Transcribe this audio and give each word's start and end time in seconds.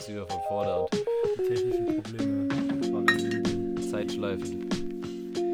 alles 0.00 0.08
wieder 0.08 0.26
von 0.26 0.40
vorne 0.48 0.80
und 0.80 0.88
Die 0.94 1.42
technischen 1.42 2.02
Probleme 2.02 2.48
waren. 2.92 3.90
Zeitschleifen. 3.90 4.68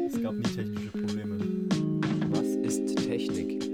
Es 0.07 0.21
gab 0.21 0.33
nie 0.35 0.43
technische 0.43 0.89
Probleme. 0.89 1.37
Was 2.29 2.47
ist 2.47 2.95
Technik? 2.95 3.67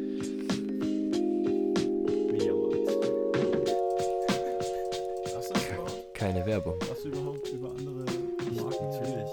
Keine 6.14 6.46
Werbung. 6.46 6.80
Du 6.80 7.10
überhaupt 7.10 7.50
über 7.50 7.70
andere 7.70 8.06
Marken 8.06 8.90
natürlich. 8.90 9.30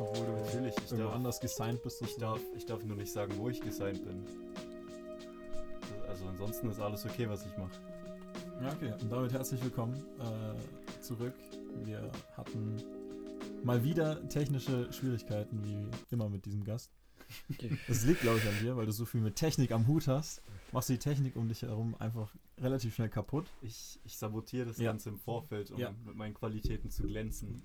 Obwohl 0.00 0.26
du 0.26 0.32
Natürlich, 0.32 0.74
ich 0.76 0.90
irgendwo 0.90 1.04
darf, 1.04 1.14
anders 1.14 1.38
gesigned 1.40 1.82
bist. 1.82 2.02
ich, 2.02 2.16
darf, 2.16 2.40
ich 2.56 2.64
darf 2.64 2.82
nur 2.82 2.96
nicht 2.96 3.12
sagen, 3.12 3.34
wo 3.36 3.50
ich 3.50 3.60
gesigned 3.60 4.02
bin. 4.04 4.24
Also 6.08 6.24
ansonsten 6.26 6.70
ist 6.70 6.80
alles 6.80 7.04
okay, 7.04 7.28
was 7.28 7.44
ich 7.44 7.56
mache. 7.58 7.78
Ja, 8.62 8.72
okay. 8.72 8.92
Und 9.00 9.10
damit 9.10 9.32
herzlich 9.32 9.62
willkommen 9.62 9.94
äh, 10.18 10.79
zurück. 11.10 11.34
Wir 11.84 12.08
hatten 12.36 12.80
mal 13.64 13.82
wieder 13.82 14.28
technische 14.28 14.92
Schwierigkeiten, 14.92 15.64
wie 15.64 15.84
immer 16.14 16.28
mit 16.28 16.44
diesem 16.46 16.62
Gast. 16.62 16.92
Das 17.88 18.04
liegt, 18.04 18.20
glaube 18.20 18.38
ich, 18.38 18.46
an 18.48 18.54
dir, 18.60 18.76
weil 18.76 18.86
du 18.86 18.92
so 18.92 19.04
viel 19.04 19.20
mit 19.20 19.34
Technik 19.34 19.72
am 19.72 19.88
Hut 19.88 20.06
hast. 20.06 20.40
Machst 20.70 20.88
du 20.88 20.92
die 20.92 20.98
Technik 21.00 21.34
um 21.34 21.48
dich 21.48 21.62
herum 21.62 21.96
einfach 21.98 22.32
relativ 22.58 22.94
schnell 22.94 23.08
kaputt. 23.08 23.46
Ich, 23.60 23.98
ich 24.04 24.16
sabotiere 24.16 24.66
das 24.66 24.78
Ja. 24.78 24.90
Ganze 24.92 25.08
im 25.08 25.18
Vorfeld, 25.18 25.72
um 25.72 25.78
Ja. 25.80 25.92
mit 26.04 26.14
meinen 26.14 26.34
Qualitäten 26.34 26.90
zu 26.90 27.02
glänzen. 27.02 27.62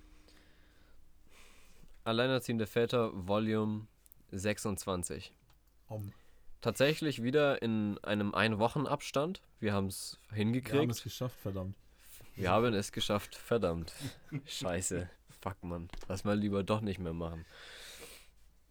Alleinerziehende 2.04 2.66
Väter, 2.66 3.12
Volume 3.27 3.85
26. 4.32 5.32
Um, 5.88 6.12
Tatsächlich 6.62 7.21
wieder 7.21 7.62
in 7.62 7.99
einem 7.99 8.34
Ein-Wochen-Abstand. 8.34 9.43
Wir 9.59 9.73
haben 9.73 9.85
es 9.88 10.18
wir 10.29 10.32
haben 10.32 10.38
hingekriegt. 10.38 10.91
es 10.91 11.04
geschafft, 11.04 11.40
verdammt. 11.40 11.76
Wir 12.36 12.52
haben 12.52 12.74
es 12.74 12.91
geschafft. 12.91 13.36
Verdammt. 13.36 13.94
Scheiße. 14.46 15.10
Fuck, 15.41 15.64
Mann. 15.64 15.88
Lass 16.08 16.24
mal 16.24 16.38
lieber 16.38 16.64
doch 16.64 16.82
nicht 16.82 17.00
mehr 17.00 17.14
machen. 17.14 17.46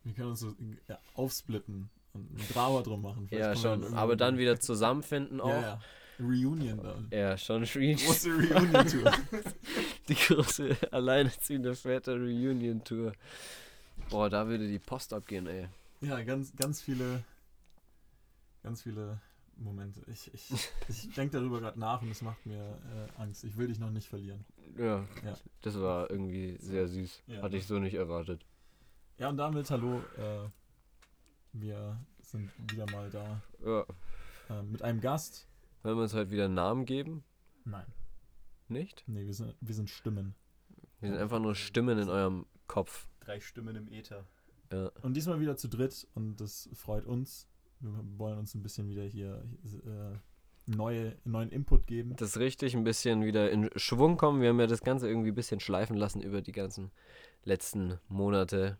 Wir 0.02 0.12
können 0.14 0.30
uns 0.30 0.40
so 0.40 0.54
ja, 0.88 0.98
aufsplitten 1.14 1.88
und 2.12 2.32
ein 2.38 2.48
Drama 2.52 2.82
drum 2.82 3.02
machen. 3.02 3.26
Vielleicht 3.28 3.42
Ja, 3.42 3.56
schon. 3.56 3.80
irgendwann- 3.82 3.98
Aber 3.98 4.16
dann 4.16 4.38
wieder 4.38 4.60
zusammenfinden 4.60 5.40
auch. 5.40 5.48
Ja, 5.48 5.60
ja. 5.60 5.80
Reunion 6.20 6.80
dann. 6.82 7.08
Ja, 7.10 7.36
schon 7.36 7.64
Re 7.64 7.94
Große 7.94 8.30
Reunion-Tour. 8.30 9.12
die 10.08 10.14
große 10.14 10.76
alleinerziehende 10.92 11.74
Väter 11.74 12.12
Reunion 12.14 12.84
Tour. 12.84 13.12
Boah, 14.10 14.30
da 14.30 14.46
würde 14.46 14.68
die 14.68 14.78
Post 14.78 15.12
abgehen, 15.12 15.46
ey. 15.48 15.66
Ja, 16.02 16.22
ganz, 16.22 16.54
ganz 16.54 16.80
viele, 16.82 17.24
ganz 18.62 18.82
viele 18.82 19.20
Momente. 19.56 20.02
Ich, 20.10 20.32
ich, 20.34 20.50
ich 20.88 21.10
denke 21.14 21.38
darüber 21.38 21.60
gerade 21.60 21.78
nach 21.78 22.02
und 22.02 22.10
es 22.10 22.22
macht 22.22 22.44
mir 22.46 22.78
äh, 23.16 23.20
Angst. 23.20 23.44
Ich 23.44 23.56
will 23.56 23.68
dich 23.68 23.78
noch 23.78 23.90
nicht 23.90 24.08
verlieren. 24.08 24.44
Ja, 24.76 25.06
Ja. 25.24 25.36
das 25.62 25.78
war 25.80 26.10
irgendwie 26.10 26.56
sehr 26.58 26.88
süß. 26.88 27.22
Ja. 27.26 27.42
Hatte 27.42 27.56
ich 27.56 27.66
so 27.66 27.78
nicht 27.78 27.94
erwartet. 27.94 28.44
Ja, 29.18 29.28
und 29.28 29.36
damit 29.36 29.70
hallo. 29.70 30.00
Äh, 30.18 30.48
wir 31.52 31.98
sind 32.22 32.50
wieder 32.72 32.90
mal 32.90 33.10
da 33.10 33.40
Ja. 33.64 33.86
äh, 34.50 34.62
mit 34.62 34.82
einem 34.82 35.00
Gast. 35.00 35.46
Wollen 35.82 35.96
wir 35.98 36.02
uns 36.02 36.14
heute 36.14 36.30
wieder 36.30 36.46
einen 36.46 36.54
Namen 36.54 36.84
geben? 36.86 37.22
Nein, 37.64 37.86
Nicht? 38.68 39.04
nee, 39.06 39.24
wir 39.24 39.34
sind, 39.34 39.54
wir 39.60 39.74
sind 39.74 39.88
Stimmen. 39.88 40.34
Wir 41.00 41.10
sind 41.10 41.18
einfach 41.18 41.38
nur 41.38 41.54
Stimmen 41.54 41.98
in 41.98 42.08
eurem 42.08 42.46
Kopf. 42.66 43.06
Drei 43.20 43.40
Stimmen 43.40 43.76
im 43.76 43.88
Äther. 43.88 44.26
Ja. 44.72 44.90
Und 45.02 45.14
diesmal 45.14 45.40
wieder 45.40 45.56
zu 45.56 45.68
dritt 45.68 46.06
und 46.14 46.40
das 46.40 46.68
freut 46.74 47.04
uns. 47.06 47.46
Wir 47.80 47.92
wollen 48.18 48.38
uns 48.38 48.54
ein 48.54 48.62
bisschen 48.62 48.88
wieder 48.88 49.04
hier 49.04 49.44
äh, 49.64 50.18
neue, 50.66 51.16
neuen 51.24 51.50
Input 51.50 51.86
geben. 51.86 52.16
Das 52.16 52.30
ist 52.30 52.38
richtig, 52.38 52.74
ein 52.74 52.84
bisschen 52.84 53.24
wieder 53.24 53.50
in 53.50 53.70
Schwung 53.76 54.16
kommen. 54.16 54.40
Wir 54.40 54.48
haben 54.50 54.60
ja 54.60 54.66
das 54.66 54.82
Ganze 54.82 55.08
irgendwie 55.08 55.30
ein 55.30 55.34
bisschen 55.34 55.60
schleifen 55.60 55.96
lassen 55.96 56.20
über 56.22 56.40
die 56.40 56.52
ganzen 56.52 56.90
letzten 57.44 57.98
Monate, 58.08 58.78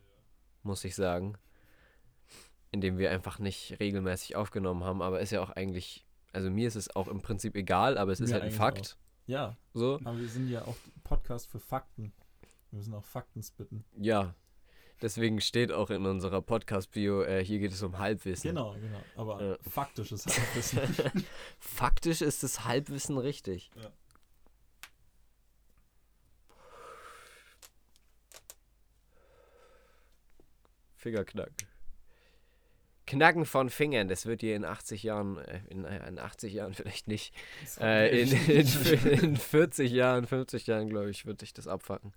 muss 0.62 0.84
ich 0.84 0.94
sagen. 0.94 1.36
Indem 2.70 2.98
wir 2.98 3.10
einfach 3.10 3.38
nicht 3.38 3.78
regelmäßig 3.78 4.36
aufgenommen 4.36 4.82
haben. 4.84 5.02
Aber 5.02 5.20
ist 5.20 5.30
ja 5.30 5.42
auch 5.42 5.50
eigentlich, 5.50 6.06
also 6.32 6.50
mir 6.50 6.66
ist 6.66 6.76
es 6.76 6.94
auch 6.96 7.08
im 7.08 7.20
Prinzip 7.20 7.54
egal, 7.54 7.98
aber 7.98 8.12
es 8.12 8.20
ist 8.20 8.30
Mir 8.30 8.34
halt 8.34 8.44
ein 8.44 8.50
Fakt. 8.50 8.96
Ja, 9.26 9.56
So, 9.72 10.00
aber 10.04 10.18
wir 10.18 10.28
sind 10.28 10.48
ja 10.48 10.62
auch 10.66 10.76
Podcast 11.02 11.48
für 11.48 11.60
Fakten. 11.60 12.12
Wir 12.70 12.78
müssen 12.78 12.94
auch 12.94 13.04
Fakten 13.04 13.42
spitten. 13.42 13.84
ja. 13.98 14.34
Deswegen 15.02 15.40
steht 15.40 15.70
auch 15.72 15.90
in 15.90 16.06
unserer 16.06 16.40
Podcast-Bio, 16.40 17.22
äh, 17.22 17.44
hier 17.44 17.58
geht 17.58 17.72
es 17.72 17.82
um 17.82 17.98
Halbwissen. 17.98 18.50
Genau, 18.50 18.74
genau. 18.74 19.02
Aber 19.16 19.42
Ja. 19.42 19.56
faktisches 19.68 20.24
Halbwissen. 20.26 21.24
Faktisch 21.58 22.22
ist 22.22 22.42
das 22.42 22.64
Halbwissen 22.64 23.18
richtig. 23.18 23.70
Ja. 23.76 23.90
Fingerknack. 30.96 31.50
Knacken 33.06 33.44
von 33.44 33.68
Fingern, 33.68 34.08
das 34.08 34.24
wird 34.24 34.40
dir 34.40 34.56
in 34.56 34.64
80 34.64 35.02
Jahren, 35.02 35.36
äh, 35.36 35.60
in, 35.68 35.84
äh, 35.84 36.08
in 36.08 36.18
80 36.18 36.54
Jahren 36.54 36.72
vielleicht 36.74 37.06
nicht, 37.06 37.34
äh, 37.78 38.22
in, 38.22 38.32
in, 38.32 39.22
in 39.22 39.36
40 39.36 39.90
Jahren, 39.92 40.26
50 40.26 40.66
Jahren, 40.66 40.88
glaube 40.88 41.10
ich, 41.10 41.26
wird 41.26 41.42
dich 41.42 41.52
das 41.52 41.68
abfacken. 41.68 42.14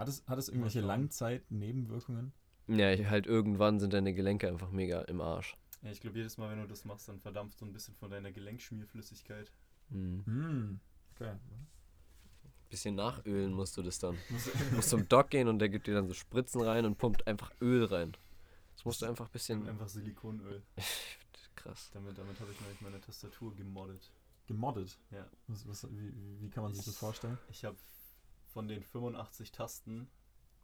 Hat, 0.00 0.08
es, 0.08 0.26
hat 0.26 0.38
es 0.38 0.48
irgendwelche. 0.48 0.80
Langzeit-Nebenwirkungen? 0.80 2.32
Ja, 2.66 2.92
ich- 2.92 3.06
halt 3.06 3.26
irgendwann 3.26 3.80
sind 3.80 3.92
deine 3.92 4.14
Gelenke 4.14 4.48
einfach 4.48 4.70
mega 4.70 5.02
im 5.02 5.20
Arsch. 5.20 5.56
Ja, 5.82 5.90
ich 5.90 6.00
glaube, 6.00 6.18
jedes 6.18 6.36
Mal, 6.36 6.50
wenn 6.50 6.60
du 6.60 6.66
das 6.68 6.84
machst, 6.84 7.08
dann 7.08 7.20
verdampft 7.20 7.58
so 7.58 7.64
ein 7.64 7.72
bisschen 7.72 7.94
von 7.94 8.10
deiner 8.10 8.32
Gelenkschmierflüssigkeit. 8.32 9.50
Hm. 9.90 10.22
Hm. 10.26 10.80
Okay. 11.14 11.32
Bisschen 12.68 12.94
nachölen 12.94 13.52
musst 13.52 13.76
du 13.76 13.82
das 13.82 13.98
dann. 13.98 14.16
Muss- 14.28 14.44
Du 14.52 14.76
musst 14.76 14.90
zum 14.90 15.08
Doc 15.08 15.30
gehen 15.30 15.48
und 15.48 15.58
der 15.58 15.68
gibt 15.68 15.86
dir 15.86 15.94
dann 15.94 16.06
so 16.06 16.14
Spritzen 16.14 16.60
rein 16.60 16.84
und 16.84 16.98
pumpt 16.98 17.26
einfach 17.26 17.50
Öl 17.60 17.84
rein. 17.84 18.12
Das 18.76 18.84
musst 18.84 19.02
du 19.02 19.06
einfach 19.06 19.26
ein 19.26 19.32
bisschen. 19.32 19.68
Einfach 19.68 19.88
Silikonöl. 19.88 20.62
Krass. 21.56 21.90
Damit, 21.92 22.16
damit 22.16 22.38
habe 22.40 22.52
ich 22.52 22.60
nämlich 22.60 22.80
meine 22.80 23.00
Tastatur 23.00 23.54
gemoddet. 23.56 24.10
Gemoddet. 24.46 24.96
Ja. 25.10 25.26
Was, 25.48 25.66
was, 25.68 25.90
wie, 25.90 26.14
wie- 26.14 26.40
wie 26.42 26.48
kann 26.48 26.62
man 26.62 26.72
sich 26.72 26.84
das 26.84 26.96
vorstellen? 26.96 27.36
Ich 27.50 27.64
habe 27.64 27.76
von 28.52 28.68
den 28.68 28.82
85 28.82 29.52
Tasten 29.52 30.08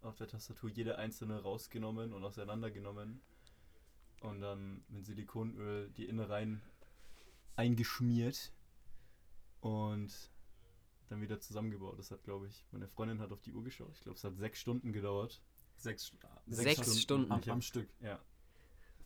auf 0.03 0.17
der 0.17 0.29
Tastatur 0.29 0.71
jede 0.71 0.99
einzelne 0.99 1.41
rausgenommen 1.43 2.13
und 2.13 2.25
auseinandergenommen 2.25 3.21
und 4.21 4.41
dann 4.41 4.85
mit 4.89 5.07
Silikonöl 5.07 5.91
die 5.91 6.07
Innereien 6.07 6.63
eingeschmiert 7.57 8.53
und 9.61 10.13
dann 11.09 11.21
wieder 11.21 11.41
zusammengebaut. 11.41 11.99
Das 11.99 12.11
hat, 12.11 12.23
glaube 12.25 12.47
ich, 12.49 12.65
meine 12.73 12.89
Freundin 12.89 13.21
hat 13.21 13.33
auf 13.33 13.41
die 13.41 13.53
Uhr 13.53 13.63
geschaut. 13.65 13.93
Ich 13.95 14.01
glaube, 14.03 14.17
es 14.17 14.25
hat 14.25 14.37
sechs 14.37 14.61
Stunden 14.61 14.93
gedauert. 14.93 15.41
Sechs, 15.77 16.13
Sechs 16.47 17.01
Stunden. 17.01 17.31
am, 17.31 17.41
Ich 17.41 17.49
hab- 17.49 17.55
am 17.55 17.63
Stück. 17.63 17.89
Ja. 18.01 18.19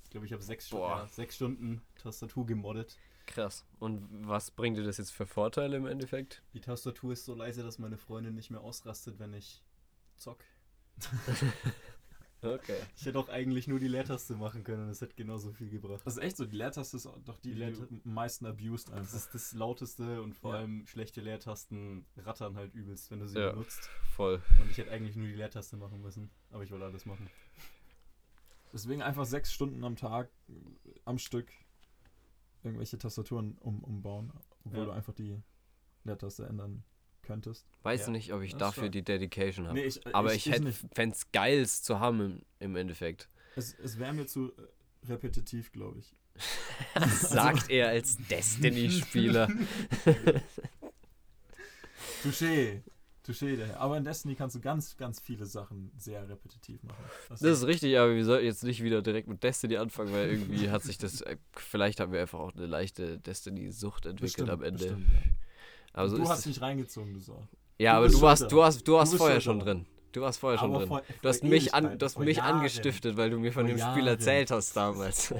Ich 0.05 0.11
glaube, 0.11 0.27
ich 0.27 0.33
habe 0.33 0.43
sechs, 0.43 0.67
Stunden- 0.67 0.85
ja, 0.87 1.07
sechs 1.07 1.37
Stunden 1.37 1.83
Tastatur 1.97 2.47
gemoddet. 2.47 2.97
Krass. 3.27 3.65
Und 3.79 4.09
was 4.29 4.51
bringt 4.51 4.77
dir 4.77 4.83
das 4.85 4.99
jetzt 4.99 5.13
für 5.13 5.27
Vorteile 5.27 5.77
im 5.77 5.87
Endeffekt? 5.87 6.43
Die 6.53 6.61
Tastatur 6.61 7.13
ist 7.13 7.25
so 7.25 7.35
leise, 7.35 7.63
dass 7.63 7.79
meine 7.79 7.97
Freundin 7.97 8.35
nicht 8.35 8.51
mehr 8.51 8.61
ausrastet, 8.61 9.19
wenn 9.19 9.35
ich 9.35 9.63
zock. 10.17 10.45
Okay. 12.43 12.79
Ich 12.97 13.05
hätte 13.05 13.19
auch 13.19 13.29
eigentlich 13.29 13.69
nur 13.69 13.79
die 13.79 13.87
Leertaste 13.89 14.35
machen 14.35 14.65
können 14.65 14.85
und 14.85 14.89
es 14.89 15.03
hätte 15.03 15.15
genauso 15.15 15.53
viel 15.53 15.69
gebracht. 15.69 16.01
Das 16.07 16.17
ist 16.17 16.23
echt 16.23 16.39
so, 16.39 16.47
die 16.47 16.57
Leertaste 16.57 16.97
ist 16.97 17.05
doch 17.05 17.39
die, 17.39 17.51
Die 17.53 17.57
die, 17.57 17.63
am 17.63 18.01
meisten 18.15 18.47
abused 18.47 18.89
Das 18.89 18.97
einfach. 18.97 19.15
ist 19.15 19.35
das 19.35 19.53
lauteste 19.53 20.23
und 20.23 20.33
vor 20.35 20.55
Ja. 20.55 20.61
allem 20.61 20.87
schlechte 20.87 21.21
Leertasten 21.21 22.07
rattern 22.17 22.57
halt 22.57 22.73
übelst, 22.75 23.11
wenn 23.11 23.21
du 23.21 23.29
sie 23.29 23.39
Ja. 23.39 23.51
benutzt. 23.51 23.91
Voll. 24.17 24.41
Und 24.59 24.71
ich 24.71 24.79
hätte 24.79 24.91
eigentlich 24.91 25.17
nur 25.17 25.27
die 25.27 25.35
Leertaste 25.35 25.77
machen 25.77 26.01
müssen, 26.01 26.31
aber 26.51 26.63
ich 26.63 26.71
wollte 26.71 26.87
alles 26.87 27.05
machen. 27.05 27.29
Deswegen 28.73 29.03
einfach 29.03 29.27
sechs 29.27 29.53
Stunden 29.53 29.85
am 29.85 29.97
Tag 29.97 30.31
äh, 30.49 30.53
am 31.05 31.19
Stück 31.19 31.53
irgendwelche 32.63 32.99
Tastaturen 32.99 33.57
um, 33.61 33.83
umbauen, 33.85 34.33
obwohl 34.65 34.81
Ja. 34.81 34.85
du 34.87 34.91
einfach 34.93 35.13
die 35.15 35.41
Leertaste 36.05 36.47
ändern 36.47 36.83
könntest. 37.23 37.67
Weiß 37.83 38.07
Ja. 38.07 38.11
nicht, 38.13 38.33
ob 38.33 38.43
ich 38.43 38.53
Das 38.53 38.59
dafür 38.61 38.89
die 38.89 39.03
Dedication 39.03 39.67
habe. 39.67 39.79
Nee, 39.79 39.87
ich, 39.87 40.05
äh, 40.07 40.13
Aber 40.13 40.35
ich, 40.35 40.47
ich 40.47 40.53
hätte 40.55 40.73
fände 40.95 41.15
es 41.15 41.31
geil, 41.33 41.61
es 41.61 41.83
zu 41.83 42.01
haben 42.01 42.21
im, 42.21 42.43
im 42.59 42.77
Endeffekt. 42.77 43.29
Es, 43.57 43.75
es 43.75 43.99
wäre 43.99 44.13
mir 44.13 44.27
zu 44.27 44.53
äh, 44.57 45.07
repetitiv, 45.09 45.73
glaube 45.73 45.99
ich. 46.01 46.15
Sagt 47.21 47.71
er 47.71 47.89
als 47.89 48.17
Destiny-Spieler. 48.31 49.49
Touché. 52.23 52.83
Touché, 53.31 53.57
der. 53.57 53.81
Aber 53.81 53.97
in 53.97 54.05
Destiny 54.05 54.35
kannst 54.35 54.57
du 54.57 54.61
ganz, 54.61 54.97
ganz 54.97 55.21
viele 55.21 55.47
Sachen 55.47 55.91
sehr 55.97 56.29
repetitiv 56.29 56.83
machen. 56.83 57.03
Das 57.29 57.41
ist 57.43 57.67
richtig, 57.67 57.99
aber 57.99 58.15
wir 58.15 58.25
sollten 58.25 58.45
jetzt 58.47 58.65
nicht 58.65 58.83
wieder 58.83 59.03
direkt 59.03 59.29
mit 59.29 59.43
Destiny 59.43 59.77
anfangen, 59.77 60.13
weil 60.13 60.31
irgendwie 60.31 60.71
hat 60.71 60.83
sich 60.83 60.99
das. 60.99 61.21
äh, 61.23 61.37
Vielleicht 61.53 62.01
haben 62.01 62.13
wir 62.13 62.21
einfach 62.21 62.39
auch 62.39 62.55
eine 62.55 62.67
leichte 62.67 63.19
Destiny-Sucht 63.19 64.07
entwickelt 64.07 64.21
Bestimmt, 64.37 64.51
am 64.51 64.63
Ende. 64.63 64.79
bestimmt, 64.85 65.07
ja. 65.13 65.21
Aber 65.93 66.09
so 66.09 66.17
du 66.19 66.29
hast 66.29 66.47
mich 66.47 66.61
reingezogen, 66.61 67.15
du 67.15 67.21
Sau. 67.21 67.47
Ja, 67.79 67.93
du 67.93 67.99
aber 67.99 68.09
du 68.09 68.21
warst, 68.21 68.53
du 68.53 68.63
hast, 68.63 68.87
du 68.87 68.93
warst 68.95 69.15
vorher 69.17 69.41
schon 69.41 69.59
drin. 69.59 69.87
Du 70.13 70.21
warst 70.23 70.41
vorher 70.41 70.59
schon 70.59 70.71
Aber 70.71 70.79
drin. 70.81 70.89
vor- 70.89 71.03
Du 71.23 71.29
hast 71.29 71.45
mich, 71.45 71.73
an, 71.73 71.97
du 71.99 72.05
hast 72.05 72.19
mich 72.19 72.37
Jahren. 72.39 72.57
angestiftet, 72.57 73.17
weil 73.17 73.31
du 73.31 73.39
mir 73.39 73.53
von 73.53 73.65
dem 73.67 73.77
Spiel 73.79 73.87
Jahren. 73.87 74.07
erzählt 74.09 74.51
hast 74.51 74.77
damals. 74.77 75.33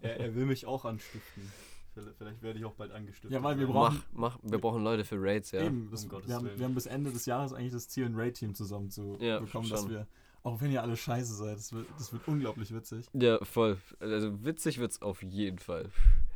Er, 0.00 0.18
er 0.20 0.34
will 0.34 0.46
mich 0.46 0.64
auch 0.64 0.84
anstiften. 0.84 1.52
Vielleicht, 1.94 2.16
vielleicht 2.16 2.42
werde 2.42 2.58
ich 2.58 2.64
auch 2.64 2.74
bald 2.74 2.92
angestiftet. 2.92 3.32
Ja, 3.32 3.42
weil 3.42 3.58
wir 3.58 3.66
brauchen- 3.66 4.02
Mach, 4.12 4.38
mach, 4.42 4.50
wir 4.50 4.58
brauchen 4.58 4.82
Leute 4.82 5.04
für 5.04 5.16
Raids, 5.20 5.50
ja. 5.50 5.62
Eben, 5.62 5.90
das, 5.90 6.04
Um 6.04 6.26
wir, 6.26 6.34
haben, 6.34 6.50
wir 6.58 6.64
haben 6.64 6.74
bis 6.74 6.86
Ende 6.86 7.10
des 7.12 7.26
Jahres 7.26 7.52
eigentlich 7.52 7.72
das 7.72 7.88
Ziel, 7.88 8.06
ein 8.06 8.14
Raid-Team 8.14 8.54
zusammen 8.54 8.90
zu 8.90 9.16
Ja, 9.20 9.40
bekommen, 9.40 9.68
dass 9.68 9.88
wir, 9.88 10.06
auch 10.42 10.60
wenn 10.60 10.70
ihr 10.72 10.82
alle 10.82 10.96
scheiße 10.96 11.34
seid, 11.34 11.56
das 11.56 11.72
wird, 11.72 11.86
das 11.98 12.12
wird 12.12 12.26
unglaublich 12.26 12.72
witzig. 12.74 13.06
Ja, 13.12 13.44
voll. 13.44 13.76
Also 14.00 14.42
witzig 14.44 14.78
wird's 14.78 15.02
auf 15.02 15.22
jeden 15.22 15.58
Fall. 15.58 15.84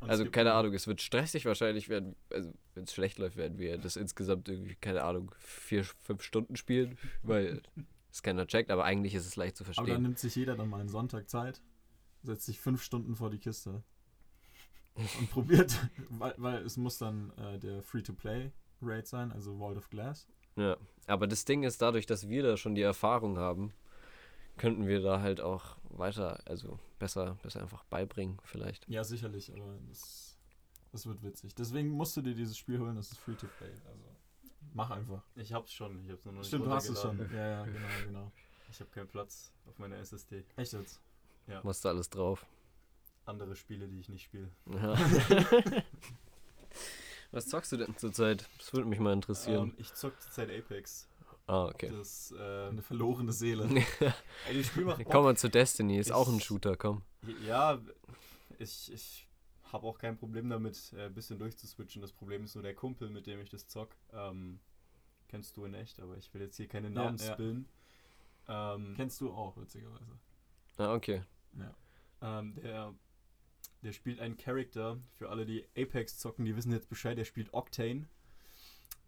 Und 0.01 0.09
es 0.09 0.11
Also 0.11 0.31
keine 0.31 0.53
Ahnung, 0.53 0.75
es 0.75 0.87
wird 0.87 1.01
stressig 1.01 1.47
wahrscheinlich 1.47 1.89
werden, 1.89 2.15
also 2.31 2.53
wenn 2.75 2.85
es 2.85 2.93
schlecht 2.93 3.19
läuft, 3.19 3.37
werden 3.37 3.59
wir 3.59 3.79
das 3.79 3.97
insgesamt 3.97 4.49
irgendwie, 4.49 4.75
keine 4.77 5.03
Ahnung, 5.05 5.35
vier, 5.39 5.85
fünf 6.03 6.23
Stunden 6.23 6.57
spielen, 6.57 6.99
weil 7.23 7.63
es 8.13 8.23
keiner 8.23 8.47
checkt, 8.47 8.71
aber 8.71 8.85
eigentlich 8.85 9.15
ist 9.15 9.27
es 9.27 9.37
leicht 9.37 9.57
zu 9.57 9.65
Aber 9.65 9.73
dann 9.75 9.85
verstehen. 9.87 10.03
nimmt 10.03 10.19
sich 10.19 10.35
jeder 10.37 10.55
dann 10.55 10.69
mal 10.69 10.81
einen 10.81 10.91
Sonntag 10.91 11.31
Zeit, 11.31 11.63
setzt 12.23 12.45
sich 12.45 12.61
fünf 12.61 12.83
Stunden 12.83 13.17
vor 13.17 13.31
die 13.31 13.39
Kiste 13.39 13.83
und 14.97 15.31
probiert, 15.31 15.79
weil, 16.11 16.35
weil 16.37 16.63
es 16.65 16.77
muss 16.77 16.99
dann 16.99 17.33
äh, 17.39 17.59
der 17.59 17.83
Free-to-Play-Raid 17.83 19.07
sein, 19.07 19.33
also 19.33 19.57
Vault 19.59 19.77
of 19.77 19.91
Glass. 19.91 20.27
Ja, 20.57 20.77
aber 21.07 21.27
das 21.27 21.45
Ding 21.45 21.63
ist, 21.63 21.83
dadurch, 21.83 22.07
dass 22.07 22.29
wir 22.29 22.43
da 22.43 22.57
schon 22.57 22.75
die 22.75 22.83
Erfahrung 22.83 23.39
haben, 23.39 23.73
könnten 24.57 24.87
wir 24.87 25.03
da 25.03 25.21
halt 25.21 25.41
auch 25.41 25.77
weiter, 25.91 26.41
also 26.47 26.79
besser, 26.99 27.37
besser 27.43 27.61
einfach 27.61 27.85
beibringen 27.85 28.39
vielleicht. 28.45 28.89
Ja, 28.89 29.05
sicherlich, 29.05 29.53
aber 29.53 29.79
das, 29.89 30.39
das 30.93 31.07
wird 31.07 31.23
witzig. 31.23 31.55
Deswegen 31.55 31.91
musst 31.91 32.17
du 32.17 32.23
dir 32.23 32.35
dieses 32.35 32.57
Spiel 32.57 32.79
holen, 32.79 32.97
das 32.97 33.13
ist 33.13 33.19
Free-to-Play. 33.19 33.71
Also 33.87 34.05
mach 34.73 34.91
einfach. 34.91 35.23
Ich 35.35 35.53
hab's 35.53 35.73
schon, 35.73 36.03
ich 36.05 36.11
hab's 36.11 36.25
nur 36.25 36.33
noch 36.33 36.41
nicht 36.41 36.49
Stimmt, 36.49 36.67
du 36.67 36.71
hast 36.71 36.89
es 36.89 37.03
schon. 37.03 37.19
Ja, 37.35 37.49
ja, 37.49 37.65
genau, 37.65 37.89
genau. 38.07 38.33
Ich 38.71 38.81
habe 38.81 38.91
keinen 38.91 39.09
Platz 39.09 39.53
auf 39.67 39.79
meiner 39.79 39.97
SSD. 39.99 40.45
Echt 40.57 40.73
jetzt? 40.73 41.01
Machst 41.63 41.85
du 41.85 41.89
alles 41.89 42.11
drauf. 42.11 42.45
Andere 43.27 43.57
Spiele, 43.57 43.89
die 43.89 43.99
ich 44.01 44.09
nicht 44.09 44.23
spiele. 44.25 44.51
Ja. 44.67 44.95
Was 47.33 47.49
zockst 47.49 47.73
du 47.73 47.77
denn 47.77 47.97
zurzeit? 47.97 48.49
Das 48.59 48.73
würde 48.73 48.87
mich 48.89 49.01
mal 49.01 49.13
interessieren. 49.13 49.71
Ähm, 49.71 49.75
ich 49.79 49.93
zock 49.95 50.21
zurzeit 50.23 50.49
Apex. 50.51 51.09
ah, 51.47 51.67
okay. 51.67 51.91
Das, 51.91 52.33
äh, 52.39 52.69
Eine 52.69 52.83
verlorene 52.83 53.33
Seele. 53.33 53.65
ey, 54.49 54.57
das 54.57 54.67
Spiel 54.69 54.85
macht 54.85 54.99
Komm 55.05 55.13
Bock. 55.13 55.25
mal 55.25 55.37
zu 55.37 55.49
Destiny, 55.51 55.99
ist 55.99 56.13
auch 56.13 56.29
ein 56.29 56.37
Ich- 56.37 56.45
Shooter, 56.45 56.77
komm. 56.77 57.03
Ja, 57.45 57.81
ich, 58.59 58.93
ich 58.93 59.29
habe 59.73 59.87
auch 59.87 59.99
kein 59.99 60.17
Problem 60.17 60.49
damit, 60.49 60.93
äh, 60.97 61.07
ein 61.07 61.15
bisschen 61.15 61.39
durchzuswitchen. 61.39 62.01
Das 62.01 62.13
Problem 62.13 62.45
ist 62.45 62.55
nur 62.55 62.63
der 62.63 62.75
Kumpel, 62.75 63.11
mit 63.11 63.27
dem 63.27 63.41
ich 63.41 63.51
das 63.51 63.67
zock. 63.67 63.91
Ähm, 64.13 64.61
kennst 65.29 65.57
du 65.57 65.65
in 65.65 65.75
echt, 65.75 65.99
aber 66.01 66.17
ich 66.17 66.33
will 66.33 66.43
jetzt 66.43 66.57
hier 66.57 66.69
keine 66.69 66.87
Ja, 66.89 66.95
Namen 66.95 67.19
ja. 67.19 67.33
spillen. 67.33 67.69
Ähm, 68.49 68.95
Kennst 68.97 69.21
du 69.21 69.33
auch, 69.33 69.57
witzigerweise. 69.57 70.13
Ah, 70.79 70.95
okay. 70.95 71.25
Ähm, 72.23 72.55
der, 72.55 72.95
der 73.87 73.93
spielt 73.93 74.19
einen 74.19 74.37
Charakter, 74.37 74.99
für 75.15 75.31
alle, 75.31 75.47
die 75.47 75.65
Apex 75.79 76.19
zocken, 76.19 76.45
die 76.45 76.57
wissen 76.57 76.73
jetzt 76.73 76.89
Bescheid, 76.89 77.17
der 77.17 77.25
spielt 77.25 77.55
Octane. 77.55 78.09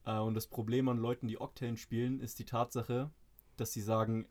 Äh, 0.07 0.19
und 0.19 0.35
das 0.35 0.47
Problem 0.47 0.89
an 0.89 0.99
Leuten, 0.99 1.27
die 1.27 1.41
Octane 1.41 1.77
spielen, 1.77 2.21
ist 2.21 2.39
die 2.39 2.45
Tatsache, 2.45 3.11
dass 3.57 3.73
sie 3.73 3.81
sagen, 3.81 4.29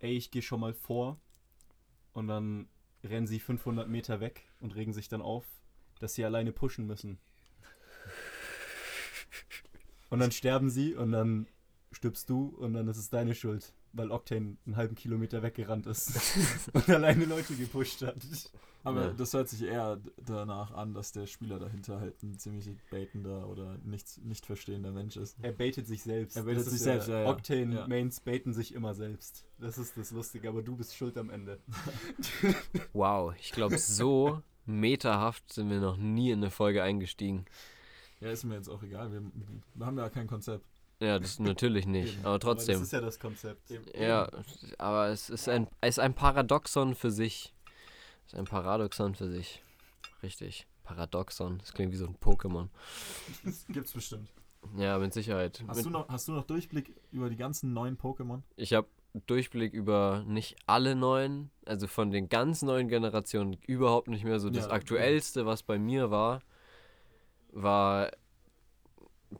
ey, 0.00 0.16
ich 0.16 0.32
gehe 0.32 0.42
schon 0.42 0.58
mal 0.58 0.74
vor 0.74 1.20
und 2.12 2.26
dann 2.26 2.68
rennen 3.04 3.28
sie 3.28 3.38
500 3.38 3.88
Meter 3.88 4.18
weg 4.18 4.50
und 4.58 4.74
regen 4.74 4.92
sich 4.92 5.08
dann 5.08 5.22
auf, 5.22 5.46
dass 6.00 6.16
sie 6.16 6.24
alleine 6.24 6.50
pushen 6.50 6.88
müssen. 6.88 7.20
Und 10.10 10.18
dann 10.18 10.32
sterben 10.32 10.70
sie 10.70 10.96
und 10.96 11.12
dann 11.12 11.46
stirbst 11.92 12.28
du 12.28 12.48
und 12.48 12.74
dann 12.74 12.88
ist 12.88 12.96
es 12.96 13.10
deine 13.10 13.36
Schuld, 13.36 13.72
weil 13.94 14.10
Octane 14.10 14.56
einen 14.66 14.76
halben 14.76 14.94
Kilometer 14.94 15.42
weggerannt 15.42 15.86
ist 15.86 16.12
und 16.72 16.88
alleine 16.90 17.24
Leute 17.24 17.54
gepusht 17.54 18.02
hat. 18.02 18.16
Aber 18.82 19.06
Ja. 19.06 19.12
das 19.14 19.32
hört 19.32 19.48
sich 19.48 19.62
eher 19.62 19.98
danach 20.26 20.72
an, 20.72 20.92
dass 20.92 21.10
der 21.12 21.26
Spieler 21.26 21.58
dahinter 21.58 22.00
halt 22.00 22.22
ein 22.22 22.38
ziemlich 22.38 22.68
baitender 22.90 23.48
oder 23.48 23.78
nicht, 23.82 24.22
nicht 24.24 24.44
verstehender 24.44 24.90
Mensch 24.92 25.16
ist. 25.16 25.36
Er 25.40 25.52
baitet 25.52 25.86
sich 25.86 26.02
selbst. 26.02 26.36
Er 26.36 26.42
baitet 26.42 26.58
Das 26.58 26.64
sich 26.66 26.74
ist 26.74 26.82
selbst, 26.84 27.08
ja, 27.08 27.22
ja. 27.22 27.30
Octane 27.30 27.74
Ja. 27.76 27.88
Mains 27.88 28.20
baiten 28.20 28.52
sich 28.52 28.74
immer 28.74 28.92
selbst. 28.94 29.46
Das 29.58 29.78
ist 29.78 29.96
das 29.96 30.10
Lustige, 30.10 30.50
aber 30.50 30.62
du 30.62 30.76
bist 30.76 30.94
schuld 30.96 31.16
am 31.16 31.30
Ende. 31.30 31.60
Wow, 32.92 33.34
ich 33.38 33.52
glaube, 33.52 33.78
so 33.78 34.42
meterhaft 34.66 35.52
sind 35.52 35.70
wir 35.70 35.80
noch 35.80 35.96
nie 35.96 36.30
in 36.30 36.38
eine 36.40 36.50
Folge 36.50 36.82
eingestiegen. 36.82 37.44
Ja, 38.20 38.30
ist 38.30 38.44
mir 38.44 38.54
jetzt 38.56 38.68
auch 38.68 38.82
egal. 38.82 39.12
Wir, 39.12 39.22
wir 39.74 39.86
haben 39.86 39.98
ja 39.98 40.08
kein 40.08 40.26
Konzept. 40.26 40.64
Ja, 41.04 41.18
das 41.18 41.38
natürlich 41.38 41.86
nicht, 41.86 42.14
Eben. 42.14 42.20
aber 42.20 42.28
Aber 42.30 42.40
trotzdem. 42.40 42.74
das 42.74 42.82
ist 42.82 42.92
ja 42.92 43.00
das 43.00 43.18
Konzept. 43.20 43.70
Ja, 43.98 44.28
aber 44.78 45.08
es 45.08 45.30
ist 45.30 45.48
ein, 45.48 45.68
es 45.80 45.90
ist 45.90 45.98
ein 45.98 46.14
Paradoxon 46.14 46.94
für 46.94 47.10
sich. 47.10 47.54
Es 48.26 48.32
ist 48.32 48.38
ein 48.38 48.46
Paradoxon 48.46 49.14
für 49.14 49.28
sich. 49.30 49.62
Richtig. 50.22 50.66
Paradoxon. 50.84 51.58
Das 51.58 51.72
klingt 51.72 51.92
wie 51.92 51.96
so 51.96 52.06
ein 52.06 52.16
Pokémon. 52.16 52.68
Das 53.44 53.66
gibt's 53.68 53.92
bestimmt. 53.92 54.28
Ja, 54.76 54.98
mit 54.98 55.12
Sicherheit. 55.12 55.62
Hast 55.68 55.76
mit, 55.78 55.86
du, 55.86 55.90
noch, 55.90 56.08
hast 56.08 56.28
du 56.28 56.32
noch 56.32 56.44
Durchblick 56.44 56.94
über 57.12 57.28
die 57.28 57.36
ganzen 57.36 57.72
neuen 57.74 57.98
Pokémon? 57.98 58.40
Ich 58.56 58.72
habe 58.72 58.88
Durchblick 59.26 59.72
über 59.74 60.24
nicht 60.26 60.56
alle 60.66 60.94
neuen, 60.94 61.50
also 61.66 61.86
von 61.86 62.10
den 62.10 62.28
ganz 62.28 62.62
neuen 62.62 62.88
Generationen 62.88 63.54
überhaupt 63.66 64.08
nicht 64.08 64.24
mehr 64.24 64.40
so. 64.40 64.50
Das 64.50 64.66
Ja, 64.66 64.72
aktuellste, 64.72 65.46
was 65.46 65.62
bei 65.62 65.78
mir 65.78 66.10
war, 66.10 66.40
war 67.52 68.10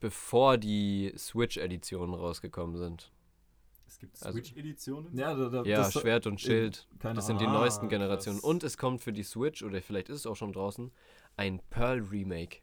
bevor 0.01 0.59
die 0.59 1.13
Switch-Editionen 1.17 2.15
rausgekommen 2.15 2.77
sind. 2.77 3.13
Es 3.87 3.99
gibt 3.99 4.21
Also- 4.23 4.33
Switch-Editionen. 4.39 5.17
Ja, 5.17 5.35
da, 5.35 5.49
da, 5.49 5.63
Ja, 5.65 5.79
das, 5.79 5.93
Schwert 5.93 6.27
und 6.27 6.41
Schild. 6.41 6.89
Keine 6.99 7.15
Das 7.15 7.27
sind 7.27 7.41
die. 7.41 7.47
Ah, 7.47 7.53
neuesten 7.53 7.89
Generationen. 7.89 8.41
Und 8.41 8.65
es 8.65 8.77
kommt 8.79 9.03
für 9.03 9.13
die 9.13 9.23
Switch, 9.23 9.63
oder 9.63 9.81
vielleicht 9.83 10.09
ist 10.09 10.17
es 10.21 10.27
auch 10.27 10.37
schon 10.37 10.53
draußen, 10.53 10.91
ein 11.37 11.61
Pearl 11.71 12.01
Remake. 12.01 12.59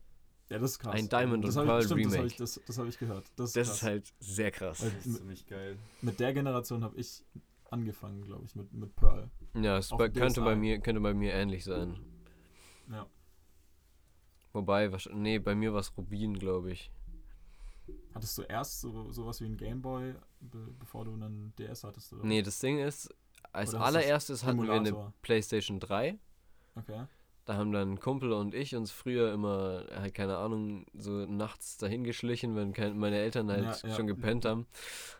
Ja, 0.49 0.59
das 0.59 0.71
ist 0.71 0.79
krass. 0.79 0.95
Ein 0.95 1.07
Diamond 1.07 1.45
das 1.45 1.55
und 1.55 1.65
Pearl 1.65 1.79
ich, 1.79 1.85
stimmt, 1.85 2.05
Das 2.05 2.11
habe 2.11 2.17
Remake. 2.17 2.31
ich, 2.33 2.37
das, 2.37 2.61
das 2.65 2.77
hab 2.77 2.87
ich 2.87 2.99
gehört. 2.99 3.25
Das 3.37 3.49
ist, 3.49 3.55
Das 3.55 3.69
ist 3.75 3.83
halt 3.83 4.13
sehr 4.19 4.51
krass. 4.51 4.79
Das 4.79 5.05
ist 5.05 5.17
ziemlich 5.17 5.45
geil. 5.47 5.77
Mit 6.01 6.19
der 6.19 6.33
Generation 6.33 6.83
habe 6.83 6.97
ich 6.97 7.23
angefangen, 7.69 8.23
glaube 8.23 8.43
ich, 8.45 8.53
mit, 8.55 8.73
mit 8.73 8.93
Pearl. 8.97 9.29
Ja, 9.53 9.77
es 9.77 9.89
bei, 9.89 10.09
könnte, 10.09 10.41
bei 10.41 10.57
mir, 10.57 10.79
könnte 10.79 10.99
bei 10.99 11.13
mir 11.13 11.31
ähnlich 11.33 11.63
sein. 11.63 11.97
Ja. 12.89 13.07
Wobei, 14.53 14.91
nee, 15.13 15.39
bei 15.39 15.55
mir 15.55 15.71
war 15.71 15.79
es 15.79 15.95
Rubin, 15.95 16.33
glaube 16.37 16.71
ich. 16.73 16.91
Hattest 18.13 18.37
du 18.37 18.41
erst 18.43 18.81
so, 18.81 19.11
sowas 19.11 19.41
wie 19.41 19.45
ein 19.45 19.57
Gameboy, 19.57 20.13
be, 20.39 20.73
bevor 20.79 21.05
du 21.05 21.13
einen 21.13 21.53
DS 21.57 21.83
hattest? 21.83 22.13
Oder? 22.13 22.25
Nee, 22.25 22.41
das 22.41 22.59
Ding 22.59 22.79
ist, 22.79 23.09
als 23.51 23.73
allererstes 23.73 24.43
hatten 24.43 24.63
wir 24.63 24.73
eine? 24.73 25.13
PlayStation 25.21 25.79
3. 25.79 26.17
Okay. 26.75 27.05
Da 27.45 27.55
haben 27.55 27.71
dann 27.71 27.99
Kumpel 27.99 28.33
und 28.33 28.53
ich 28.53 28.75
uns 28.75 28.91
früher 28.91 29.33
immer, 29.33 29.83
halt 29.95 30.13
keine 30.13 30.37
Ahnung, 30.37 30.85
so 30.93 31.25
nachts 31.25 31.77
dahin 31.77 32.03
geschlichen, 32.03 32.55
wenn 32.55 32.71
kein, 32.71 32.97
meine 32.97 33.17
Eltern 33.17 33.49
halt 33.49 33.81
Ja, 33.81 33.89
ja. 33.89 33.95
schon 33.95 34.05
gepennt 34.05 34.45
haben. 34.45 34.67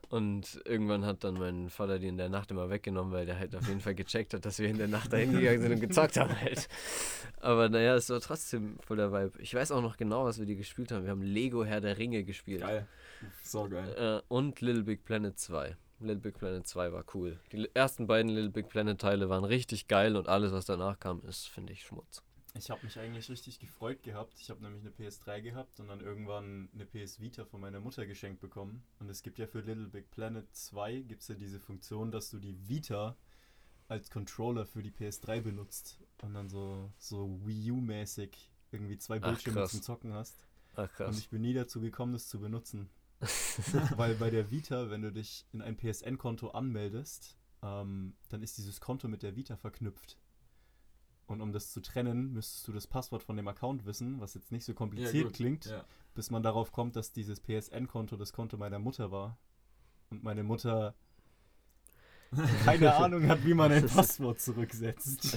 Und 0.09 0.61
irgendwann 0.65 1.05
hat 1.05 1.23
dann 1.23 1.35
mein 1.35 1.69
Vater 1.69 1.97
die 1.97 2.07
in 2.07 2.17
der 2.17 2.29
Nacht 2.29 2.51
immer 2.51 2.69
weggenommen, 2.69 3.13
weil 3.13 3.25
der 3.25 3.39
halt 3.39 3.55
auf 3.55 3.67
jeden 3.67 3.79
Fall 3.79 3.95
gecheckt 3.95 4.33
hat, 4.33 4.45
dass 4.45 4.59
wir 4.59 4.67
in 4.69 4.77
der 4.77 4.89
Nacht 4.89 5.13
dahin 5.13 5.31
gegangen 5.31 5.61
sind 5.61 5.71
und 5.71 5.79
gezockt 5.79 6.17
haben 6.17 6.39
halt. 6.39 6.67
Aber 7.39 7.69
naja, 7.69 7.95
es 7.95 8.09
war 8.09 8.19
trotzdem 8.19 8.77
voll 8.81 8.97
der 8.97 9.11
Vibe. 9.11 9.41
Ich 9.41 9.53
weiß 9.55 9.71
auch 9.71 9.81
noch 9.81 9.97
genau, 9.97 10.25
was 10.25 10.37
wir 10.37 10.45
die 10.45 10.57
gespielt 10.57 10.91
haben. 10.91 11.05
Wir 11.05 11.11
haben 11.11 11.21
Lego 11.21 11.63
Herr 11.63 11.81
der 11.81 11.97
Ringe 11.97 12.23
gespielt. 12.23 12.61
Geil. 12.61 12.87
So 13.41 13.69
geil. 13.69 13.95
Äh, 13.97 14.21
und 14.27 14.61
Little 14.61 14.83
Big 14.83 15.05
Planet 15.05 15.39
2. 15.39 15.75
Little 16.01 16.21
Big 16.21 16.37
Planet 16.37 16.65
2 16.65 16.91
war 16.91 17.05
cool. 17.13 17.39
Die 17.51 17.69
ersten 17.73 18.07
beiden 18.07 18.31
Little 18.31 18.49
Big 18.49 18.69
Planet 18.69 18.99
Teile 18.99 19.29
waren 19.29 19.43
richtig 19.43 19.87
geil 19.87 20.15
und 20.15 20.27
alles, 20.27 20.51
was 20.51 20.65
danach 20.65 20.99
kam, 20.99 21.21
ist, 21.25 21.47
finde 21.47 21.73
ich, 21.73 21.83
Schmutz. 21.83 22.23
Ich 22.53 22.69
habe 22.69 22.83
mich 22.83 22.99
eigentlich 22.99 23.29
richtig 23.29 23.59
gefreut 23.59 24.03
gehabt. 24.03 24.37
Ich 24.39 24.49
habe 24.49 24.61
nämlich 24.61 24.81
eine 24.81 24.91
PS3 24.91 25.41
gehabt 25.41 25.79
und 25.79 25.87
dann 25.87 26.01
irgendwann 26.01 26.69
eine 26.73 26.85
PS 26.85 27.21
Vita 27.21 27.45
von 27.45 27.61
meiner 27.61 27.79
Mutter 27.79 28.05
geschenkt 28.05 28.41
bekommen. 28.41 28.83
Und 28.99 29.09
es 29.09 29.23
gibt 29.23 29.39
ja 29.39 29.47
für 29.47 29.61
Little 29.61 29.87
Big 29.87 30.11
Planet 30.11 30.53
2 30.53 31.01
gibt 31.01 31.21
es 31.21 31.29
ja 31.29 31.35
diese 31.35 31.59
Funktion, 31.59 32.11
dass 32.11 32.29
du 32.29 32.39
die 32.39 32.57
Vita 32.67 33.15
als 33.87 34.09
Controller 34.09 34.65
für 34.65 34.83
die 34.83 34.91
PS3 34.91 35.41
benutzt 35.41 35.99
und 36.21 36.33
dann 36.33 36.49
so, 36.49 36.91
so 36.97 37.39
Wii 37.45 37.71
U-mäßig 37.71 38.49
irgendwie 38.71 38.97
zwei 38.97 39.19
Bildschirme 39.19 39.65
zum 39.67 39.81
Zocken 39.81 40.13
hast. 40.13 40.45
Ach 40.75 40.83
Und 40.83 40.91
krass. 40.93 41.19
ich 41.19 41.29
bin 41.29 41.41
nie 41.41 41.53
dazu 41.53 41.81
gekommen, 41.81 42.13
das 42.13 42.27
zu 42.27 42.39
benutzen. 42.39 42.89
Weil 43.97 44.15
bei 44.15 44.29
der 44.29 44.49
Vita, 44.51 44.89
wenn 44.89 45.01
du 45.01 45.11
dich 45.11 45.45
in 45.51 45.61
ein 45.61 45.77
PSN-Konto 45.77 46.49
anmeldest, 46.49 47.37
ähm, 47.61 48.15
dann 48.29 48.41
ist 48.41 48.57
dieses 48.57 48.81
Konto 48.81 49.07
mit 49.07 49.21
der 49.23 49.35
Vita 49.35 49.55
verknüpft. 49.55 50.17
Und 51.27 51.39
um 51.41 51.53
das 51.53 51.71
zu 51.71 51.81
trennen, 51.81 52.33
müsstest 52.33 52.67
du 52.67 52.73
das 52.73 52.87
Passwort 52.87 53.23
von 53.23 53.37
dem 53.37 53.47
Account 53.47 53.85
wissen, 53.85 54.19
was 54.19 54.33
jetzt 54.33 54.51
nicht 54.51 54.65
so 54.65 54.73
kompliziert 54.73 55.25
gut. 55.25 55.33
klingt, 55.33 55.65
Ja. 55.65 55.85
bis 56.13 56.29
man 56.29 56.43
darauf 56.43 56.71
kommt, 56.71 56.95
dass 56.95 57.13
dieses 57.13 57.39
PSN-Konto 57.39 58.17
das 58.17 58.33
Konto 58.33 58.57
meiner 58.57 58.79
Mutter 58.79 59.11
war. 59.11 59.37
Und 60.09 60.23
meine 60.23 60.43
Mutter 60.43 60.95
keine 62.65 62.95
Ahnung 62.95 63.27
hat, 63.27 63.45
wie 63.45 63.53
man 63.53 63.71
ein 63.71 63.85
Passwort 63.87 64.39
zurücksetzt. 64.41 65.33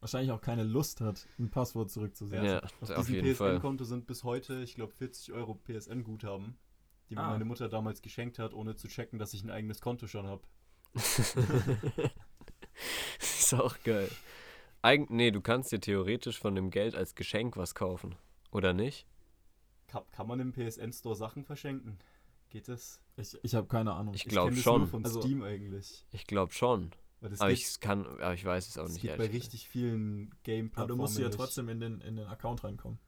Wahrscheinlich 0.00 0.32
auch 0.32 0.40
keine 0.40 0.64
Lust 0.64 1.00
hat, 1.02 1.26
ein 1.38 1.50
Passwort 1.50 1.90
zurückzusetzen. 1.90 2.46
ja, 2.46 2.60
Auf, 2.80 2.90
auf 2.90 3.06
diesem. 3.06 3.34
PSN-Konto 3.34 3.84
sind 3.84 4.06
bis 4.06 4.24
heute, 4.24 4.62
ich 4.62 4.74
glaube, 4.74 4.92
40 4.94 5.32
Euro 5.32 5.54
PSN-Guthaben, 5.54 6.56
die 7.10 7.14
mir 7.16 7.20
Ah. 7.22 7.30
meine 7.30 7.44
Mutter 7.44 7.68
damals 7.68 8.00
geschenkt 8.00 8.38
hat, 8.38 8.54
ohne 8.54 8.76
zu 8.76 8.88
checken, 8.88 9.18
dass 9.18 9.34
ich 9.34 9.44
ein 9.44 9.50
eigenes 9.50 9.80
Konto 9.82 10.06
schon 10.06 10.26
habe. 10.26 10.42
ist 13.20 13.54
auch 13.54 13.76
geil. 13.84 14.10
Eig 14.82 15.10
nee, 15.10 15.30
du 15.30 15.40
kannst 15.40 15.72
dir 15.72 15.80
theoretisch 15.80 16.38
von 16.38 16.54
dem 16.54 16.70
Geld 16.70 16.94
als 16.94 17.14
Geschenk 17.14 17.56
was 17.56 17.74
kaufen. 17.74 18.14
Oder 18.50 18.72
nicht? 18.72 19.06
Kann, 19.88 20.02
kann 20.12 20.26
man 20.26 20.40
im 20.40 20.52
PSN-Store 20.52 21.14
Sachen 21.14 21.44
verschenken? 21.44 21.98
Geht 22.48 22.68
das? 22.68 23.00
Ich, 23.16 23.36
ich 23.42 23.54
habe 23.54 23.66
keine 23.68 23.92
Ahnung. 23.92 24.14
Ich 24.14 24.24
glaube 24.24 24.56
schon. 24.56 24.80
Nur 24.82 24.88
von 24.88 25.04
Also- 25.04 25.20
Steam 25.20 25.42
eigentlich. 25.42 26.06
Ich 26.12 26.26
glaube 26.26 26.52
schon. 26.52 26.90
Aber 27.20 27.48
geht, 27.50 27.58
ich 27.58 27.80
kann, 27.80 28.06
aber 28.06 28.34
ich 28.34 28.44
weiß 28.44 28.68
es 28.68 28.78
auch 28.78 28.84
das 28.84 28.92
nicht. 28.94 29.02
geht 29.02 29.16
bei 29.18 29.26
richtig 29.26 29.68
vielen 29.68 30.30
game 30.42 30.70
Aber 30.74 30.86
du 30.88 30.96
musst 30.96 31.18
ja 31.18 31.28
trotzdem 31.28 31.68
in 31.68 31.80
den, 31.80 32.00
in 32.00 32.16
den 32.16 32.26
Account 32.26 32.64
reinkommen, 32.64 32.98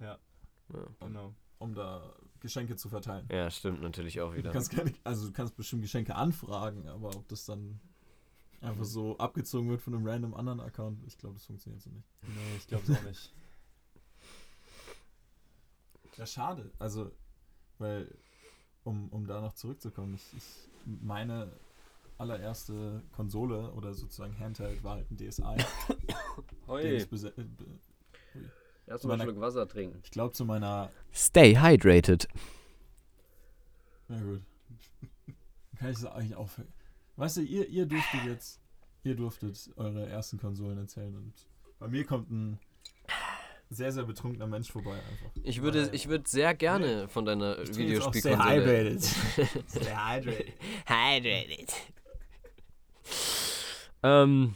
Ja. 0.00 0.18
Genau. 1.00 1.34
um 1.58 1.74
da 1.74 2.14
Geschenke 2.40 2.76
zu 2.76 2.88
verteilen. 2.88 3.26
ja, 3.30 3.50
stimmt 3.50 3.80
natürlich 3.80 4.20
auch 4.20 4.32
Du 4.32 4.38
wieder. 4.38 4.50
kannst 4.50 4.70
keine, 4.70 4.92
also 5.04 5.26
du 5.26 5.32
kannst 5.32 5.56
bestimmt 5.56 5.82
Geschenke 5.82 6.14
anfragen, 6.14 6.86
aber 6.88 7.08
ob 7.16 7.26
das 7.28 7.44
dann 7.46 7.80
einfach 8.60 8.84
so 8.84 9.16
abgezogen 9.18 9.68
wird 9.70 9.80
von 9.82 9.94
einem 9.94 10.06
random 10.06 10.34
anderen 10.34 10.60
Account, 10.60 11.02
ich 11.06 11.16
glaube, 11.18 11.34
das 11.34 11.44
funktioniert 11.46 11.82
so 11.82 11.90
nicht. 11.90 12.08
Nee, 12.22 12.56
ich 12.58 12.66
glaube 12.66 12.84
es 12.90 12.98
auch 12.98 13.02
nicht. 13.02 13.32
Ja, 16.16 16.26
schade. 16.26 16.70
Also, 16.78 17.10
weil, 17.78 18.16
um, 18.84 19.08
um 19.08 19.26
da 19.26 19.40
noch 19.40 19.54
zurückzukommen, 19.54 20.14
ich, 20.14 20.22
ich 20.36 20.44
meine 21.02 21.50
allererste 22.18 23.02
Konsole 23.12 23.72
oder 23.72 23.94
sozusagen 23.94 24.38
Handheld 24.38 24.82
war 24.84 24.96
halt 24.96 25.10
ein 25.10 25.16
DSi. 25.16 25.42
bese- 26.66 27.28
äh, 27.38 27.44
be- 27.44 27.66
Erstmal 28.86 29.14
einen 29.14 29.22
einen 29.22 29.30
Schluck 29.32 29.40
Wasser 29.42 29.66
trinken. 29.66 29.98
ich 30.04 30.10
glaube 30.10 30.32
zu 30.34 30.44
meiner 30.44 30.90
Stay 31.12 31.56
hydrated. 31.56 32.28
Na 34.08 34.20
gut. 34.20 34.42
Dann 35.26 35.36
Kann 35.78 35.90
ich 35.90 35.98
das 36.00 36.06
eigentlich 36.06 36.36
auch. 36.36 36.48
Weißt 37.16 37.38
du, 37.38 37.40
ihr, 37.42 37.66
ihr 37.68 37.86
durftet 37.86 38.24
jetzt, 38.26 38.60
ihr 39.04 39.14
durftet 39.16 39.70
eure 39.76 40.06
ersten 40.06 40.38
Konsolen 40.38 40.76
erzählen 40.78 41.14
und 41.16 41.32
bei 41.78 41.88
mir 41.88 42.04
kommt 42.04 42.30
ein 42.30 42.58
sehr, 43.70 43.90
sehr 43.92 44.04
betrunkener 44.04 44.46
Mensch 44.46 44.70
vorbei 44.70 44.92
einfach. 44.94 45.30
Ich 45.42 45.62
würde, 45.62 45.86
Weil- 45.86 45.94
ich 45.94 46.08
würde 46.08 46.28
sehr 46.28 46.54
gerne 46.54 47.08
von 47.08 47.24
deiner 47.24 47.56
Videospielkonsole. 47.58 48.36
hydrated. 48.60 49.02
Stay 49.68 49.94
hydrated. 49.96 50.52
Hydrated. 50.86 51.72
Ähm. 54.04 54.54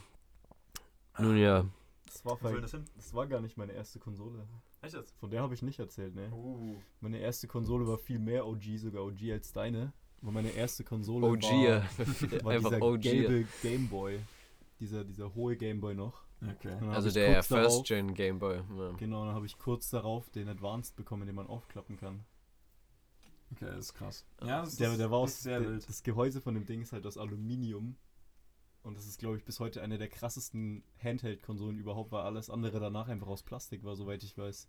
Nun 1.17 1.37
ja. 1.37 1.65
Das 2.05 2.23
war, 2.25 2.37
bei, 2.37 2.53
das 2.59 3.13
war 3.13 3.27
gar 3.27 3.41
nicht 3.41 3.57
meine 3.57 3.73
erste 3.73 3.99
Konsole. 3.99 4.45
Echt 4.81 4.93
jetzt? 4.95 5.13
Von 5.19 5.29
der 5.29 5.41
habe 5.41 5.53
ich 5.53 5.61
nicht 5.61 5.79
erzählt, 5.79 6.15
ne? 6.15 6.31
Uh. 6.31 6.75
Meine 7.01 7.17
erste 7.19 7.47
Konsole 7.47 7.85
war 7.87 7.97
viel 7.97 8.19
mehr 8.19 8.45
OG, 8.47 8.63
sogar 8.77 9.03
OG 9.03 9.31
als 9.31 9.51
deine. 9.51 9.91
Aber 10.21 10.31
meine 10.31 10.49
erste 10.51 10.83
Konsole 10.83 11.27
OG, 11.27 11.43
war, 11.43 11.53
ja. 11.63 11.83
war 12.43 12.51
Einfach 12.53 12.69
dieser 12.71 12.81
OG. 12.81 13.01
gelbe 13.01 13.47
Gameboy. 13.61 14.19
Dieser, 14.79 15.03
dieser 15.03 15.33
hohe 15.35 15.57
Gameboy 15.57 15.93
noch. 15.95 16.21
Okay. 16.41 16.73
Also 16.91 17.11
der 17.11 17.33
kurz 17.35 17.47
darauf- 17.49 17.73
First 17.73 17.87
Gen 17.87 18.13
Game 18.13 18.39
Boy. 18.39 18.57
Ja. 18.77 18.91
Genau, 18.97 19.25
dann 19.25 19.35
habe 19.35 19.45
ich 19.45 19.57
kurz 19.57 19.89
darauf 19.89 20.29
den 20.29 20.47
Advanced 20.47 20.95
bekommen, 20.95 21.25
den 21.25 21.35
man 21.35 21.47
aufklappen 21.47 21.97
kann. 21.97 22.23
Okay, 23.51 23.65
das 23.65 23.77
ist 23.87 23.93
krass. 23.95 24.25
Ja, 24.41 24.61
das 24.61 24.75
Der, 24.77 24.91
ist, 24.91 24.99
der 24.99 25.11
war 25.11 25.23
ist 25.25 25.33
aus, 25.35 25.41
sehr 25.41 25.59
der, 25.59 25.69
wild. 25.69 25.89
das 25.89 26.03
Gehäuse 26.03 26.39
von 26.39 26.53
dem 26.53 26.65
Ding 26.65 26.81
ist 26.81 26.93
halt 26.93 27.05
aus 27.05 27.17
Aluminium. 27.17 27.97
Und 28.89 28.97
das 28.97 29.05
ist, 29.05 29.19
glaube 29.19 29.37
ich, 29.37 29.45
bis 29.45 29.59
heute 29.59 29.83
eine 29.83 29.99
der 29.99 30.07
krassesten 30.07 30.83
Handheld-Konsolen 31.03 31.77
überhaupt, 31.77 32.11
weil 32.11 32.23
alles 32.23 32.49
andere 32.49 32.79
danach 32.79 33.07
einfach 33.07 33.27
aus 33.27 33.43
Plastik 33.43 33.83
war, 33.83 33.95
soweit 33.95 34.23
ich 34.23 34.35
weiß. 34.35 34.67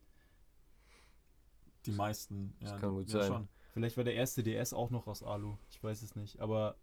Die 1.87 1.93
meisten. 1.93 2.55
Ja, 2.61 2.73
Das 2.73 2.81
kann 2.83 2.91
gut 2.93 3.09
ja, 3.09 3.21
sein. 3.21 3.29
Schon. 3.29 3.49
Vielleicht 3.73 3.97
war 3.97 4.05
der 4.05 4.13
erste 4.15 4.43
DS 4.43 4.75
auch 4.75 4.91
noch 4.91 5.07
aus 5.07 5.23
Alu. 5.23 5.57
Ich 5.71 5.83
weiß 5.83 6.03
es 6.03 6.17
nicht. 6.17 6.39
Aber 6.39 6.77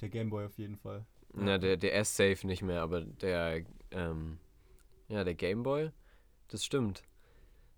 der 0.00 0.10
Gameboy 0.10 0.44
auf 0.46 0.58
jeden 0.58 0.76
Fall. 0.76 1.04
Na, 1.34 1.58
der, 1.58 1.92
ist 1.92 2.16
safe 2.16 2.46
nicht 2.46 2.62
mehr, 2.62 2.82
aber 2.82 3.00
der, 3.00 3.64
ähm, 3.90 4.38
ja, 5.08 5.24
der 5.24 5.34
Game 5.34 5.64
Boy, 5.64 5.90
das 6.46 6.64
stimmt. 6.64 7.02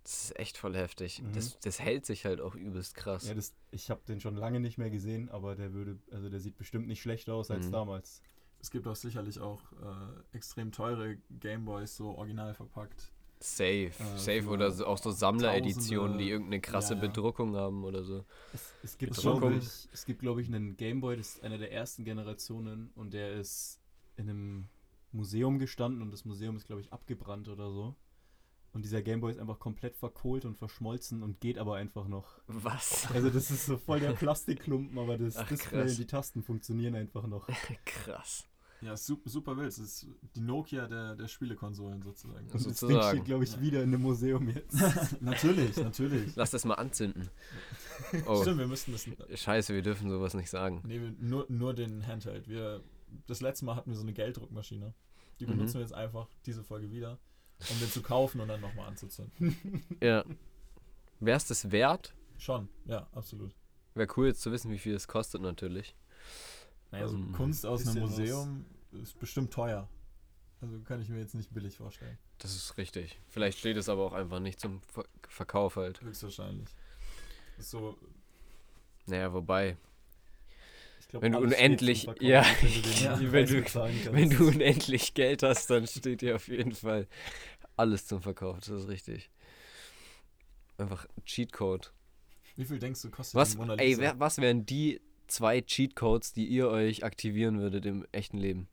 Das 0.02 0.24
ist 0.24 0.38
echt 0.38 0.58
voll 0.58 0.76
heftig. 0.76 1.22
Mhm. 1.22 1.32
Das, 1.32 1.58
das 1.60 1.80
hält 1.80 2.04
sich 2.04 2.26
halt 2.26 2.42
auch 2.42 2.54
übelst 2.54 2.94
krass. 2.94 3.26
Ja, 3.26 3.34
das, 3.34 3.54
ich 3.70 3.88
habe 3.88 4.02
den 4.06 4.20
schon 4.20 4.36
lange 4.36 4.60
nicht 4.60 4.76
mehr 4.76 4.90
gesehen, 4.90 5.30
aber 5.30 5.54
der 5.54 5.72
würde, 5.72 5.98
also 6.10 6.28
der 6.28 6.40
sieht 6.40 6.58
bestimmt 6.58 6.88
nicht 6.88 7.00
schlechter 7.00 7.32
aus 7.32 7.50
als 7.50 7.68
Mhm. 7.68 7.72
damals. 7.72 8.22
Es 8.60 8.70
gibt 8.70 8.86
auch 8.86 8.94
sicherlich 8.96 9.40
auch 9.40 9.72
äh, 9.72 10.36
extrem 10.36 10.70
teure 10.72 11.16
Gameboys, 11.40 11.96
so 11.96 12.10
original 12.16 12.54
verpackt. 12.54 13.12
Safe, 13.40 13.92
Äh, 13.98 14.04
safe 14.16 14.48
oder 14.48 14.72
so, 14.72 14.84
auch 14.86 14.98
so 14.98 15.12
Sammlereditionen, 15.12 16.18
die 16.18 16.28
irgendeine 16.28 16.60
krasse 16.60 16.94
Ja, 16.94 16.98
ja. 16.98 17.00
Bedruckung 17.08 17.54
haben 17.56 17.84
oder 17.84 18.02
so. 18.02 18.24
Es, 18.52 18.74
es 18.82 18.98
gibt, 18.98 19.16
glaube 19.16 19.54
ich, 19.54 19.88
es 19.92 20.04
gibt, 20.04 20.20
glaube 20.20 20.40
ich, 20.42 20.48
einen 20.48 20.76
Gameboy, 20.76 21.16
das 21.16 21.36
ist 21.36 21.42
einer 21.44 21.58
der 21.58 21.72
ersten 21.72 22.04
Generationen 22.04 22.90
und 22.94 23.12
der 23.14 23.32
ist 23.34 23.80
in 24.16 24.28
einem 24.28 24.68
Museum 25.12 25.58
gestanden 25.58 26.02
und 26.02 26.10
das 26.10 26.24
Museum 26.24 26.56
ist, 26.56 26.66
glaube 26.66 26.80
ich, 26.82 26.92
abgebrannt 26.92 27.48
oder 27.48 27.70
so. 27.70 27.94
Und 28.74 28.84
dieser 28.84 29.02
Gameboy 29.02 29.32
ist 29.32 29.38
einfach 29.38 29.58
komplett 29.58 29.96
verkohlt 29.96 30.44
und 30.44 30.56
verschmolzen 30.56 31.22
und 31.22 31.40
geht 31.40 31.58
aber 31.58 31.76
einfach 31.76 32.06
noch. 32.06 32.38
Was? 32.46 33.08
Also 33.12 33.30
das 33.30 33.50
ist 33.50 33.66
so 33.66 33.76
voll 33.78 33.98
der 34.00 34.12
Plastikklumpen, 34.12 34.98
aber 34.98 35.16
das 35.18 35.36
Ach, 35.36 35.48
Display 35.48 35.80
krass. 35.82 35.90
und 35.92 35.98
die 35.98 36.06
Tasten 36.06 36.42
funktionieren 36.42 36.94
einfach 36.94 37.26
noch. 37.26 37.48
Krass. 37.86 38.44
Ja, 38.80 38.96
super, 38.96 39.28
super 39.28 39.56
wild. 39.56 39.68
Es 39.70 39.78
ist 39.78 40.06
die 40.36 40.40
Nokia 40.40 40.86
der, 40.86 41.16
der 41.16 41.26
Spielekonsolen 41.26 42.00
sozusagen. 42.02 42.44
Und 42.44 42.54
das 42.54 42.62
Ding 42.62 42.74
Sozusagen. 42.74 43.08
steht, 43.16 43.24
glaube 43.24 43.42
ich, 43.42 43.52
Ja. 43.54 43.60
wieder 43.60 43.82
in 43.82 43.92
einem 43.92 44.02
Museum 44.02 44.48
jetzt. 44.50 44.76
natürlich, 45.20 45.76
natürlich. 45.78 46.36
Lass 46.36 46.50
das 46.52 46.64
mal 46.64 46.74
anzünden. 46.74 47.28
Oh, 48.26 48.40
Stimmt, 48.42 48.58
wir 48.58 48.68
müssten 48.68 48.92
das. 48.92 49.08
scheiße, 49.40 49.74
wir 49.74 49.82
dürfen 49.82 50.08
sowas 50.10 50.34
nicht 50.34 50.50
sagen. 50.50 50.82
Nee, 50.86 51.00
wir- 51.00 51.14
nur, 51.18 51.46
nur 51.48 51.74
den 51.74 52.06
Handheld. 52.06 52.46
Wir, 52.48 52.84
das 53.26 53.40
letzte 53.40 53.64
Mal 53.64 53.74
hatten 53.74 53.90
wir 53.90 53.96
so 53.96 54.02
eine 54.02 54.12
Gelddruckmaschine. 54.12 54.94
Die 55.40 55.46
Mhm. 55.46 55.50
benutzen 55.50 55.74
wir 55.74 55.80
jetzt 55.80 55.94
einfach 55.94 56.28
diese 56.46 56.62
Folge 56.62 56.92
wieder, 56.92 57.18
um 57.70 57.78
den 57.80 57.90
zu 57.90 58.02
kaufen 58.02 58.40
und 58.40 58.48
dann 58.48 58.60
nochmal 58.60 58.88
anzuzünden. 58.88 59.86
Ja. 60.02 60.24
Wär's 61.20 61.46
das 61.48 61.72
wert? 61.72 62.14
Schon, 62.38 62.68
ja, 62.84 63.08
absolut. 63.12 63.52
Wäre 63.94 64.08
cool 64.16 64.28
jetzt 64.28 64.40
zu 64.42 64.52
wissen, 64.52 64.70
wie 64.70 64.78
viel 64.78 64.94
es 64.94 65.08
kostet 65.08 65.40
natürlich. 65.42 65.96
Naja, 66.92 67.08
so 67.08 67.16
Ähm, 67.16 67.32
Kunst 67.32 67.66
aus 67.66 67.80
einem 67.86 67.94
bisschen 67.94 68.02
was. 68.10 68.18
Museum 68.18 68.64
ist 68.92 69.18
bestimmt 69.18 69.52
teuer. 69.52 69.88
Also 70.60 70.78
kann 70.80 71.00
ich 71.02 71.08
mir 71.08 71.18
jetzt 71.18 71.34
nicht 71.34 71.52
billig 71.52 71.76
vorstellen. 71.76 72.16
Das 72.38 72.54
ist 72.54 72.78
richtig. 72.78 73.18
Vielleicht 73.28 73.58
steht 73.58 73.76
es 73.76 73.88
aber 73.88 74.02
auch 74.04 74.12
einfach 74.12 74.38
nicht 74.40 74.60
zum 74.60 74.80
Ver 74.82 75.04
Verkauf 75.28 75.76
halt. 75.76 76.00
Höchstwahrscheinlich. 76.00 76.68
Ist 77.58 77.70
so, 77.70 77.96
Naja, 79.06 79.32
wobei, 79.32 79.76
glaub, 81.08 81.22
Wenn 81.22 81.32
du 81.32 81.38
unendlich- 81.38 82.04
ja, 82.20 82.44
wenn 82.60 82.72
du 82.74 82.80
den 82.82 82.92
ja, 83.04 83.32
wenn 83.32 83.46
du- 83.46 84.12
wenn 84.12 84.30
du 84.30 84.48
unendlich 84.48 85.14
Geld 85.14 85.42
hast, 85.42 85.68
dann 85.70 85.86
steht 85.86 86.20
dir 86.20 86.36
auf 86.36 86.48
jeden 86.48 86.72
Fall 86.72 87.06
alles 87.76 88.06
zum 88.06 88.22
Verkauf. 88.22 88.58
Das 88.60 88.68
ist 88.68 88.88
richtig. 88.88 89.30
Einfach 90.78 91.06
Cheatcode. 91.24 91.92
wie 92.56 92.64
viel 92.64 92.78
denkst 92.78 93.02
du 93.02 93.10
kostet 93.10 93.34
Was, 93.34 93.52
die 93.52 93.56
Mona 93.58 93.74
ey, 93.74 93.88
Lisa? 93.88 94.00
wer, 94.02 94.20
was 94.20 94.38
wären 94.38 94.64
die 94.66 95.00
zwei 95.26 95.60
Cheatcodes, 95.60 96.32
die 96.32 96.46
ihr 96.46 96.68
euch 96.68 97.04
aktivieren 97.04 97.58
würdet 97.60 97.84
im 97.86 98.06
echten 98.12 98.38
Leben? 98.38 98.68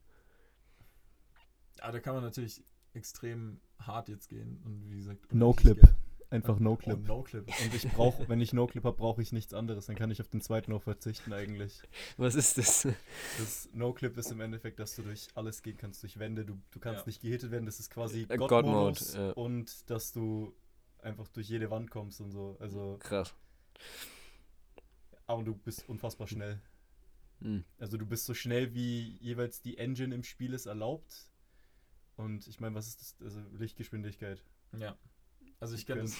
Ja, 1.78 1.90
da 1.92 2.00
kann 2.00 2.14
man 2.14 2.22
natürlich 2.24 2.62
extrem 2.94 3.60
hart 3.80 4.08
jetzt 4.08 4.28
gehen 4.28 4.60
und 4.64 4.90
wie 4.90 4.96
gesagt. 4.96 5.32
No 5.34 5.52
Clip. 5.52 5.80
Geld. 5.80 5.94
Einfach 6.28 6.58
No-Clip. 6.58 7.06
No 7.06 7.22
Clip. 7.22 7.46
Und 7.46 7.74
ich 7.74 7.88
brauche, 7.92 8.28
wenn 8.28 8.40
ich 8.40 8.52
No-Clip 8.52 8.82
habe, 8.82 8.96
brauche 8.96 9.22
ich 9.22 9.32
nichts 9.32 9.54
anderes. 9.54 9.86
Dann 9.86 9.94
kann 9.94 10.10
ich 10.10 10.20
auf 10.20 10.26
den 10.28 10.40
zweiten 10.40 10.72
auch 10.72 10.82
verzichten 10.82 11.32
eigentlich. 11.32 11.80
Was 12.16 12.34
ist 12.34 12.58
das? 12.58 12.88
Das 13.38 13.68
No-Clip 13.72 14.16
ist 14.18 14.32
im 14.32 14.40
Endeffekt, 14.40 14.80
dass 14.80 14.96
du 14.96 15.02
durch 15.02 15.28
alles 15.36 15.62
gehen 15.62 15.76
kannst, 15.76 16.02
durch 16.02 16.18
Wände. 16.18 16.44
Du, 16.44 16.58
du 16.72 16.80
kannst 16.80 17.02
Ja. 17.02 17.06
nicht 17.06 17.22
gehittet 17.22 17.52
werden, 17.52 17.64
das 17.66 17.78
ist 17.78 17.90
quasi 17.90 18.26
Äh. 18.28 18.36
God-Mode, 18.38 19.00
ja. 19.14 19.30
Und 19.32 19.88
dass 19.88 20.12
du 20.12 20.52
einfach 21.00 21.28
durch 21.28 21.48
jede 21.48 21.70
Wand 21.70 21.90
kommst 21.90 22.20
und 22.20 22.32
so. 22.32 22.56
Also, 22.58 22.96
Krass. 22.98 23.32
aber 25.26 25.44
du 25.44 25.54
bist 25.54 25.88
unfassbar 25.88 26.26
schnell. 26.26 26.60
Hm. 27.40 27.64
Also 27.78 27.98
du 27.98 28.06
bist 28.06 28.24
so 28.24 28.34
schnell, 28.34 28.74
wie 28.74 29.16
jeweils 29.20 29.60
die 29.62 29.78
Engine 29.78 30.14
im 30.14 30.24
Spiel 30.24 30.54
es 30.54 30.66
erlaubt. 30.66 31.30
Und 32.16 32.46
ich 32.48 32.60
meine, 32.60 32.74
was 32.74 32.88
ist 32.88 33.00
das? 33.00 33.14
Also 33.22 33.40
Lichtgeschwindigkeit. 33.58 34.42
Ja. 34.76 34.96
Also 35.60 35.74
ich 35.74 35.86
kenne 35.86 36.02
das. 36.02 36.16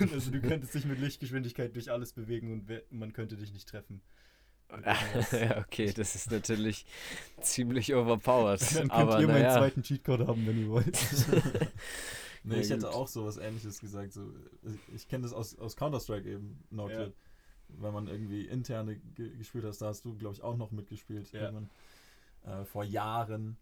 also 0.12 0.30
du 0.30 0.40
könntest 0.40 0.74
dich 0.74 0.84
mit 0.86 0.98
Lichtgeschwindigkeit 0.98 1.74
durch 1.74 1.90
alles 1.90 2.12
bewegen 2.12 2.52
und 2.52 2.92
man 2.92 3.12
könnte 3.12 3.36
dich 3.36 3.52
nicht 3.52 3.68
treffen. 3.68 4.00
ja, 5.32 5.58
okay, 5.58 5.92
das 5.92 6.14
ist 6.14 6.30
natürlich 6.30 6.86
ziemlich 7.40 7.94
overpowered. 7.94 8.60
Dann 8.74 8.88
könnt 8.88 8.92
aber 8.92 9.20
ihr 9.20 9.26
meinen 9.28 9.42
naja. 9.42 9.58
zweiten 9.58 9.82
Cheatcode 9.82 10.26
haben, 10.26 10.46
wenn 10.46 10.60
ihr 10.60 10.68
wollt. 10.68 10.98
Nee, 12.42 12.54
Ja, 12.54 12.60
ich 12.60 12.70
hätte 12.70 12.86
gut. 12.86 12.94
auch 12.94 13.08
so 13.08 13.26
was 13.26 13.36
ähnliches 13.38 13.80
gesagt. 13.80 14.12
So, 14.12 14.32
ich- 14.94 15.08
kenne 15.08 15.24
das 15.24 15.32
aus, 15.32 15.58
aus 15.58 15.76
Counter-Strike 15.76 16.28
eben, 16.30 16.64
No 16.70 16.88
Ja. 16.88 17.08
Wenn 17.68 17.92
man 17.92 18.06
irgendwie 18.06 18.46
interne 18.46 18.96
ge 18.96 19.36
gespielt 19.36 19.64
hast, 19.64 19.78
da 19.78 19.86
hast 19.86 20.04
du, 20.04 20.16
glaube 20.16 20.36
ich, 20.36 20.42
auch 20.42 20.56
noch 20.56 20.70
mitgespielt. 20.70 21.32
Ja. 21.32 21.52
Äh, 22.44 22.64
vor 22.64 22.84
Jahren, 22.84 23.56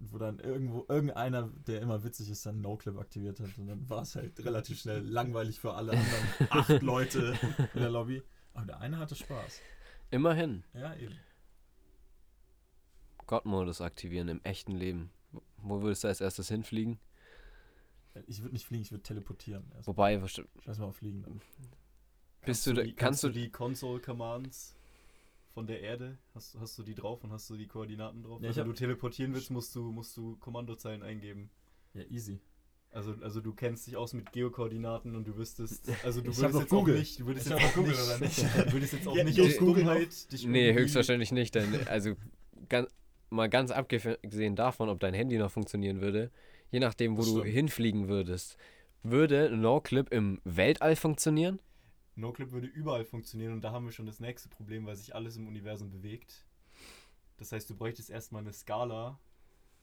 wo 0.00 0.18
dann 0.18 0.38
irgendwo 0.38 0.84
irgendeiner, 0.88 1.48
der 1.66 1.80
immer 1.80 2.02
witzig 2.04 2.30
ist, 2.30 2.44
dann 2.46 2.60
No-Clip 2.60 2.96
aktiviert 2.98 3.40
hat. 3.40 3.56
Und 3.58 3.66
dann 3.66 3.88
war 3.88 4.02
es 4.02 4.14
halt 4.16 4.38
relativ 4.44 4.78
schnell 4.80 5.00
langweilig 5.00 5.58
für 5.60 5.74
alle 5.74 5.92
anderen 5.92 6.24
acht 6.50 6.82
Leute 6.82 7.34
in 7.74 7.80
der 7.80 7.90
Lobby. 7.90 8.22
Aber 8.54 8.66
der 8.66 8.80
eine 8.80 8.98
hatte 8.98 9.14
Spaß. 9.16 9.60
Immerhin. 10.10 10.62
Ja, 10.74 10.94
eben. 10.94 11.14
God-Modus 13.26 13.80
aktivieren 13.80 14.28
im 14.28 14.40
echten 14.44 14.72
Leben. 14.72 15.10
Wo 15.58 15.82
würdest 15.82 16.04
du 16.04 16.08
als 16.08 16.20
erstes 16.20 16.48
hinfliegen? 16.48 16.98
Ich 18.26 18.42
würde 18.42 18.52
nicht 18.52 18.66
fliegen, 18.66 18.82
ich 18.82 18.92
würde 18.92 19.02
teleportieren. 19.02 19.64
Erst. 19.74 19.88
Wobei, 19.88 20.20
was- 20.22 20.32
Scheiß 20.32 20.78
mal 20.78 20.84
auf 20.86 20.96
Fliegen. 20.96 21.40
Bist 22.44 22.66
du 22.66 22.74
da- 22.74 22.82
die, 22.82 22.88
kannst 22.92 23.22
kannst 23.22 23.24
du- 23.24 23.28
du 23.28 23.34
die 23.34 23.50
Console 23.50 24.00
Commands 24.00 24.76
von 25.54 25.66
der 25.66 25.80
Erde, 25.80 26.18
hast, 26.34 26.56
hast 26.58 26.76
du 26.78 26.82
die 26.82 26.94
drauf 26.94 27.22
und 27.22 27.32
hast 27.32 27.48
du 27.48 27.56
die 27.56 27.66
Koordinaten 27.68 28.22
drauf? 28.22 28.42
Ja, 28.42 28.54
Wenn 28.54 28.66
du 28.66 28.72
teleportieren 28.72 29.32
willst, 29.34 29.50
musst 29.50 29.74
du, 29.74 29.92
musst 29.92 30.16
du 30.16 30.36
Kommandozeilen 30.36 31.02
eingeben. 31.02 31.48
Ja, 31.94 32.02
easy. 32.10 32.40
Also, 32.90 33.14
also 33.22 33.40
du 33.40 33.52
kennst 33.52 33.86
dich 33.86 33.96
aus 33.96 34.12
mit 34.12 34.30
Geokoordinaten 34.32 35.16
und 35.16 35.26
du 35.26 35.36
wüsstest, 35.36 35.90
also 36.04 36.20
du 36.20 36.36
würdest 36.36 36.60
jetzt 36.60 36.70
Google. 36.70 36.94
auch 36.94 36.98
nicht, 36.98 37.20
du 37.20 37.26
würdest 37.26 37.46
Ich 37.46 37.52
jetzt 37.52 37.64
auch 37.64 37.74
Google, 37.74 37.90
nicht, 37.92 38.02
oder 38.02 38.18
nicht? 38.18 38.38
du 38.68 38.72
würdest 38.72 38.92
jetzt 38.92 39.08
auch 39.08 39.16
Ja, 39.16 39.24
nicht 39.24 39.40
aus 39.40 39.58
Google 39.58 39.84
Dummheit 39.84 40.32
dich 40.32 40.46
Nee, 40.46 40.72
höchstwahrscheinlich 40.74 41.32
nicht. 41.32 41.54
Denn, 41.54 41.74
also 41.88 42.14
ganz, 42.68 42.88
mal 43.30 43.48
ganz 43.48 43.70
abgesehen 43.70 44.54
davon, 44.56 44.88
ob 44.88 45.00
dein 45.00 45.14
Handy 45.14 45.38
noch 45.38 45.50
funktionieren 45.50 46.00
würde, 46.00 46.30
je 46.70 46.80
nachdem, 46.80 47.14
wo 47.16 47.22
Das 47.22 47.26
du 47.30 47.38
stimmt. 47.40 47.52
hinfliegen 47.54 48.08
würdest, 48.08 48.56
würde 49.02 49.50
No-Clip 49.50 50.08
im 50.12 50.40
Weltall 50.44 50.94
funktionieren? 50.96 51.58
NoClip 52.16 52.52
würde 52.52 52.66
überall 52.66 53.04
funktionieren 53.04 53.52
und 53.52 53.62
da 53.62 53.72
haben 53.72 53.84
wir 53.84 53.92
schon 53.92 54.06
das 54.06 54.20
nächste 54.20 54.48
Problem, 54.48 54.86
weil 54.86 54.96
sich 54.96 55.14
alles 55.14 55.36
im 55.36 55.48
Universum 55.48 55.90
bewegt. 55.90 56.44
Das 57.38 57.52
heißt, 57.52 57.68
du 57.68 57.74
bräuchtest 57.74 58.10
erstmal 58.10 58.42
eine 58.42 58.52
Skala, 58.52 59.18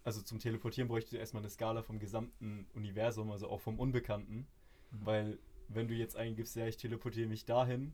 also 0.04 0.22
zum 0.22 0.40
Teleportieren 0.40 0.88
bräuchtest 0.88 1.14
du 1.14 1.18
erstmal 1.18 1.44
eine 1.44 1.50
Skala 1.50 1.84
vom 1.84 2.00
gesamten 2.00 2.68
Universum, 2.74 3.32
also 3.32 3.50
auch 3.50 3.62
vom 3.62 3.80
Unbekannten. 3.80 4.48
Mhm. 4.92 5.06
Weil 5.06 5.40
wenn 5.68 5.88
du 5.88 5.94
jetzt 5.94 6.16
eingibst, 6.16 6.56
ja, 6.56 6.68
ich 6.68 6.78
teleportiere 6.78 7.28
mich 7.28 7.46
dahin, 7.46 7.94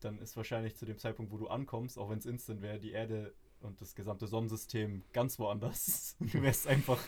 dann 0.00 0.18
ist 0.18 0.36
wahrscheinlich 0.36 0.76
zu 0.76 0.84
dem 0.84 0.98
Zeitpunkt, 0.98 1.32
wo 1.32 1.38
du 1.38 1.48
ankommst, 1.48 1.98
auch 1.98 2.10
wenn 2.10 2.18
es 2.18 2.26
instant 2.26 2.60
wäre, 2.60 2.78
die 2.78 2.92
Erde 2.92 3.34
und 3.60 3.80
das 3.80 3.94
gesamte 3.94 4.26
Sonnensystem 4.26 5.02
ganz 5.12 5.38
woanders. 5.38 6.16
Du 6.20 6.42
wärst 6.42 6.66
einfach 6.66 7.02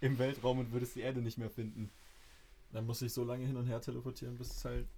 im 0.00 0.18
Weltraum 0.18 0.58
und 0.58 0.72
würdest 0.72 0.96
die 0.96 1.00
Erde 1.00 1.20
nicht 1.20 1.38
mehr 1.38 1.50
finden. 1.50 1.90
Dann 2.72 2.86
muss 2.86 3.02
ich 3.02 3.12
so 3.12 3.24
lange 3.24 3.46
hin 3.46 3.56
und 3.56 3.66
her 3.66 3.80
teleportieren, 3.80 4.36
bis 4.36 4.50
es 4.50 4.64
halt 4.64 4.88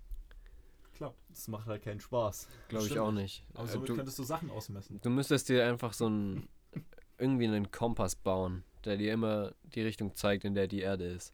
klappt. 0.99 1.19
Das 1.31 1.49
macht 1.49 1.67
halt 1.67 1.83
keinen 1.83 2.00
Spaß. 2.00 2.47
Glaube 2.69 2.87
ich 2.87 2.99
auch 2.99 3.12
nicht. 3.12 3.45
Aber 3.55 3.64
Äh, 3.64 3.69
somit 3.73 3.88
du, 3.88 3.97
könntest 3.97 4.19
du 4.19 4.23
Sachen 4.25 4.50
ausmessen. 4.50 5.00
du 5.00 5.11
müsstest 5.11 5.49
dir 5.49 5.67
einfach 5.67 5.93
so 5.95 6.07
einen 6.07 6.49
irgendwie 7.19 7.47
einen 7.47 7.71
Kompass 7.71 8.14
bauen, 8.17 8.64
der 8.85 8.97
dir 8.97 9.12
immer 9.12 9.55
die 9.75 9.83
Richtung 9.83 10.14
zeigt, 10.14 10.45
in 10.45 10.55
der 10.55 10.69
die 10.69 10.81
Erde 10.81 11.05
ist. 11.07 11.33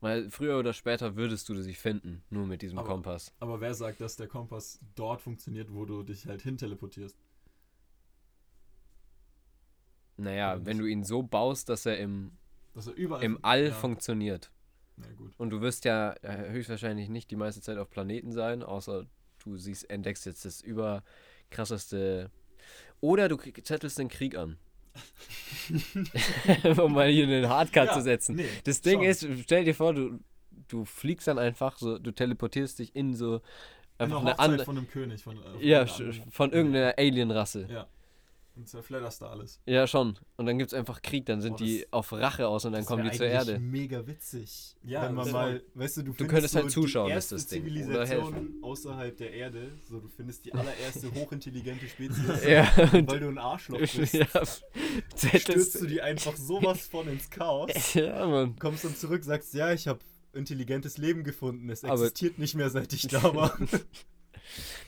Weil 0.00 0.30
früher 0.30 0.58
oder 0.58 0.72
später 0.72 1.14
würdest 1.14 1.48
du 1.48 1.60
sie 1.62 1.74
finden, 1.74 2.24
nur 2.30 2.46
mit 2.46 2.62
diesem 2.62 2.78
Aber- 2.78 2.88
Kompass. 2.88 3.32
Aber 3.38 3.60
wer 3.60 3.74
sagt, 3.74 4.00
dass 4.00 4.16
der 4.16 4.26
Kompass 4.26 4.80
dort 4.96 5.20
funktioniert, 5.20 5.72
wo 5.72 5.84
du 5.84 6.02
dich 6.02 6.26
halt 6.26 6.42
hin 6.42 6.56
teleportierst? 6.56 7.16
Naja, 10.16 10.64
wenn 10.64 10.78
du 10.78 10.86
ihn 10.86 11.04
so 11.04 11.22
baust, 11.22 11.68
dass 11.68 11.86
er 11.86 11.98
im, 11.98 12.32
Dass 12.74 12.86
er 12.86 12.94
überall 12.94 13.22
im 13.24 13.38
All 13.42 13.66
ja. 13.68 13.72
funktioniert. 13.72 14.50
Na 15.02 15.12
gut. 15.14 15.32
Und 15.38 15.50
du 15.50 15.60
wirst 15.60 15.84
ja 15.84 16.14
äh, 16.22 16.50
höchstwahrscheinlich 16.50 17.08
nicht 17.08 17.30
die 17.30 17.36
meiste 17.36 17.60
Zeit 17.60 17.78
auf 17.78 17.90
Planeten 17.90 18.32
sein, 18.32 18.62
außer 18.62 19.06
du 19.44 19.56
siehst, 19.56 19.88
entdeckst 19.90 20.24
jetzt 20.26 20.44
das 20.44 20.60
überkrasseste. 20.60 22.30
Oder 23.00 23.28
du 23.28 23.36
zettelst 23.36 23.98
den 23.98 24.08
Krieg 24.08 24.36
an. 24.36 24.58
um 26.78 26.92
mal 26.92 27.08
hier 27.08 27.24
einen 27.24 27.48
Hardcut 27.48 27.86
Ja, 27.86 27.92
zu 27.94 28.02
setzen. 28.02 28.36
Nee, 28.36 28.46
Das 28.64 28.80
Ding 28.82 29.00
schon. 29.00 29.08
ist, 29.08 29.26
stell 29.44 29.64
dir 29.64 29.74
vor, 29.74 29.94
du, 29.94 30.18
du 30.68 30.84
fliegst 30.84 31.26
dann 31.28 31.38
einfach 31.38 31.78
so, 31.78 31.98
du 31.98 32.12
teleportierst 32.12 32.78
dich 32.78 32.94
in 32.94 33.14
so 33.14 33.36
In 33.36 33.42
einfach 33.98 34.22
der 34.24 34.30
eine 34.32 34.38
andere. 34.38 34.64
von 34.64 34.76
einem 34.78 34.88
König. 34.88 35.22
Von, 35.22 35.38
äh, 35.38 35.42
von 35.42 35.60
Ja, 35.60 35.86
von 36.30 36.52
irgendeiner 36.52 36.94
Alienrasse. 36.98 37.66
Ja. 37.70 37.86
Und 38.54 38.68
zerfledderst 38.68 39.22
da 39.22 39.30
alles. 39.30 39.60
Ja, 39.64 39.86
schon. 39.86 40.18
Und 40.36 40.44
dann 40.44 40.58
gibt 40.58 40.72
es 40.72 40.78
einfach 40.78 41.00
Krieg, 41.00 41.24
dann 41.24 41.40
sind 41.40 41.56
Boah, 41.56 41.64
die 41.64 41.80
das- 41.80 41.92
auf 41.94 42.12
Rache 42.12 42.46
aus 42.46 42.66
und 42.66 42.72
dann 42.72 42.82
Das 42.82 42.86
kommen 42.86 43.02
die 43.10 43.16
zur 43.16 43.24
Erde. 43.26 43.58
Mega 43.58 44.06
witzig. 44.06 44.76
Ja, 44.84 45.04
wenn 45.04 45.14
man 45.14 45.24
das 45.24 45.32
mal, 45.32 45.62
weißt 45.74 45.96
du, 45.96 46.02
du, 46.02 46.12
findest 46.12 46.30
könntest 46.30 46.56
halt 46.56 46.70
zuschauen, 46.70 47.06
die 47.06 47.12
ist 47.12 47.32
erste 47.32 47.34
das 47.36 47.46
Ding. 47.46 47.62
Oder 47.62 47.70
Zivilisation 48.04 48.54
außerhalb 48.62 49.16
der 49.16 49.32
Erde. 49.32 49.72
So, 49.88 50.00
du 50.00 50.08
findest 50.08 50.44
die 50.44 50.52
allererste 50.52 51.10
hochintelligente 51.14 51.88
Spezies. 51.88 52.44
Ja, 52.46 52.70
Und 52.92 53.10
weil 53.10 53.20
du 53.20 53.28
ein 53.28 53.38
Arschloch 53.38 53.78
bist, 53.96 54.12
ja, 54.12 54.26
stürzt 55.38 55.80
du 55.80 55.86
die 55.86 56.02
einfach 56.02 56.36
sowas 56.36 56.86
von 56.88 57.08
ins 57.08 57.30
Chaos. 57.30 57.94
ja, 57.94 58.26
Mann. 58.26 58.56
Kommst 58.58 58.84
dann 58.84 58.94
zurück, 58.94 59.24
sagst, 59.24 59.54
ja, 59.54 59.72
ich 59.72 59.88
habe 59.88 60.00
intelligentes 60.34 60.98
Leben 60.98 61.24
gefunden. 61.24 61.70
Es 61.70 61.84
Aber- 61.84 61.94
existiert 61.94 62.38
nicht 62.38 62.54
mehr, 62.54 62.68
seit 62.68 62.92
ich 62.92 63.08
da 63.08 63.34
war. 63.34 63.56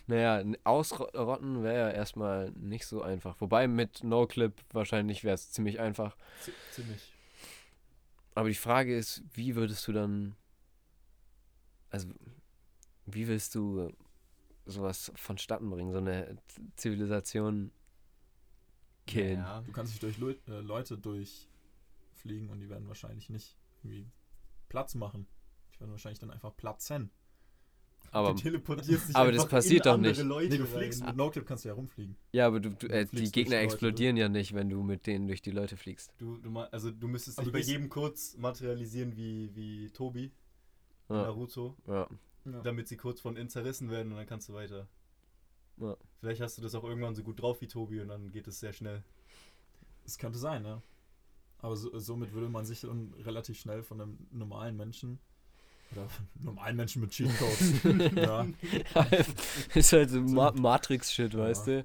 Naja, 0.07 0.45
ausrotten 0.65 1.63
wäre 1.63 1.89
ja 1.89 1.91
erstmal 1.91 2.51
nicht 2.53 2.87
so 2.87 3.03
einfach. 3.03 3.41
Wobei 3.41 3.67
mit 3.67 4.05
No-Clip 4.05 4.55
wahrscheinlich 4.73 5.25
wäre 5.25 5.35
es 5.35 5.51
ziemlich 5.51 5.81
einfach. 5.81 6.17
Z 6.41 6.55
ziemlich. 6.73 7.13
Aber 8.35 8.49
die 8.49 8.55
Frage 8.55 8.97
ist, 8.97 9.23
wie 9.33 9.57
würdest 9.57 9.87
du 9.89 9.93
dann. 9.93 10.37
Also, 11.91 12.09
wie 13.07 13.29
willst 13.29 13.55
du 13.55 13.93
sowas 14.67 15.13
vonstatten 15.15 15.71
bringen, 15.71 15.93
so 15.93 15.99
eine 15.99 16.37
Zivilisation 16.77 17.71
killen? 19.07 19.39
Ja. 19.39 19.61
Du 19.63 19.73
kannst 19.73 19.93
dich 19.93 20.01
durch 20.01 20.19
Leu 20.19 20.35
äh, 20.49 20.61
Leute 20.61 20.99
durchfliegen 20.99 22.51
und 22.51 22.61
die 22.61 22.69
werden 22.69 22.89
wahrscheinlich 22.89 23.31
nicht 23.31 23.57
irgendwie 23.77 24.11
Platz 24.69 24.95
machen. 24.95 25.27
Die 25.75 25.81
werden 25.81 25.93
wahrscheinlich 25.93 26.19
dann 26.19 26.31
einfach 26.31 26.57
platzen. 26.57 27.11
Aber, 28.15 28.35
du 28.35 28.41
teleportierst 28.43 29.09
dich 29.09 29.17
aber 29.17 29.33
das 29.33 29.49
passiert 29.49 29.87
in 29.87 29.93
doch 29.93 29.99
nicht. 29.99 30.23
Leute 30.23 30.49
Nee, 30.51 30.59
du 30.59 30.67
fliegst 30.67 31.01
rein. 31.03 31.09
mit 31.09 31.17
No-Clip 31.17 31.45
kannst 31.47 31.65
du 31.65 31.69
ja 31.69 31.75
rumfliegen. 31.75 32.17
ja, 32.33 32.47
aber 32.47 32.61
du, 32.61 32.71
du, 32.71 32.87
Du 32.87 32.95
äh, 32.95 33.05
die 33.05 33.09
fliegst 33.09 33.23
durch 33.25 33.33
Gegner 33.33 33.57
Leute 33.57 33.65
explodieren 33.65 34.17
ja 34.17 34.29
nicht, 34.29 34.55
wenn 34.55 34.69
du 34.69 34.83
mit 34.83 35.07
denen 35.07 35.27
durch 35.27 35.43
die 35.43 35.51
Leute 35.51 35.77
fliegst. 35.77 36.13
Du, 36.19 36.39
du, 36.39 36.57
also 36.59 36.91
du 36.91 37.09
müsstest 37.09 37.39
Aber 37.39 37.51
dich 37.51 37.53
du 37.53 37.67
bei 37.67 37.73
jedem 37.73 37.89
kurz 37.89 38.37
materialisieren 38.37 39.17
wie, 39.17 39.51
wie 39.55 39.91
Tobi, 39.91 40.31
Ja, 41.09 41.23
Naruto, 41.23 41.77
ja. 41.87 42.09
Damit 42.63 42.89
sie 42.89 42.97
kurz 42.97 43.21
von 43.21 43.37
innen 43.37 43.49
zerrissen 43.49 43.91
werden 43.91 44.13
und 44.13 44.19
dann 44.19 44.27
kannst 44.27 44.49
du 44.49 44.53
weiter. 44.55 44.87
Ja. 45.79 45.97
Vielleicht 46.21 46.41
hast 46.41 46.59
du 46.59 46.63
das 46.63 46.75
auch 46.75 46.85
irgendwann 46.85 47.15
so 47.15 47.23
gut 47.23 47.41
drauf 47.41 47.61
wie 47.63 47.67
Tobi 47.69 48.01
und 48.01 48.09
dann 48.09 48.31
geht 48.31 48.47
es 48.47 48.61
sehr 48.61 48.73
schnell. 48.73 49.03
Es 50.05 50.19
könnte 50.19 50.39
sein, 50.39 50.65
ja. 50.65 50.83
Aber 51.59 51.77
so, 51.77 51.99
somit 51.99 52.33
würde 52.35 52.51
man 52.51 52.67
sich 52.67 52.83
dann 52.83 53.15
relativ 53.25 53.59
schnell 53.59 53.83
von 53.83 54.01
einem 54.01 54.19
normalen 54.31 54.77
Menschen 54.77 55.19
oder 55.93 56.09
normalen 56.43 56.77
Menschen 56.77 57.03
mit 57.03 57.11
Cheatcodes 57.11 57.83
ja, 58.17 58.47
ist 59.75 59.93
halt 59.93 60.11
so. 60.11 60.21
Ma 60.21 60.53
Matrix-Shit, 60.53 61.37
weißt 61.37 61.67
Ja. 61.69 61.83
du? 61.83 61.85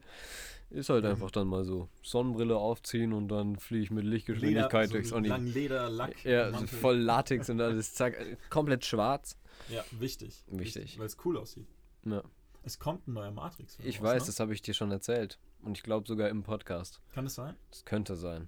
Ist 0.72 0.90
halt 0.90 1.04
einfach 1.06 1.32
dann 1.32 1.48
mal 1.48 1.64
so. 1.64 1.90
Sonnenbrille 2.04 2.56
aufziehen 2.56 3.12
und 3.14 3.28
dann 3.30 3.56
fliege 3.58 3.84
ich 3.86 3.92
mit 3.92 4.06
Lichtgeschwindigkeit 4.06 4.90
so 4.90 4.94
durchs 4.94 5.12
einen 5.12 5.18
Uni. 5.22 5.28
langen 5.30 5.54
Lederlack. 5.54 6.24
Ja, 6.24 6.52
so 6.58 6.68
voll 6.68 6.98
Latex 6.98 7.50
und 7.50 7.60
alles, 7.60 7.96
zack, 7.96 8.16
komplett 8.52 8.86
schwarz. 8.86 9.36
Ja, 9.70 9.84
wichtig. 9.92 10.44
Wichtig. 10.48 11.00
Weil 11.00 11.08
es 11.08 11.18
cool 11.26 11.38
aussieht. 11.38 11.68
Ja. 12.06 12.22
Es 12.62 12.78
kommt 12.78 13.08
ein 13.08 13.14
neuer 13.14 13.32
Matrix-Film. 13.32 13.88
Ich 13.90 13.98
raus, 14.00 14.04
weiß, 14.04 14.22
ne? 14.24 14.28
das 14.28 14.40
habe 14.40 14.54
ich 14.54 14.62
dir 14.62 14.76
schon 14.76 14.92
erzählt. 14.92 15.40
Und 15.64 15.76
ich 15.76 15.82
glaube 15.84 16.08
sogar 16.08 16.30
im 16.30 16.44
Podcast. 16.44 17.02
Kann 17.14 17.26
es 17.26 17.34
sein? 17.36 17.56
Das 17.72 17.84
könnte 17.86 18.16
sein. 18.16 18.48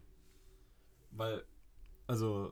Weil, 1.12 1.44
also, 2.06 2.52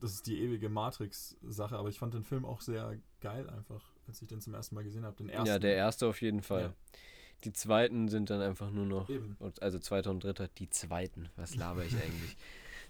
das 0.00 0.14
ist 0.14 0.26
die 0.26 0.40
ewige 0.40 0.68
Matrix-Sache, 0.68 1.76
aber 1.76 1.88
ich 1.88 1.98
fand 1.98 2.14
den 2.14 2.24
Film 2.24 2.44
auch 2.44 2.60
sehr 2.60 2.98
geil 3.20 3.48
einfach, 3.50 3.82
als 4.06 4.20
ich 4.22 4.28
den 4.28 4.40
zum 4.40 4.54
ersten 4.54 4.74
Mal 4.74 4.84
gesehen 4.84 5.04
habe. 5.04 5.16
Den 5.16 5.28
ersten. 5.28 5.46
Ja, 5.46 5.58
der 5.58 5.74
erste 5.74 6.06
auf 6.06 6.20
jeden 6.20 6.42
Fall. 6.42 6.62
Ja. 6.62 6.74
Die 7.44 7.52
zweiten 7.52 8.08
sind 8.08 8.30
dann 8.30 8.40
einfach 8.40 8.70
nur 8.70 8.86
noch. 8.86 9.08
Eben. 9.08 9.36
Also 9.60 9.78
zweiter 9.78 10.10
und 10.10 10.22
dritter, 10.22 10.48
die 10.48 10.68
zweiten. 10.68 11.30
Was 11.36 11.54
laber 11.54 11.84
ich 11.84 11.94
eigentlich? 11.94 12.36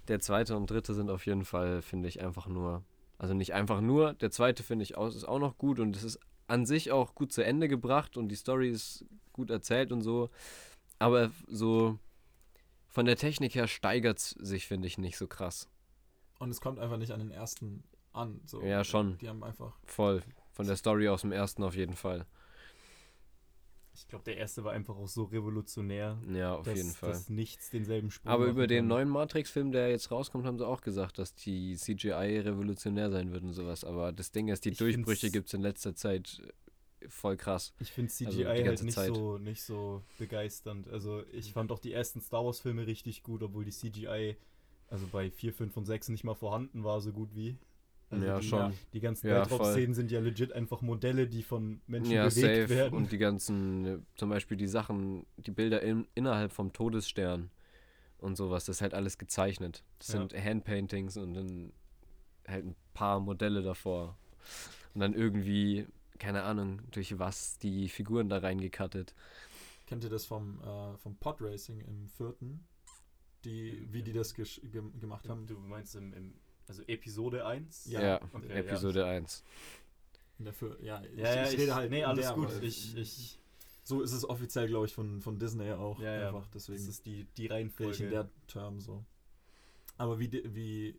Der 0.08 0.18
zweite 0.18 0.56
und 0.56 0.68
dritte 0.68 0.94
sind 0.94 1.10
auf 1.10 1.26
jeden 1.26 1.44
Fall, 1.44 1.82
finde 1.82 2.08
ich, 2.08 2.22
einfach 2.22 2.48
nur. 2.48 2.82
Also 3.18 3.34
nicht 3.34 3.52
einfach 3.52 3.80
nur. 3.80 4.14
Der 4.14 4.30
zweite 4.30 4.62
finde 4.62 4.82
ich 4.82 4.92
ist 4.92 5.28
auch 5.28 5.38
noch 5.38 5.58
gut 5.58 5.78
und 5.78 5.94
es 5.94 6.02
ist 6.02 6.18
an 6.46 6.64
sich 6.66 6.90
auch 6.90 7.14
gut 7.14 7.32
zu 7.32 7.44
Ende 7.44 7.68
gebracht 7.68 8.16
und 8.16 8.28
die 8.28 8.34
Story 8.34 8.70
ist 8.70 9.04
gut 9.32 9.50
erzählt 9.50 9.92
und 9.92 10.00
so. 10.00 10.30
Aber 10.98 11.30
so 11.46 11.98
von 12.88 13.06
der 13.06 13.16
Technik 13.16 13.54
her 13.54 13.68
steigert 13.68 14.18
es 14.18 14.30
sich, 14.30 14.66
finde 14.66 14.88
ich, 14.88 14.98
nicht 14.98 15.16
so 15.16 15.28
krass. 15.28 15.68
Und 16.40 16.50
es 16.50 16.60
kommt 16.60 16.80
einfach 16.80 16.96
nicht 16.96 17.12
an 17.12 17.20
den 17.20 17.30
ersten 17.30 17.84
an. 18.12 18.40
So. 18.46 18.60
Ja, 18.62 18.82
schon. 18.82 19.16
Die 19.18 19.28
haben 19.28 19.44
einfach. 19.44 19.78
Voll. 19.84 20.22
Von 20.52 20.66
der 20.66 20.74
Story 20.76 21.08
aus 21.08 21.20
dem 21.20 21.30
ersten 21.32 21.62
auf 21.62 21.76
jeden 21.76 21.94
Fall. 21.94 22.26
Ich 23.94 24.08
glaube, 24.08 24.24
der 24.24 24.36
erste 24.38 24.64
war 24.64 24.72
einfach 24.72 24.96
auch 24.96 25.08
so 25.08 25.24
revolutionär, 25.24 26.16
Ja, 26.32 26.54
auf 26.56 26.64
dass, 26.64 26.76
jeden 26.76 26.90
Fall. 26.90 27.10
dass 27.10 27.28
nichts 27.28 27.70
denselben 27.70 28.10
Sprung 28.10 28.32
Aber 28.32 28.46
über 28.46 28.66
den 28.66 28.80
kann. 28.84 28.88
neuen 28.88 29.08
Matrix-Film, 29.10 29.72
der 29.72 29.90
jetzt 29.90 30.10
rauskommt, 30.10 30.46
haben 30.46 30.58
sie 30.58 30.66
auch 30.66 30.80
gesagt, 30.80 31.18
dass 31.18 31.34
die 31.34 31.76
CGI 31.76 32.40
revolutionär 32.40 33.10
sein 33.10 33.30
wird 33.32 33.42
und 33.42 33.52
sowas. 33.52 33.84
Aber 33.84 34.12
das 34.12 34.30
Ding 34.32 34.48
ist, 34.48 34.64
die 34.64 34.70
Ich 34.70 34.78
Durchbrüche 34.78 35.30
gibt 35.30 35.48
es 35.48 35.54
in 35.54 35.60
letzter 35.60 35.94
Zeit 35.94 36.40
voll 37.08 37.36
krass. 37.36 37.74
Ich 37.78 37.92
finde 37.92 38.10
CGI 38.10 38.26
Also 38.26 38.38
die 38.62 38.68
halt 38.68 38.82
nicht 38.82 38.94
Zeit. 38.94 39.14
so, 39.14 39.38
nicht 39.38 39.62
so 39.62 40.02
begeisternd. 40.18 40.88
Also 40.88 41.22
ich 41.32 41.52
fand 41.52 41.70
auch 41.72 41.78
die 41.78 41.92
ersten 41.92 42.20
Star 42.22 42.44
Wars 42.44 42.60
Filme 42.60 42.86
richtig 42.86 43.22
gut, 43.22 43.42
obwohl 43.42 43.64
die 43.64 43.70
CGI 43.72 44.36
also 44.90 45.06
bei 45.06 45.30
4, 45.30 45.52
5 45.52 45.76
und 45.76 45.86
6 45.86 46.08
nicht 46.08 46.24
mal 46.24 46.34
vorhanden 46.34 46.84
war, 46.84 47.00
so 47.00 47.12
gut 47.12 47.34
wie. 47.34 47.56
Also 48.10 48.26
ja, 48.26 48.40
die, 48.40 48.48
schon. 48.48 48.74
Die 48.92 49.00
ganzen 49.00 49.28
Ja, 49.28 49.42
Weltraum-Szenen 49.42 49.94
sind 49.94 50.10
ja 50.10 50.20
legit 50.20 50.52
einfach 50.52 50.82
Modelle, 50.82 51.26
die 51.28 51.42
von 51.42 51.80
Menschen 51.86 52.16
Ja, 52.16 52.28
bewegt 52.28 52.56
safe. 52.56 52.74
werden. 52.74 52.96
Und 52.96 53.12
die 53.12 53.18
ganzen, 53.18 53.86
äh, 53.86 53.98
zum 54.16 54.30
Beispiel 54.30 54.56
die 54.56 54.66
Sachen, 54.66 55.26
die 55.36 55.50
Bilder 55.52 55.82
in, 55.82 56.06
innerhalb 56.14 56.52
vom 56.52 56.72
Todesstern 56.72 57.50
und 58.18 58.36
sowas. 58.36 58.64
Das 58.64 58.76
ist 58.76 58.82
halt 58.82 58.94
alles 58.94 59.18
gezeichnet. 59.18 59.84
Das 59.98 60.08
Ja. 60.08 60.14
sind 60.14 60.34
Handpaintings 60.34 61.16
und 61.16 61.34
dann 61.34 61.72
halt 62.48 62.66
ein 62.66 62.76
paar 62.94 63.20
Modelle 63.20 63.62
davor. 63.62 64.16
Und 64.94 65.00
dann 65.00 65.14
irgendwie, 65.14 65.86
keine 66.18 66.42
Ahnung, 66.42 66.82
durch 66.90 67.18
was 67.18 67.58
die 67.58 67.88
Figuren 67.88 68.28
da 68.28 68.38
reingekattet. 68.38 69.14
Kennt 69.86 70.04
ihr 70.04 70.10
das 70.10 70.24
vom, 70.24 70.60
äh, 70.62 70.96
vom 70.98 71.16
Podracing 71.16 71.80
im 71.80 72.08
vierten? 72.08 72.64
Die, 73.44 73.86
wie 73.90 74.02
die 74.02 74.12
das 74.12 74.34
gemacht 74.34 75.28
haben? 75.28 75.46
Du 75.46 75.58
meinst 75.58 75.94
im, 75.96 76.12
im 76.12 76.34
also 76.68 76.82
Episode 76.86 77.46
1? 77.46 77.86
Ja, 77.86 78.00
Ja, 78.02 78.20
okay, 78.32 78.48
Episode 78.52 79.06
1. 79.06 79.42
In 80.38 80.44
der 80.44 80.54
Vier- 80.54 80.76
ja, 80.82 81.02
ich, 81.02 81.18
Ja, 81.18 81.34
ja, 81.34 81.48
ich 81.50 81.58
rede 81.58 81.74
halt 81.74 81.90
nee, 81.90 82.04
alles 82.04 82.26
der, 82.26 82.34
gut. 82.34 82.62
Ich, 82.62 82.96
ich, 82.96 83.38
so 83.82 84.02
ist 84.02 84.12
es 84.12 84.28
offiziell, 84.28 84.68
glaube 84.68 84.86
ich, 84.86 84.94
von, 84.94 85.20
von 85.20 85.38
Disney 85.38 85.70
auch. 85.72 85.98
ja, 86.00 86.14
ja, 86.20 86.26
Einfach, 86.28 86.46
deswegen 86.48 86.78
das 86.78 86.88
ist 86.88 87.06
die, 87.06 87.24
die 87.36 87.44
ich 87.44 87.50
in 87.50 87.52
Reihenfolge. 87.56 88.08
der 88.08 88.28
Term 88.46 88.78
so. 88.80 89.04
Aber 89.98 90.18
wie 90.18 90.28
die, 90.28 90.54
wie 90.54 90.98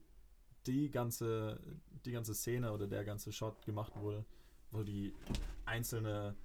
die 0.68 0.90
ganze, 0.92 1.60
die 2.06 2.12
ganze 2.12 2.34
Szene 2.36 2.72
oder 2.72 2.88
der 2.88 3.04
ganze 3.04 3.32
Shot 3.32 3.66
gemacht 3.66 3.94
wurde, 3.96 4.26
wo 4.72 4.84
die 4.84 5.14
einzelne, 5.66 6.36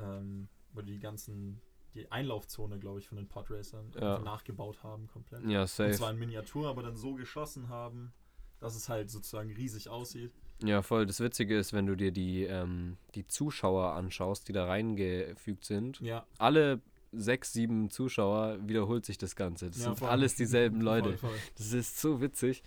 ähm, 0.00 0.48
wo 0.72 0.80
die 0.80 0.98
ganzen, 0.98 1.60
die 1.94 2.10
Einlaufzone, 2.10 2.78
glaube 2.78 2.98
ich, 3.00 3.06
von 3.08 3.16
den 3.16 3.28
Podracern 3.28 3.92
Ja. 4.00 4.18
nachgebaut 4.18 4.82
haben 4.82 5.06
komplett. 5.06 5.44
Ja, 5.46 5.62
Und 5.62 5.68
safe. 5.68 5.92
zwar 5.92 6.10
in 6.10 6.18
Miniatur, 6.18 6.68
aber 6.68 6.82
dann 6.82 6.96
so 6.96 7.14
geschossen 7.14 7.68
haben, 7.68 8.12
dass 8.60 8.74
es 8.74 8.88
halt 8.88 9.10
sozusagen 9.10 9.50
riesig 9.52 9.88
aussieht. 9.88 10.32
Ja, 10.62 10.82
voll. 10.82 11.06
Das 11.06 11.20
Witzige 11.20 11.58
ist, 11.58 11.72
wenn 11.72 11.86
du 11.86 11.96
dir 11.96 12.12
die, 12.12 12.44
ähm, 12.44 12.96
die 13.14 13.26
Zuschauer 13.26 13.92
anschaust, 13.92 14.48
die 14.48 14.52
da 14.52 14.66
reingefügt 14.66 15.64
sind. 15.64 16.00
Ja, 16.00 16.26
Alle 16.38 16.80
sechs, 17.12 17.52
sieben 17.52 17.90
Zuschauer 17.90 18.58
wiederholt 18.66 19.04
sich 19.04 19.18
das 19.18 19.36
Ganze. 19.36 19.66
Das 19.68 19.78
Ja, 19.78 19.84
sind 19.84 19.98
voll. 19.98 20.08
alles 20.08 20.34
dieselben 20.36 20.80
Leute. 20.80 21.16
Voll, 21.18 21.30
voll. 21.30 21.38
Das 21.56 21.72
ist 21.72 22.00
so 22.00 22.20
witzig. 22.20 22.62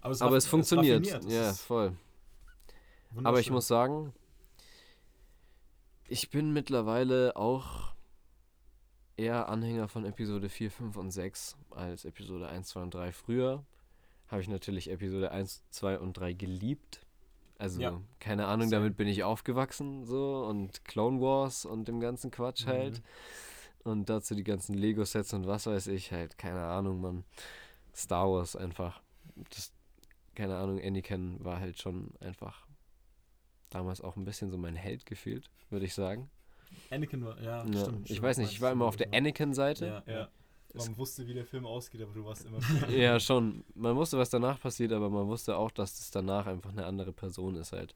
Aber 0.00 0.12
es, 0.12 0.22
Aber 0.22 0.36
es 0.36 0.46
funktioniert. 0.46 1.06
es 1.06 1.26
ja, 1.32 1.52
voll. 1.54 1.96
Aber 3.24 3.40
ich 3.40 3.50
muss 3.50 3.66
sagen, 3.66 4.12
ich 6.08 6.30
bin 6.30 6.52
mittlerweile 6.52 7.36
auch 7.36 7.92
eher 9.18 9.48
Anhänger 9.48 9.88
von 9.88 10.04
Episode 10.04 10.48
4, 10.48 10.70
5 10.70 10.96
und 10.96 11.10
6 11.10 11.56
als 11.70 12.04
Episode 12.04 12.48
1, 12.48 12.68
2 12.68 12.82
und 12.82 12.94
3. 12.94 13.12
Früher 13.12 13.64
habe 14.28 14.42
ich 14.42 14.48
natürlich 14.48 14.90
Episode 14.90 15.30
1, 15.32 15.62
2 15.70 15.98
und 15.98 16.14
3 16.14 16.32
geliebt. 16.32 17.00
Also, 17.58 17.80
Ja. 17.82 18.00
keine 18.20 18.46
Ahnung, 18.46 18.70
damit 18.70 18.96
bin 18.96 19.08
ich 19.08 19.24
aufgewachsen 19.24 20.04
so 20.04 20.44
und 20.44 20.84
Clone 20.84 21.20
Wars 21.20 21.64
und 21.64 21.88
dem 21.88 21.98
ganzen 22.00 22.30
Quatsch 22.30 22.64
Mhm. 22.64 22.70
halt. 22.70 23.02
Und 23.84 24.08
dazu 24.10 24.34
die 24.34 24.44
ganzen 24.44 24.74
Lego-Sets 24.74 25.32
und 25.34 25.46
was 25.46 25.66
weiß 25.66 25.86
ich 25.88 26.12
halt, 26.12 26.38
keine 26.38 26.60
Ahnung, 26.64 27.00
man. 27.00 27.24
Star 27.94 28.28
Wars 28.30 28.54
einfach. 28.54 29.02
Das, 29.50 29.72
keine 30.36 30.56
Ahnung, 30.56 30.80
Anakin 30.80 31.42
war 31.44 31.58
halt 31.58 31.80
schon 31.80 32.12
einfach 32.20 32.66
damals 33.70 34.00
auch 34.00 34.16
ein 34.16 34.24
bisschen 34.24 34.50
so 34.50 34.58
mein 34.58 34.76
Held 34.76 35.04
gefühlt, 35.06 35.50
würde 35.70 35.86
ich 35.86 35.94
sagen. 35.94 36.30
Anakin 36.90 37.24
war, 37.24 37.40
ja, 37.42 37.64
Ja, 37.64 37.80
stimmt. 37.80 38.00
ich 38.02 38.06
stimmt, 38.12 38.22
weiß 38.22 38.38
nicht, 38.38 38.52
ich 38.52 38.60
war 38.60 38.72
immer 38.72 38.86
auf 38.86 38.96
der 38.96 39.12
Anakin-Seite. 39.12 39.86
Ja, 40.06 40.12
Ja. 40.12 40.28
Man 40.74 40.96
wusste, 40.98 41.26
wie 41.26 41.32
der 41.34 41.46
Film 41.46 41.64
ausgeht, 41.66 42.02
aber 42.02 42.12
du 42.12 42.24
warst 42.24 42.44
immer. 42.44 42.58
Ja. 42.90 43.18
schon. 43.18 43.64
Man 43.74 43.96
wusste, 43.96 44.18
was 44.18 44.28
danach 44.30 44.60
passiert, 44.60 44.92
aber 44.92 45.08
man 45.08 45.26
wusste 45.26 45.56
auch, 45.56 45.70
dass 45.70 45.98
es 45.98 46.10
danach 46.10 46.46
einfach 46.46 46.70
eine 46.70 46.84
andere 46.84 47.12
Person 47.12 47.56
ist 47.56 47.72
halt. 47.72 47.94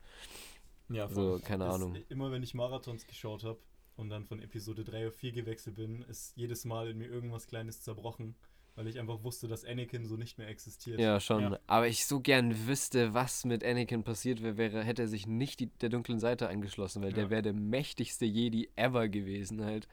ja 0.88 1.06
So, 1.06 1.14
voll. 1.32 1.40
keine 1.40 1.66
Ahnung. 1.66 1.96
Immer 2.08 2.32
wenn 2.32 2.42
ich 2.42 2.54
Marathons 2.54 3.06
geschaut 3.06 3.44
habe 3.44 3.58
und 3.96 4.08
dann 4.08 4.24
von 4.24 4.40
Episode 4.40 4.84
3 4.84 5.08
auf 5.08 5.14
4 5.14 5.32
gewechselt 5.32 5.76
bin, 5.76 6.02
ist 6.02 6.34
jedes 6.36 6.64
Mal 6.64 6.88
in 6.88 6.98
mir 6.98 7.06
irgendwas 7.08 7.46
Kleines 7.46 7.82
zerbrochen, 7.82 8.34
weil 8.74 8.86
ich 8.86 8.98
einfach 8.98 9.22
wusste, 9.22 9.48
dass 9.48 9.64
Anakin 9.64 10.04
so 10.06 10.16
nicht 10.16 10.38
mehr 10.38 10.48
existiert. 10.48 10.98
Ja, 11.00 11.20
schon. 11.20 11.42
Ja. 11.42 11.58
Aber 11.66 11.88
ich 11.88 12.06
so 12.06 12.20
gern 12.20 12.66
wüsste, 12.66 13.14
was 13.14 13.44
mit 13.44 13.64
Anakin 13.64 14.02
passiert 14.04 14.42
wäre, 14.42 14.56
wäre 14.56 14.82
hätte 14.82 15.02
er 15.02 15.08
sich 15.08 15.26
nicht 15.26 15.60
die, 15.60 15.66
der 15.66 15.88
dunklen 15.88 16.18
Seite 16.20 16.48
angeschlossen, 16.48 17.02
weil 17.02 17.10
Ja. 17.10 17.16
der 17.16 17.30
wäre 17.30 17.42
der 17.42 17.52
mächtigste 17.54 18.24
Jedi 18.24 18.70
ever 18.76 19.08
gewesen 19.08 19.64
halt. 19.64 19.88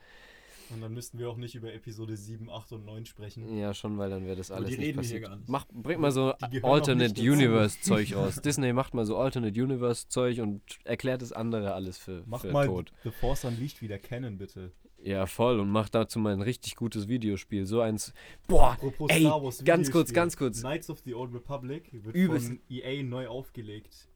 Und 0.72 0.80
dann 0.82 0.94
müssten 0.94 1.18
wir 1.18 1.28
auch 1.28 1.36
nicht 1.36 1.56
über 1.56 1.72
Episode 1.74 2.16
7, 2.16 2.48
8 2.48 2.70
und 2.74 2.84
9 2.84 3.04
sprechen. 3.04 3.58
Ja, 3.58 3.74
schon, 3.74 3.98
weil 3.98 4.08
dann 4.08 4.24
wäre 4.24 4.36
das 4.36 4.52
Aber 4.52 4.58
alles 4.60 4.70
die 4.70 4.76
nicht 4.78 4.86
reden 4.86 4.96
passiert. 4.98 5.18
hier 5.18 5.28
gar 5.28 5.36
nicht. 5.36 5.48
Mach, 5.48 5.66
bringt 5.72 6.00
mal 6.00 6.12
so 6.12 6.32
Alternate. 6.62 7.20
Universe 7.20 7.80
Zeug 7.80 8.14
aus. 8.14 8.36
Disney 8.40 8.72
macht 8.72 8.94
mal 8.94 9.04
so 9.04 9.16
Alternate 9.18 9.60
Universe 9.60 10.06
Zeug 10.08 10.38
und 10.40 10.62
erklärt 10.84 11.22
das 11.22 11.32
andere 11.32 11.74
alles 11.74 11.98
für, 11.98 12.22
Mach 12.26 12.42
für 12.42 12.52
mal 12.52 12.66
tot. 12.68 12.92
The 13.02 13.10
Force 13.10 13.44
Unleashed 13.44 13.82
wieder 13.82 13.98
kennen, 13.98 14.38
bitte. 14.38 14.70
Ja, 15.02 15.26
voll. 15.26 15.58
Und 15.60 15.70
macht 15.70 15.94
dazu 15.94 16.18
mal 16.18 16.32
ein 16.32 16.42
richtig 16.42 16.76
gutes 16.76 17.08
Videospiel. 17.08 17.64
So 17.66 17.80
eins. 17.80 18.12
Boah, 18.46 18.72
Apropos 18.72 19.10
ey, 19.10 19.28
ganz 19.64 19.90
kurz, 19.90 20.12
ganz 20.12 20.36
kurz. 20.36 20.60
Knights 20.60 20.90
of 20.90 21.00
the 21.04 21.14
Old 21.14 21.32
Republic 21.34 21.88
wird 21.92 22.14
Übelst- 22.14 22.48
von 22.48 22.60
EA 22.68 23.02
neu 23.02 23.28
aufgelegt. 23.28 24.08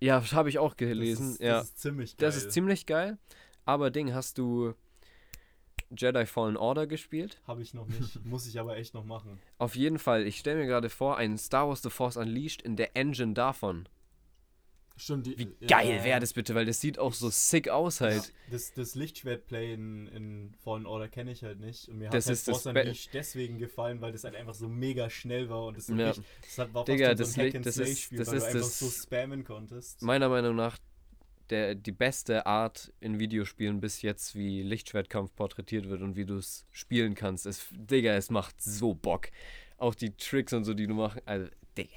Ja, 0.00 0.22
habe 0.32 0.48
ich 0.48 0.58
auch 0.58 0.74
Das 0.74 0.76
gelesen. 0.76 1.30
ist, 1.32 1.40
ja. 1.40 1.58
das 1.58 1.68
ist 1.68 1.80
ziemlich 1.80 2.16
geil. 2.16 2.26
Das 2.26 2.36
ist 2.36 2.52
ziemlich 2.52 2.86
geil. 2.86 3.18
Aber 3.64 3.90
Ding, 3.90 4.14
hast 4.14 4.38
du 4.38 4.74
Jedi 5.96 6.26
Fallen 6.26 6.56
Order 6.56 6.86
gespielt? 6.86 7.40
Habe 7.46 7.62
ich 7.62 7.74
noch 7.74 7.86
nicht. 7.88 8.22
Muss 8.24 8.46
ich 8.46 8.60
aber 8.60 8.76
echt 8.76 8.94
noch 8.94 9.04
machen. 9.04 9.38
Auf 9.58 9.74
jeden 9.74 9.98
Fall. 9.98 10.26
Ich 10.26 10.38
stelle 10.38 10.60
mir 10.60 10.66
gerade 10.66 10.90
vor, 10.90 11.16
ein 11.16 11.38
Star 11.38 11.68
Wars 11.68 11.82
The 11.82 11.90
Force 11.90 12.16
Unleashed 12.16 12.62
in 12.62 12.76
der 12.76 12.96
Engine 12.96 13.32
davon. 13.34 13.88
Stimmt, 15.00 15.26
die, 15.26 15.38
Wie 15.38 15.44
ja, 15.60 15.66
geil 15.78 15.96
ja, 15.98 16.04
wäre 16.04 16.18
das 16.20 16.32
bitte, 16.32 16.54
weil 16.56 16.66
das 16.66 16.80
sieht 16.80 16.98
auch 16.98 17.12
so 17.12 17.30
sick 17.30 17.68
aus 17.68 18.00
halt. 18.00 18.34
Das, 18.50 18.72
das 18.74 18.96
Lichtschwert-Play 18.96 19.72
in, 19.72 20.08
in 20.08 20.54
Fallen 20.62 20.86
Order 20.86 21.06
kenne 21.08 21.30
ich 21.30 21.44
halt 21.44 21.60
nicht. 21.60 21.88
Und 21.88 21.98
mir 21.98 22.10
Das 22.10 22.24
hat 22.24 22.30
halt 22.36 22.38
das 22.38 22.44
Force 22.44 22.64
Be- 22.74 22.80
Unleashed 22.80 23.10
deswegen 23.14 23.58
gefallen, 23.58 24.00
weil 24.00 24.10
das 24.10 24.24
halt 24.24 24.34
einfach 24.34 24.54
so 24.54 24.68
mega 24.68 25.08
schnell 25.08 25.48
war. 25.48 25.66
Und 25.66 25.76
das, 25.76 25.86
so 25.86 25.94
Ja. 25.94 26.08
richtig, 26.08 26.24
das 26.42 26.58
hat, 26.58 26.74
war 26.74 26.84
fast 26.84 26.88
Digga, 26.88 27.14
das 27.14 27.32
so 27.34 27.40
ein 27.40 27.46
Licht- 27.46 27.56
das 27.64 27.76
ist- 27.76 27.78
Hack-and-Slay-Spiel, 27.78 28.18
das 28.18 28.28
weil 28.28 28.36
ist 28.36 28.42
du 28.42 28.46
einfach 28.48 28.60
das- 28.60 28.78
so 28.80 28.90
spammen 28.90 29.44
konntest. 29.44 30.02
Meiner 30.02 30.28
Meinung 30.28 30.56
nach 30.56 30.76
der, 31.50 31.74
die 31.76 31.92
beste 31.92 32.44
Art 32.46 32.92
in 33.00 33.20
Videospielen 33.20 33.80
bis 33.80 34.02
jetzt, 34.02 34.34
wie 34.34 34.62
Lichtschwertkampf 34.62 35.34
porträtiert 35.34 35.88
wird 35.88 36.02
und 36.02 36.16
wie 36.16 36.26
du 36.26 36.36
es 36.38 36.66
spielen 36.72 37.14
kannst. 37.14 37.46
Es, 37.46 37.68
Digga, 37.70 38.14
es 38.16 38.30
macht 38.30 38.60
so 38.60 38.94
Bock. 38.94 39.28
Auch 39.78 39.94
die 39.94 40.10
Tricks 40.16 40.52
und 40.52 40.64
so, 40.64 40.74
die 40.74 40.86
du 40.88 40.94
machst. 40.94 41.22
Also, 41.24 41.48
Digga. 41.78 41.88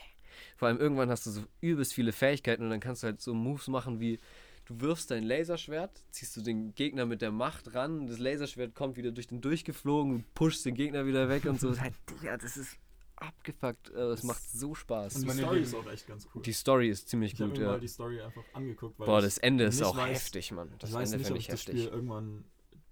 Vor 0.62 0.68
allem 0.68 0.78
irgendwann 0.80 1.10
hast 1.10 1.26
du 1.26 1.32
so 1.32 1.42
übelst 1.60 1.92
viele 1.92 2.12
Fähigkeiten 2.12 2.62
und 2.62 2.70
dann 2.70 2.80
kannst 2.80 3.02
du 3.02 3.08
halt 3.08 3.20
so 3.20 3.34
Moves 3.34 3.68
machen 3.68 4.00
wie. 4.00 4.20
Du 4.66 4.80
wirfst 4.80 5.10
dein 5.10 5.24
Laserschwert, 5.24 6.04
ziehst 6.12 6.38
du 6.38 6.42
den 6.42 6.76
Gegner 6.76 7.08
mit 7.08 7.24
der 7.24 7.32
Macht 7.32 7.74
ran, 7.74 8.06
das 8.06 8.20
Laserschwert 8.20 8.76
kommt 8.76 8.96
wieder 8.96 9.12
durch 9.12 9.26
den 9.26 9.42
durchgeflogen, 9.42 10.20
du 10.20 10.24
pushst 10.36 10.64
den 10.68 10.76
Gegner 10.76 11.08
wieder 11.08 11.28
weg 11.30 11.46
und 11.46 11.60
so. 11.60 11.76
Halt, 11.80 11.96
Digga, 12.12 12.38
das 12.38 12.58
ist 12.58 12.78
abgefuckt. 13.16 13.90
äh, 13.90 13.94
Es 14.12 14.20
Das- 14.20 14.24
macht 14.24 14.44
so 14.52 14.76
Spaß. 14.76 15.16
Und 15.16 15.22
die 15.24 15.28
meine, 15.30 15.42
Story 15.42 15.62
ist 15.62 15.74
auch 15.74 15.92
echt 15.92 16.06
ganz 16.08 16.28
cool. 16.36 16.44
Die 16.44 16.54
Story 16.54 16.90
ist 16.90 17.10
ziemlich 17.10 17.34
ich 17.34 17.42
habe 17.42 17.50
gut, 17.50 17.58
mir 17.60 17.66
ja. 17.66 17.72
mal 17.72 17.80
die 17.80 17.88
Story 17.88 18.22
einfach 18.22 18.44
angeguckt. 18.54 19.00
Weil 19.00 19.08
Boah, 19.08 19.18
ich 19.18 19.26
das 19.26 19.38
Ende 19.40 19.64
ist 19.64 19.80
nicht 19.80 19.86
auch 19.86 19.98
weiß- 19.98 20.06
heftig, 20.10 20.52
Mann. 20.52 20.70
Das 20.78 20.92
ich 20.92 20.96
weiß 20.96 21.12
Ende 21.14 21.24
nicht, 21.24 21.32
ob 21.32 21.38
ich 21.38 21.42
ich 21.46 21.48
das 21.48 21.62
Spiel 21.64 21.76
heftig. 21.78 21.92
irgendwann 21.94 22.46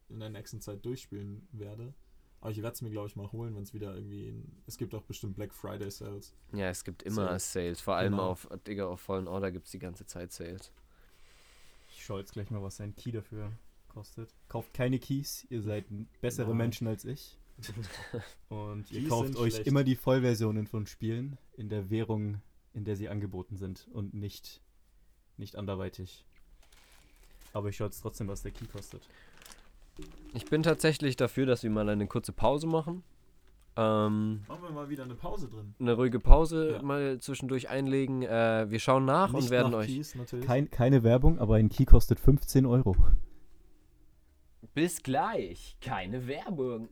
in 0.10 0.20
der 0.20 0.30
nächsten 0.32 0.60
Zeit 0.60 0.84
durchspielen 0.84 1.48
werde. 1.52 1.94
Aber 2.42 2.52
ich 2.52 2.58
werde 2.62 2.74
es 2.74 2.82
mir, 2.82 2.90
glaube 2.90 3.08
ich, 3.08 3.16
mal 3.16 3.30
holen, 3.32 3.56
wenn 3.56 3.64
es 3.64 3.74
wieder 3.74 3.94
irgendwie. 3.94 4.30
In, 4.30 4.52
es 4.66 4.78
gibt 4.78 4.96
auch 4.96 5.02
bestimmt 5.04 5.36
Black 5.36 5.54
Friday 5.54 5.92
Sales. 5.92 6.34
Ja, 6.54 6.70
es 6.70 6.84
gibt 6.84 7.04
immer 7.04 7.26
Sales. 7.28 7.52
Sales. 7.54 7.82
Vor 7.82 7.96
allem 7.96 8.14
Genau. 8.14 8.30
auf, 8.30 8.48
Digga, 8.66 8.88
auf 8.88 9.02
Fallen 9.02 9.28
Order 9.28 9.52
gibt 9.52 9.66
es 9.66 9.72
die 9.72 9.80
ganze 9.80 10.06
Zeit 10.06 10.32
Sales. 10.32 10.72
Ich 11.92 12.06
schaue 12.06 12.20
jetzt 12.22 12.32
gleich 12.34 12.50
mal, 12.50 12.62
was 12.64 12.80
ein 12.80 12.96
Key 12.96 13.12
dafür 13.12 13.52
kostet. 13.90 14.34
Kauft 14.48 14.74
keine 14.74 15.00
Keys, 15.00 15.46
ihr 15.50 15.62
seid 15.62 15.86
bessere 16.22 16.50
Nein. 16.50 16.58
Menschen 16.58 16.88
als 16.88 17.04
ich. 17.06 17.38
Und 18.50 18.90
ihr 18.92 19.10
kauft 19.10 19.36
euch 19.36 19.56
schlecht. 19.56 19.68
immer 19.68 19.84
die 19.84 19.96
Vollversionen 19.98 20.66
von 20.66 20.88
Spielen 20.88 21.38
in 21.58 21.68
der 21.68 21.90
Währung, 21.90 22.42
in 22.74 22.86
der 22.86 22.96
sie 22.96 23.10
angeboten 23.10 23.58
sind 23.58 23.88
und 23.92 24.14
nicht, 24.14 24.62
nicht 25.36 25.58
anderweitig. 25.58 26.24
Aber 27.52 27.68
ich 27.68 27.76
schaue 27.76 27.88
jetzt 27.88 28.00
trotzdem, 28.00 28.28
was 28.30 28.44
der 28.44 28.52
Key 28.52 28.66
kostet. 28.66 29.10
Ich 30.34 30.46
bin 30.46 30.62
tatsächlich 30.64 31.16
dafür, 31.16 31.46
dass 31.46 31.64
wir 31.64 31.70
mal 31.70 31.88
eine 31.90 32.08
kurze 32.08 32.32
Pause 32.32 32.68
machen. 32.68 33.04
Ähm, 33.76 34.42
Machen 34.48 34.64
wir 34.64 34.72
mal 34.72 34.90
wieder 34.90 35.04
eine 35.04 35.16
Pause 35.16 35.48
drin. 35.48 35.74
eine 35.80 35.94
ruhige 35.94 36.20
Pause 36.20 36.74
Ja. 36.74 36.82
mal 36.82 37.20
zwischendurch 37.20 37.70
einlegen. 37.70 38.24
Äh, 38.24 38.66
wir 38.70 38.80
schauen 38.80 39.06
nach 39.06 39.34
und 39.34 39.42
Nicht 39.42 39.50
werden 39.52 39.72
nach 39.72 39.80
euch. 39.80 39.88
Keys. 39.88 40.16
Kein, 40.46 40.70
keine 40.70 41.04
Werbung, 41.04 41.40
aber 41.40 41.56
ein 41.56 41.70
Key 41.70 41.86
kostet 41.86 42.20
15 42.20 42.66
Euro. 42.66 42.96
Bis 44.74 45.02
gleich. 45.02 45.78
Keine 45.82 46.28
Werbung. 46.28 46.90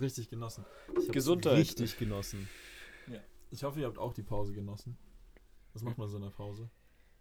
Es 0.00 0.16
richtig 0.18 0.30
genossen. 0.30 0.64
Gesundheit. 1.12 1.56
Richtig 1.58 1.98
genossen. 1.98 2.48
Ich 3.52 3.64
hoffe, 3.64 3.80
ihr 3.80 3.86
habt 3.86 3.98
auch 3.98 4.14
die 4.14 4.22
Pause 4.22 4.52
genossen. 4.52 4.96
Was 5.72 5.82
macht 5.82 5.98
man 5.98 6.08
so 6.08 6.16
in 6.18 6.22
der 6.22 6.30
Pause? 6.30 6.70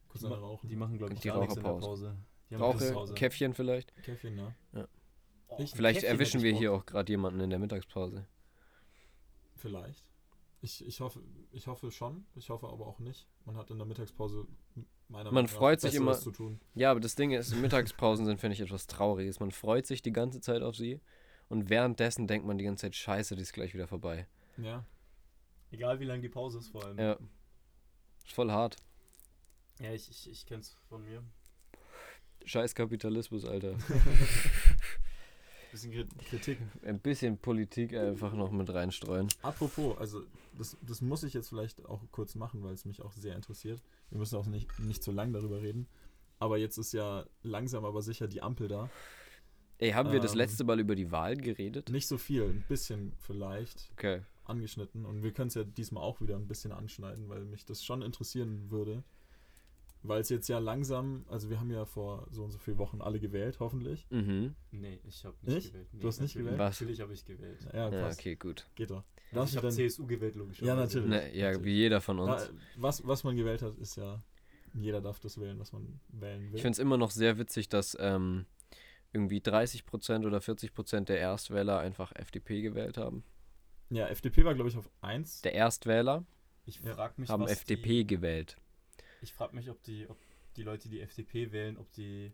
Kurz 0.08 0.22
Die, 0.22 0.28
rauchen. 0.28 0.70
die 0.70 0.76
machen, 0.76 0.98
glaube 0.98 1.14
ich, 1.14 1.20
Die 1.20 1.28
gar 1.28 1.40
nichts 1.40 1.56
in 1.56 1.64
der 1.64 1.72
Raucherpause. 1.72 2.06
Pause. 2.08 2.18
Die 2.50 2.56
haben 2.56 2.62
Rauche. 2.62 3.14
Käffchen 3.16 3.54
vielleicht. 3.54 3.96
Käffchen, 4.04 4.36
ne? 4.36 4.56
Oh, 5.48 5.56
Ich- 5.60 5.72
Vielleicht 5.72 6.02
Käffchen 6.02 6.14
erwischen 6.16 6.42
wir 6.44 6.54
hier 6.56 6.72
auch 6.74 6.86
gerade 6.86 7.12
jemanden 7.12 7.40
in 7.42 7.50
der 7.50 7.58
Mittagspause. 7.60 8.28
Vielleicht. 9.56 10.04
Ich, 10.62 10.86
ich, 10.86 11.00
hoffe, 11.00 11.22
ich 11.52 11.68
hoffe 11.68 11.90
schon. 11.92 12.26
Ich 12.36 12.50
hoffe 12.50 12.68
aber 12.68 12.86
auch 12.86 13.00
nicht. 13.00 13.28
Man 13.46 13.56
hat 13.56 13.72
in 13.72 13.78
der 13.78 13.88
Mittagspause 13.88 14.46
meiner 15.08 15.26
Man 15.26 15.34
Meinung 15.34 15.46
nach 15.46 15.50
freut 15.58 15.82
sich 15.82 15.96
immer- 15.96 16.14
zu 16.14 16.32
tun. 16.32 16.60
Ja, 16.76 16.92
aber 16.92 17.00
das 17.00 17.16
Ding 17.16 17.32
ist, 17.32 17.56
Mittagspausen 17.56 18.26
sind, 18.26 18.40
finde 18.40 18.54
ich, 18.56 18.62
etwas 18.62 18.86
Trauriges. 18.88 19.40
Man 19.40 19.52
freut 19.52 19.88
sich 19.88 20.02
die 20.02 20.12
ganze 20.12 20.42
Zeit 20.42 20.62
auf 20.62 20.76
sie 20.76 21.02
und 21.50 21.70
währenddessen 21.70 22.28
denkt 22.28 22.46
man 22.48 22.58
die 22.58 22.64
ganze 22.64 22.84
Zeit, 22.84 22.96
scheiße, 22.96 23.36
die 23.36 23.42
ist 23.42 23.54
gleich 23.54 23.74
wieder 23.74 23.88
vorbei. 23.88 24.28
Ja. 24.58 24.86
Egal 25.72 26.00
wie 26.00 26.06
lang 26.06 26.22
die 26.22 26.30
Pause 26.30 26.60
ist 26.60 26.70
vor 26.70 26.86
allem. 26.86 26.98
Ja. 26.98 27.18
Ist 28.26 28.34
voll 28.34 28.52
hart. 28.52 28.78
Ja, 29.80 29.92
ich, 29.94 30.10
ich, 30.10 30.30
ich 30.30 30.46
kenn's 30.46 30.78
von 30.90 31.04
mir. 31.04 31.24
Scheiß 32.46 32.74
Kapitalismus, 32.76 33.46
Alter. 33.46 33.76
Bisschen 35.72 35.92
Kri- 35.94 36.08
Kritik. 36.30 36.58
Ein 36.84 37.00
bisschen 37.00 37.38
Politik 37.38 37.94
einfach 37.96 38.34
noch 38.34 38.52
mit 38.52 38.74
reinstreuen. 38.74 39.28
Apropos, 39.44 39.98
also 40.00 40.24
das, 40.58 40.76
das 40.82 41.02
muss 41.02 41.22
ich 41.24 41.34
jetzt 41.34 41.50
vielleicht 41.50 41.86
auch 41.86 42.02
kurz 42.12 42.34
machen, 42.34 42.64
weil 42.64 42.74
es 42.74 42.86
mich 42.86 43.02
auch 43.04 43.14
sehr 43.14 43.36
interessiert. 43.36 43.80
Wir 44.10 44.18
müssen 44.18 44.36
auch 44.36 44.48
nicht, 44.48 44.80
nicht 44.80 45.04
zu 45.04 45.12
lang 45.12 45.32
darüber 45.32 45.62
reden. 45.62 45.88
Aber 46.40 46.58
jetzt 46.58 46.78
ist 46.80 46.94
ja 46.94 47.26
langsam 47.44 47.86
aber 47.86 48.02
sicher 48.02 48.28
die 48.28 48.42
Ampel 48.42 48.68
da. 48.68 48.90
Ey, 49.80 49.92
haben 49.92 50.12
wir 50.12 50.20
das 50.20 50.32
Ähm. 50.34 50.38
letzte 50.40 50.64
Mal 50.66 50.80
über 50.80 50.96
die 50.96 51.12
Wahlen 51.12 51.42
geredet? 51.42 51.90
Nicht 51.90 52.08
so 52.08 52.18
viel, 52.18 52.44
ein 52.44 52.64
bisschen 52.68 53.14
vielleicht 53.18 53.90
Okay. 53.94 54.22
angeschnitten. 54.44 55.06
Und 55.06 55.24
wir 55.24 55.32
können 55.32 55.48
es 55.48 55.54
ja 55.56 55.64
diesmal 55.64 56.04
auch 56.04 56.20
wieder 56.22 56.36
ein 56.36 56.48
bisschen 56.48 56.72
anschneiden, 56.72 57.30
weil 57.30 57.46
mich 57.46 57.66
das 57.66 57.84
schon 57.84 58.02
interessieren 58.02 58.70
würde. 58.70 59.04
Weil 60.02 60.22
es 60.22 60.30
jetzt 60.30 60.48
ja 60.48 60.60
langsam, 60.60 61.26
also 61.30 61.50
wir 61.50 61.60
haben 61.60 61.72
ja 61.72 61.84
vor 61.86 62.26
so 62.32 62.44
und 62.46 62.52
so 62.52 62.58
vielen 62.58 62.78
Wochen 62.78 63.02
alle 63.02 63.20
gewählt, 63.20 63.60
hoffentlich. 63.60 64.08
Mhm. 64.10 64.56
Nee, 64.72 65.00
ich 65.06 65.26
habe 65.26 65.36
nicht 65.44 65.56
Nicht? 65.56 65.68
gewählt. 65.74 65.88
Nee, 65.94 66.00
Du 66.00 66.08
hast 66.08 66.22
nicht 66.22 66.36
gewählt? 66.38 66.58
Was? 66.58 66.80
Natürlich 66.80 67.02
habe 67.02 67.14
ich 67.14 67.26
gewählt. 67.26 67.68
Ja, 67.74 67.90
Ja, 67.90 68.10
okay, 68.10 68.36
gut. 68.36 68.66
Geht 68.76 68.92
doch. 68.92 69.04
Also 69.34 69.44
ich 69.46 69.52
du 69.52 69.58
habe 69.58 69.70
CSU 69.76 70.08
gewählt, 70.08 70.36
logischerweise. 70.36 70.68
Ja, 70.70 70.76
natürlich. 70.76 71.10
Ne, 71.10 71.36
ja, 71.38 71.48
Natürlich. 71.48 71.66
wie 71.66 71.74
jeder 71.76 72.00
von 72.02 72.20
uns. 72.20 72.44
Da, 72.48 72.50
was, 72.78 73.06
was 73.06 73.24
man 73.26 73.36
gewählt 73.36 73.62
hat, 73.62 73.78
ist 73.78 73.98
ja, 73.98 74.24
jeder 74.74 75.02
darf 75.02 75.20
das 75.20 75.40
wählen, 75.40 75.60
was 75.60 75.74
man 75.74 76.00
wählen 76.10 76.44
will. 76.50 76.56
Ich 76.56 76.62
finde 76.62 76.74
es 76.76 76.80
immer 76.80 76.98
noch 76.98 77.12
sehr 77.12 77.38
witzig, 77.38 77.68
dass 77.68 77.98
ähm, 78.00 78.46
irgendwie 79.14 79.40
30% 79.40 80.26
oder 80.26 80.40
40% 80.40 81.06
der 81.06 81.20
Erstwähler 81.20 81.80
einfach 81.80 82.12
FDP 82.16 82.62
gewählt 82.62 82.98
haben. 82.98 83.24
ja, 83.90 84.08
FDP 84.08 84.46
war, 84.46 84.54
glaube 84.54 84.70
ich, 84.70 84.78
auf 84.78 84.90
1. 85.02 85.42
Der 85.42 85.54
Erstwähler 85.54 86.24
Ich 86.66 86.80
Ja. 86.82 86.94
frage 86.94 87.16
mich, 87.18 87.30
haben 87.30 87.48
FDP 87.48 88.04
gewählt. 88.04 88.58
Die, 89.00 89.24
ich 89.26 89.34
frage 89.34 89.56
mich, 89.56 89.70
ob 89.70 89.82
die, 89.84 90.08
ob 90.10 90.18
die 90.56 90.64
Leute, 90.64 90.90
die 90.90 91.02
FDP 91.02 91.52
wählen, 91.52 91.78
ob 91.78 91.92
die 91.94 92.32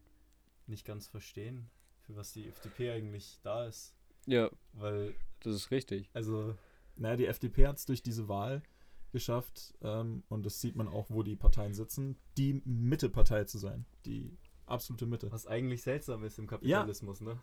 nicht 0.67 0.85
ganz 0.85 1.07
verstehen, 1.07 1.69
für 2.01 2.15
was 2.15 2.33
die 2.33 2.47
FDP 2.47 2.91
eigentlich 2.91 3.39
da 3.43 3.65
ist. 3.67 3.95
Ja, 4.25 4.49
Weil, 4.73 5.13
das 5.41 5.55
ist 5.55 5.71
richtig. 5.71 6.09
also, 6.13 6.55
Naja, 6.97 7.15
die 7.15 7.25
FDP 7.27 7.67
hat 7.67 7.77
es 7.77 7.85
durch 7.85 8.01
diese 8.03 8.27
Wahl 8.27 8.63
geschafft, 9.11 9.73
ähm, 9.81 10.23
und 10.27 10.45
das 10.45 10.59
sieht 10.59 10.75
man 10.75 10.87
auch, 10.89 11.09
wo 11.09 11.23
die 11.23 11.35
Parteien 11.37 11.73
sitzen, 11.73 12.17
die 12.37 12.61
Mittepartei 12.65 13.45
zu 13.45 13.57
sein. 13.59 13.85
Die 14.05 14.37
absolute 14.65 15.05
Mitte. 15.05 15.31
was 15.31 15.47
eigentlich 15.47 15.81
seltsam 15.83 16.23
ist 16.23 16.39
im 16.39 16.47
Kapitalismus, 16.47 17.21
ne? 17.21 17.37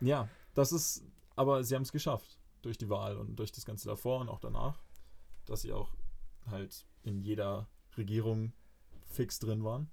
Ja, 0.00 0.28
das 0.54 0.72
ist, 0.72 1.04
aber 1.36 1.64
sie 1.64 1.74
haben 1.74 1.82
es 1.82 1.92
geschafft 1.92 2.38
durch 2.62 2.78
die 2.78 2.88
Wahl 2.88 3.16
und 3.16 3.36
durch 3.36 3.52
das 3.52 3.64
Ganze 3.64 3.88
davor 3.88 4.20
und 4.20 4.28
auch 4.28 4.40
danach, 4.40 4.80
dass 5.46 5.62
sie 5.62 5.72
auch 5.72 5.92
halt 6.46 6.86
in 7.02 7.20
jeder 7.20 7.68
Regierung 7.96 8.52
fix 9.06 9.38
drin 9.38 9.64
waren. 9.64 9.90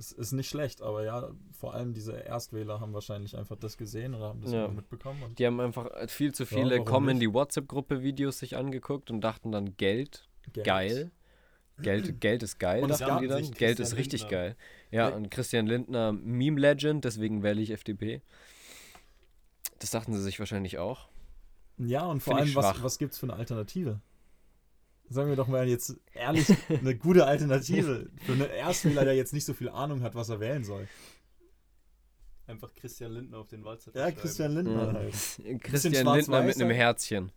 Es 0.00 0.12
ist 0.12 0.30
nicht 0.32 0.48
schlecht, 0.48 0.80
aber 0.80 1.02
ja, 1.04 1.28
vor 1.50 1.74
allem 1.74 1.92
diese 1.92 2.12
Erstwähler 2.16 2.78
haben 2.78 2.92
wahrscheinlich 2.94 3.36
einfach 3.36 3.56
das 3.56 3.76
gesehen 3.76 4.14
oder 4.14 4.28
haben 4.28 4.40
das 4.40 4.52
Ja. 4.52 4.66
immer 4.66 4.74
mitbekommen. 4.74 5.20
Und 5.24 5.38
Die 5.38 5.46
haben 5.46 5.58
einfach 5.58 5.90
viel 6.08 6.32
zu 6.32 6.44
Ja, 6.44 6.48
viele 6.48 6.70
warum 6.76 6.84
kommen 6.84 7.08
in 7.10 7.20
die 7.20 7.32
WhatsApp-Gruppe 7.32 8.02
Videos 8.02 8.38
sich 8.38 8.56
angeguckt 8.56 9.10
und 9.10 9.20
dachten 9.22 9.50
dann 9.50 9.76
Geld, 9.76 10.28
Geld. 10.52 10.66
geil. 10.66 11.10
Geld, 11.82 12.20
Geld 12.20 12.42
ist 12.42 12.58
geil, 12.58 12.82
Und 12.82 12.90
dachten 12.90 13.22
die 13.22 13.28
dann. 13.28 13.42
Geld 13.42 13.56
Christian 13.78 13.86
ist 13.86 13.96
richtig 13.96 14.20
Lindner. 14.22 14.38
geil. 14.38 14.56
Ja, 14.90 15.08
und 15.08 15.30
Christian 15.30 15.66
Lindner, 15.66 16.12
Meme-Legend, 16.12 17.04
deswegen 17.04 17.42
wähle 17.42 17.60
ich 17.60 17.70
FDP. 17.70 18.22
Das 19.78 19.90
dachten 19.90 20.12
sie 20.14 20.22
sich 20.22 20.38
wahrscheinlich 20.38 20.78
auch. 20.78 21.08
Ja, 21.78 22.04
und 22.06 22.20
vor 22.22 22.36
Find 22.36 22.46
allem, 22.48 22.54
was, 22.56 22.82
was 22.82 22.98
gibt 22.98 23.12
es 23.12 23.18
für 23.18 23.26
eine 23.26 23.34
Alternative? 23.34 24.00
Sagen 25.10 25.28
wir 25.28 25.36
doch 25.36 25.46
mal 25.48 25.68
jetzt 25.68 25.96
ehrlich, 26.12 26.46
eine 26.68 26.96
gute 26.96 27.26
Alternative 27.26 28.10
für 28.26 28.32
einen 28.32 28.50
Erstwähler, 28.50 29.04
der 29.04 29.14
jetzt 29.14 29.32
nicht 29.32 29.44
so 29.44 29.54
viel 29.54 29.68
Ahnung 29.68 30.02
hat, 30.02 30.14
was 30.14 30.28
er 30.28 30.40
wählen 30.40 30.64
soll. 30.64 30.88
Einfach 32.46 32.74
Christian 32.74 33.12
Lindner 33.12 33.38
auf 33.38 33.46
den 33.48 33.62
Wahlzettel 33.64 34.00
Ja. 34.00 34.10
Christian 34.10 34.52
Lindner 34.54 34.86
Mhm. 34.90 34.96
halt. 34.96 35.62
Christian 35.62 35.92
Lindner 36.16 36.42
mit 36.42 36.56
einem 36.56 36.68
sein. 36.68 36.70
Herzchen. 36.70 37.32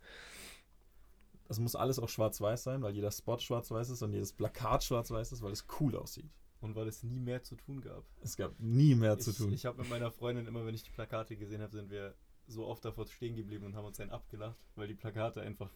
Das 1.52 1.60
muss 1.60 1.76
alles 1.76 1.98
auch 1.98 2.08
schwarz-weiß 2.08 2.62
sein, 2.62 2.80
weil 2.80 2.94
jeder 2.94 3.10
Spot 3.10 3.38
schwarz-weiß 3.38 3.90
ist 3.90 4.00
und 4.00 4.14
jedes 4.14 4.32
Plakat 4.32 4.84
schwarz-weiß 4.84 5.32
ist, 5.32 5.42
weil 5.42 5.52
es 5.52 5.66
cool 5.78 5.94
aussieht. 5.96 6.30
Und 6.62 6.74
weil 6.76 6.88
es 6.88 7.02
nie 7.02 7.20
mehr 7.20 7.42
zu 7.42 7.56
tun 7.56 7.82
gab. 7.82 8.06
Es 8.22 8.38
gab 8.38 8.58
nie 8.58 8.94
mehr 8.94 9.18
zu 9.18 9.32
ich 9.32 9.36
tun. 9.36 9.52
ich 9.52 9.66
habe 9.66 9.82
mit 9.82 9.90
meiner 9.90 10.10
Freundin 10.10 10.46
immer, 10.46 10.64
wenn 10.64 10.74
ich 10.74 10.82
die 10.82 10.92
Plakate 10.92 11.36
gesehen 11.36 11.60
habe, 11.60 11.76
sind 11.76 11.90
wir 11.90 12.14
so 12.46 12.64
oft 12.64 12.82
davor 12.86 13.06
stehen 13.06 13.36
geblieben 13.36 13.66
und 13.66 13.76
haben 13.76 13.84
uns 13.84 13.98
dann 13.98 14.08
abgelacht, 14.08 14.56
weil 14.76 14.88
die 14.88 14.94
Plakate 14.94 15.42
einfach 15.42 15.68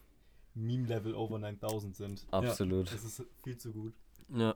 Meme-Level 0.55 1.13
over 1.13 1.37
9000 1.37 1.95
sind. 1.95 2.25
Absolut. 2.31 2.91
Das 2.91 3.03
ist 3.03 3.23
viel 3.43 3.57
zu 3.59 3.71
gut. 3.71 3.93
Ja. 4.29 4.55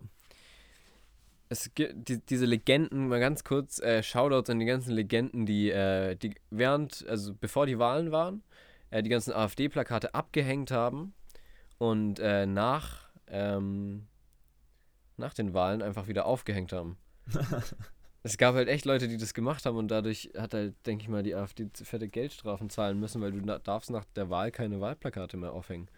Es 1.50 1.72
gibt 1.76 2.10
die, 2.10 2.20
diese 2.26 2.48
Legenden, 2.48 3.10
mal 3.10 3.20
ganz 3.20 3.44
kurz, 3.44 3.78
äh, 3.78 4.02
Shoutouts 4.02 4.50
an 4.50 4.58
die 4.58 4.66
ganzen 4.66 4.94
Legenden, 4.94 5.46
die, 5.46 5.70
äh, 5.70 6.16
die 6.16 6.34
während, 6.50 7.06
also 7.08 7.36
bevor 7.36 7.68
die 7.68 7.78
Wahlen 7.78 8.12
waren, 8.12 8.42
äh, 8.92 9.02
die 9.02 9.10
ganzen 9.10 9.34
AfD-Plakate 9.34 10.14
abgehängt 10.14 10.72
haben 10.72 11.14
und 11.78 12.20
äh, 12.20 12.46
nach, 12.46 13.10
ähm, 13.28 14.08
nach 15.18 15.34
den 15.34 15.54
Wahlen 15.54 15.82
einfach 15.82 16.08
wieder 16.08 16.26
aufgehängt 16.26 16.74
haben. 16.74 16.98
es 18.24 18.38
gab 18.38 18.56
halt 18.56 18.68
echt 18.68 18.86
Leute, 18.86 19.08
die 19.08 19.18
das 19.18 19.34
gemacht 19.34 19.66
haben 19.66 19.78
und 19.78 19.90
dadurch 19.90 20.32
hat 20.38 20.54
halt, 20.54 20.76
denke 20.86 21.04
ich 21.04 21.10
mal, 21.10 21.24
die 21.24 21.34
AfD 21.34 21.70
fette 21.74 22.08
Geldstrafen 22.08 22.70
zahlen 22.70 23.00
müssen, 23.00 23.22
weil 23.22 23.32
du 23.32 23.60
darfst 23.60 23.90
nach 23.90 24.06
der 24.16 24.30
Wahl 24.30 24.52
keine 24.52 24.80
Wahlplakate 24.80 25.38
mehr 25.38 25.54
aufhängen. 25.54 25.90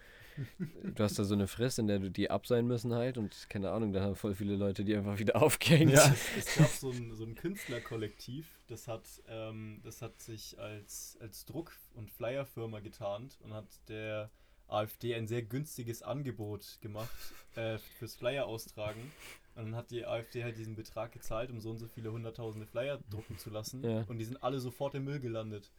Du 0.95 1.03
hast 1.03 1.17
da 1.19 1.23
so 1.23 1.33
eine 1.33 1.47
Frist, 1.47 1.79
in 1.79 1.87
der 1.87 1.99
du 1.99 2.09
die 2.09 2.29
ab 2.29 2.47
sein 2.47 2.65
müssen 2.67 2.93
halt 2.93 3.17
und 3.17 3.49
keine 3.49 3.71
Ahnung, 3.71 3.93
da 3.93 4.01
haben 4.01 4.15
voll 4.15 4.35
viele 4.35 4.55
Leute 4.55 4.83
die 4.83 4.95
einfach 4.95 5.17
wieder 5.19 5.35
aufgehängt. 5.41 5.91
Ja. 5.91 6.13
Es, 6.37 6.55
gab 6.55 6.67
so 6.67 6.91
ein, 6.91 7.13
so 7.15 7.23
ein 7.23 7.35
Künstlerkollektiv, 7.35 8.47
das 8.67 8.87
hat, 8.87 9.03
ähm, 9.27 9.81
das 9.83 10.01
hat 10.01 10.21
sich 10.21 10.59
als, 10.59 11.17
als 11.21 11.45
Druck- 11.45 11.75
und 11.95 12.09
Flyerfirma 12.11 12.79
getarnt 12.79 13.37
und 13.43 13.53
hat 13.53 13.67
der 13.87 14.29
AfD 14.67 15.13
ein 15.15 15.27
sehr 15.27 15.43
günstiges 15.43 16.01
Angebot 16.01 16.79
gemacht 16.81 17.09
äh, 17.55 17.77
fürs 17.99 18.15
Flyer 18.15 18.45
austragen. 18.47 19.11
Und 19.55 19.65
dann 19.65 19.75
hat 19.75 19.91
die 19.91 20.03
AfD 20.05 20.43
halt 20.43 20.57
diesen 20.57 20.75
Betrag 20.75 21.11
gezahlt, 21.11 21.51
um 21.51 21.59
so 21.59 21.69
und 21.69 21.77
so 21.77 21.87
viele 21.87 22.11
hunderttausende 22.11 22.65
Flyer 22.65 22.99
drucken 23.11 23.37
zu 23.37 23.51
lassen. 23.51 23.83
Ja. 23.83 24.03
Und 24.07 24.17
die 24.17 24.25
sind 24.25 24.41
alle 24.41 24.59
sofort 24.59 24.95
im 24.95 25.03
Müll 25.03 25.19
gelandet. 25.19 25.71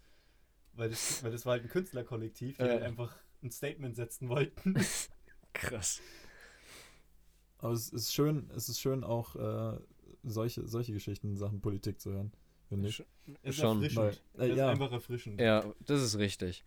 Weil 0.75 0.90
das, 0.90 1.25
weil 1.25 1.33
das 1.33 1.45
war 1.45 1.53
halt 1.55 1.64
ein 1.64 1.69
Künstlerkollektiv, 1.69 2.57
die 2.57 2.62
Ja. 2.62 2.69
halt 2.71 2.83
einfach 2.83 3.17
ein 3.44 3.50
Statement 3.50 3.94
setzen 3.96 4.28
wollten. 4.28 4.74
Krass. 5.52 6.00
Aber 7.59 7.72
es 7.72 7.88
ist 7.90 8.12
schön, 8.12 8.50
es 8.54 8.68
ist 8.68 8.80
schön 8.80 9.04
auch 9.04 9.37
äh, 9.37 9.78
solche, 10.22 10.66
solche 10.66 10.92
Geschichten 10.92 11.28
in 11.30 11.37
Sachen 11.37 11.61
Politik 11.61 12.00
zu 12.00 12.12
hören, 12.12 12.33
finde 12.68 12.88
ich. 12.88 13.04
Ist 13.42 13.57
Schon, 13.59 13.83
erfrischend. 13.83 14.22
weil- 14.35 14.46
äh, 14.46 14.48
das 14.48 14.59
ja. 14.59 14.66
ist 14.66 14.70
einfach 14.72 14.92
erfrischend. 14.92 15.40
Ja, 15.40 15.64
das 15.80 16.02
ist 16.02 16.18
richtig. 16.18 16.64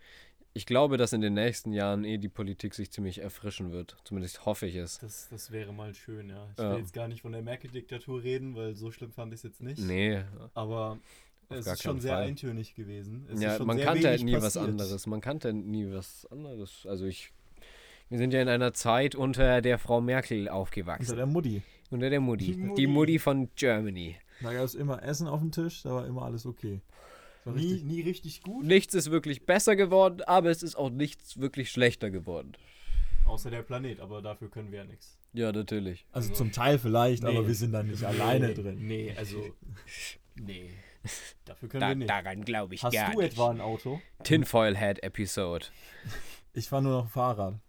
Ich 0.54 0.66
glaube, 0.66 0.98
dass 0.98 1.14
in 1.14 1.22
den 1.22 1.36
nächsten 1.36 1.72
Jahren 1.72 2.04
eh 2.04 2.18
die 2.18 2.30
Politik 2.30 2.74
sich 2.74 2.92
ziemlich 2.92 3.20
erfrischen 3.20 3.72
wird. 3.72 3.96
Zumindest 4.06 4.44
hoffe 4.48 4.66
ich 4.66 4.76
es. 4.76 4.98
Das, 4.98 5.30
das 5.30 5.52
wäre 5.52 5.72
mal 5.72 5.94
schön, 5.94 6.30
ja. 6.30 6.50
Ich 6.54 6.58
Ja. 6.58 6.72
will 6.72 6.80
jetzt 6.80 6.94
gar 6.94 7.08
nicht 7.08 7.22
von 7.22 7.32
der 7.32 7.44
Merkel-Diktatur 7.44 8.24
reden, 8.24 8.56
weil 8.56 8.74
so 8.76 8.92
schlimm 8.92 9.12
fand 9.12 9.34
ich 9.34 9.40
es 9.40 9.44
jetzt 9.44 9.62
nicht. 9.62 9.78
Nee, 9.80 10.24
Aber 10.56 10.98
es 11.50 11.66
gar 11.66 11.74
ist 11.76 11.84
schon 11.84 12.00
sehr 12.02 12.14
Fall. 12.14 12.24
eintönig 12.24 12.76
gewesen. 12.76 13.28
Es 13.32 13.42
ja, 13.42 13.52
ist 13.52 13.58
schon 13.58 13.68
man 13.68 13.78
sehr 13.78 13.86
kannte 13.86 14.08
halt 14.08 14.20
wenig 14.22 14.34
nie 14.34 14.38
was 14.42 14.54
passiert. 14.54 14.66
anderes. 14.70 15.08
Man 15.08 15.22
kannte 15.22 15.54
nie 15.54 15.92
was 15.92 16.26
anderes. 16.32 16.86
Also 16.88 17.06
ich, 17.06 17.32
wir 18.10 18.18
sind 18.18 18.34
ja 18.34 18.42
in 18.42 18.50
einer 18.50 18.74
Zeit 18.74 19.16
unter 19.16 19.62
der 19.62 19.78
Frau 19.80 20.02
Merkel 20.02 20.40
Unter 20.42 20.54
aufgewachsen. 20.54 21.16
der 21.16 21.26
Mutti. 21.26 21.62
Unter 21.90 22.10
der 22.10 22.20
Mutti. 22.20 22.46
Die 22.46 22.52
Die 22.54 22.58
Mutti. 22.58 22.88
Mutti, 22.88 23.20
von 23.20 23.50
Germany. 23.56 24.18
Da 24.42 24.54
gab 24.54 24.64
es 24.64 24.76
immer 24.76 25.02
Essen 25.04 25.28
auf 25.28 25.40
dem 25.40 25.52
Tisch, 25.52 25.84
da 25.84 25.92
war 25.92 26.06
immer 26.06 26.24
alles 26.24 26.46
okay. 26.46 26.82
Nie, 27.46 27.54
richtig. 27.54 27.84
nie 27.86 28.02
richtig 28.02 28.42
gut, 28.44 28.66
Nichts 28.66 28.94
ist 28.94 29.10
wirklich 29.10 29.46
besser 29.46 29.78
geworden, 29.78 30.22
aber 30.28 30.50
es 30.52 30.64
ist 30.64 30.76
auch 30.76 30.90
nichts 30.90 31.40
wirklich 31.40 31.72
schlechter 31.72 32.10
geworden. 32.12 32.52
außer 33.26 33.50
der 33.50 33.62
Planet, 33.62 34.00
aber 34.02 34.22
dafür 34.22 34.50
können 34.50 34.70
wir 34.72 34.80
ja 34.80 34.84
nichts. 34.86 35.18
Ja, 35.34 35.52
natürlich. 35.54 36.06
Also 36.12 36.30
Also- 36.30 36.44
zum 36.44 36.52
Teil 36.52 36.78
vielleicht, 36.78 37.24
aber 37.24 37.42
Nee. 37.42 37.48
wir 37.48 37.56
sind 37.56 37.72
da 37.72 37.84
nicht 37.84 38.04
alleine 38.04 38.50
Nee, 38.50 38.54
drin. 38.54 38.78
Nee, 38.86 39.14
also. 39.18 39.38
Nee. 40.36 40.70
Dafür 41.46 41.70
können 41.70 41.82
Da, 41.82 41.88
wir 41.90 41.96
nicht. 41.96 42.10
daran 42.10 42.44
glaube 42.44 42.76
ich 42.76 42.84
Hast 42.84 42.94
gar 42.94 43.12
du 43.12 43.20
nicht. 43.20 43.34
etwa 43.34 43.50
ein 43.50 43.62
Auto? 43.62 44.00
Tinfoil 44.24 44.78
Head 44.78 45.04
Episode. 45.04 45.66
Ich 46.54 46.70
fahre 46.70 46.84
nur 46.84 46.92
noch 47.04 47.10
Fahrrad. 47.10 47.60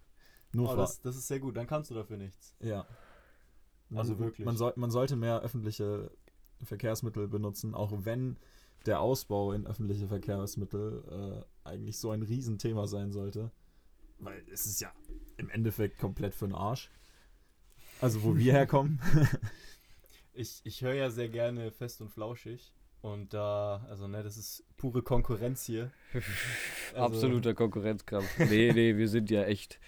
Nur 0.53 0.65
Oh, 0.67 0.69
vor, 0.69 0.77
das, 0.77 1.01
das 1.03 1.17
ist 1.17 1.29
sehr 1.29 1.41
gut, 1.41 1.57
dann 1.57 1.67
kannst 1.67 1.91
du 1.91 1.95
dafür 1.95 2.17
nichts. 2.17 2.55
ja. 2.61 2.87
Man, 3.91 4.01
Also 4.01 4.19
wirklich. 4.19 4.45
Man, 4.45 4.57
soll, 4.57 4.75
man 4.77 4.91
sollte 4.91 5.17
mehr 5.17 5.41
öffentliche 5.41 6.11
Verkehrsmittel 6.63 7.27
benutzen, 7.29 7.75
auch 7.75 7.91
wenn 8.05 8.37
der 8.85 9.01
Ausbau 9.01 9.53
in 9.53 9.67
öffentliche 9.67 10.09
Verkehrsmittel 10.09 11.45
äh, 11.65 11.69
eigentlich 11.69 11.99
so 11.99 12.11
ein 12.11 12.23
Riesenthema 12.23 12.87
sein 12.87 13.13
sollte. 13.13 13.51
Weil 14.19 14.43
es 14.53 14.67
ist 14.67 14.81
ja 14.81 14.93
im 15.39 15.49
Endeffekt 15.49 15.99
komplett 15.99 16.35
für 16.35 16.47
den 16.47 16.55
Arsch. 16.55 16.91
Also 18.01 18.23
wo 18.23 18.37
wir 18.37 18.53
herkommen. 18.53 19.01
Ich, 20.35 20.61
ich 20.65 20.83
höre 20.83 20.95
ja 20.95 21.11
sehr 21.11 21.29
gerne 21.29 21.71
fest 21.73 22.01
und 22.01 22.11
flauschig. 22.11 22.73
Und 23.01 23.33
da, 23.33 23.87
also 23.89 24.09
ne, 24.09 24.23
das 24.23 24.37
ist 24.37 24.65
pure 24.77 25.03
Konkurrenz 25.03 25.65
hier. 25.65 25.91
Also, 26.95 27.17
Absoluter 27.17 27.55
Konkurrenzkampf. 27.55 28.27
Nee, 28.39 28.73
nee, 28.73 28.97
wir 28.97 29.09
sind 29.09 29.31
ja 29.31 29.45
echt 29.45 29.79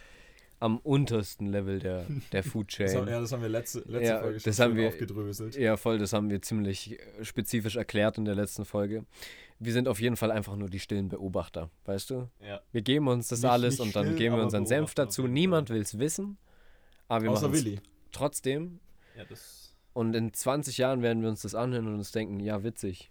am 0.60 0.76
untersten 0.78 1.46
Level 1.46 1.78
der, 1.78 2.06
der 2.30 2.44
Food 2.44 2.66
Das 2.78 2.94
haben, 2.94 3.04
Chain. 3.06 3.14
ja, 3.14 3.20
das 3.20 3.32
haben 3.32 3.40
wir 3.42 3.48
letzte, 3.48 3.78
letzte 3.80 4.02
Ja, 4.04 4.20
Folge 4.20 4.40
schon 4.40 4.50
das 4.50 4.58
haben 4.60 4.76
wir- 4.76 4.88
aufgedröselt. 4.88 5.56
Ja, 5.56 5.76
voll, 5.78 5.98
das 5.98 6.12
haben 6.12 6.28
wir 6.28 6.42
ziemlich 6.42 7.00
äh, 7.00 7.24
spezifisch 7.24 7.76
erklärt 7.76 8.18
in 8.18 8.26
der 8.26 8.34
letzten 8.34 8.64
Folge. 8.66 9.06
Wir 9.58 9.72
sind 9.72 9.88
auf 9.88 10.00
jeden 10.00 10.16
Fall 10.16 10.30
einfach 10.30 10.56
nur 10.56 10.68
die 10.68 10.78
stillen 10.78 11.08
Beobachter, 11.08 11.70
weißt 11.86 12.10
du? 12.10 12.28
Ja. 12.46 12.60
Wir 12.72 12.82
geben 12.82 13.08
uns 13.08 13.28
das 13.28 13.40
Nicht- 13.42 13.50
alles 13.50 13.72
nicht 13.78 13.80
und 13.80 13.96
dann 13.96 14.04
still, 14.06 14.18
geben 14.18 14.36
wir 14.36 14.42
unseren 14.44 14.66
Senf 14.66 14.94
dazu. 14.94 15.26
Niemand 15.26 15.70
will 15.70 15.80
es 15.80 15.98
wissen, 15.98 16.36
aber 17.08 17.24
wir 17.24 17.30
machen 17.30 17.52
es 17.54 17.64
trotzdem. 18.12 18.78
ja, 19.16 19.24
das. 19.24 19.59
Und 19.92 20.14
in 20.14 20.32
20 20.32 20.78
Jahren 20.78 21.02
werden 21.02 21.22
wir 21.22 21.28
uns 21.28 21.42
das 21.42 21.54
anhören 21.54 21.86
und 21.88 21.94
uns 21.94 22.12
denken, 22.12 22.40
ja, 22.40 22.62
witzig. 22.62 23.10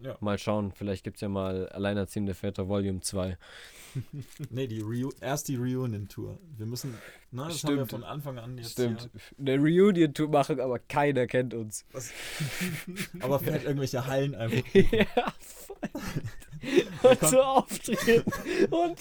Ja. 0.00 0.16
Mal 0.20 0.38
schauen, 0.38 0.70
vielleicht 0.72 1.02
gibt 1.02 1.16
es 1.16 1.20
ja 1.22 1.28
mal 1.28 1.68
Alleinerziehende 1.70 2.34
Väter 2.34 2.68
Volume 2.68 3.00
2. 3.00 3.36
Nee, 4.50 4.66
die 4.66 4.80
Reu 4.80 5.08
erst 5.20 5.48
die 5.48 5.56
Reunion-Tour. 5.56 6.38
Wir 6.56 6.66
müssen, 6.66 6.94
na, 7.30 7.48
das 7.48 7.64
haben 7.64 7.70
wir 7.70 7.86
Stimmt. 7.86 7.90
von 7.90 8.04
Anfang 8.04 8.38
an 8.38 8.56
jetzt 8.58 8.72
Stimmt. 8.72 9.10
Eine 9.38 9.56
Reunion-Tour 9.56 10.28
machen, 10.28 10.60
aber 10.60 10.78
keiner 10.78 11.26
kennt 11.26 11.54
uns. 11.54 11.84
Hier. 11.90 12.96
Aber 13.20 13.40
vielleicht 13.40 13.64
irgendwelche 13.64 14.06
Hallen 14.06 14.34
einfach. 14.34 14.62
ja, 14.74 15.06
voll. 15.40 17.10
Und 17.10 17.20
so 17.20 17.40
auftreten 17.40 18.32
und 18.70 18.98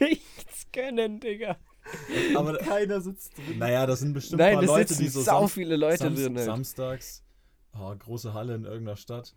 nichts 0.00 0.66
können, 0.72 1.20
Digga. 1.20 1.56
Aber 2.36 2.56
Keiner 2.58 3.00
sitzt 3.00 3.36
drin. 3.38 3.58
naja, 3.58 3.86
das 3.86 4.00
sind 4.00 4.12
bestimmt 4.14 4.40
Nein, 4.40 4.58
ein 4.58 4.66
paar 4.66 4.76
Leute, 4.78 4.88
sitzen 4.88 5.02
die 5.02 5.08
so 5.08 5.20
sau 5.22 5.40
sam 5.40 5.48
viele 5.48 5.76
Leute 5.76 5.98
sams 5.98 6.20
drin. 6.20 6.36
halt. 6.36 6.44
samstags, 6.46 7.22
oh, 7.78 7.94
große 7.96 8.34
Halle 8.34 8.54
in 8.54 8.64
irgendeiner 8.64 8.96
Stadt. 8.96 9.34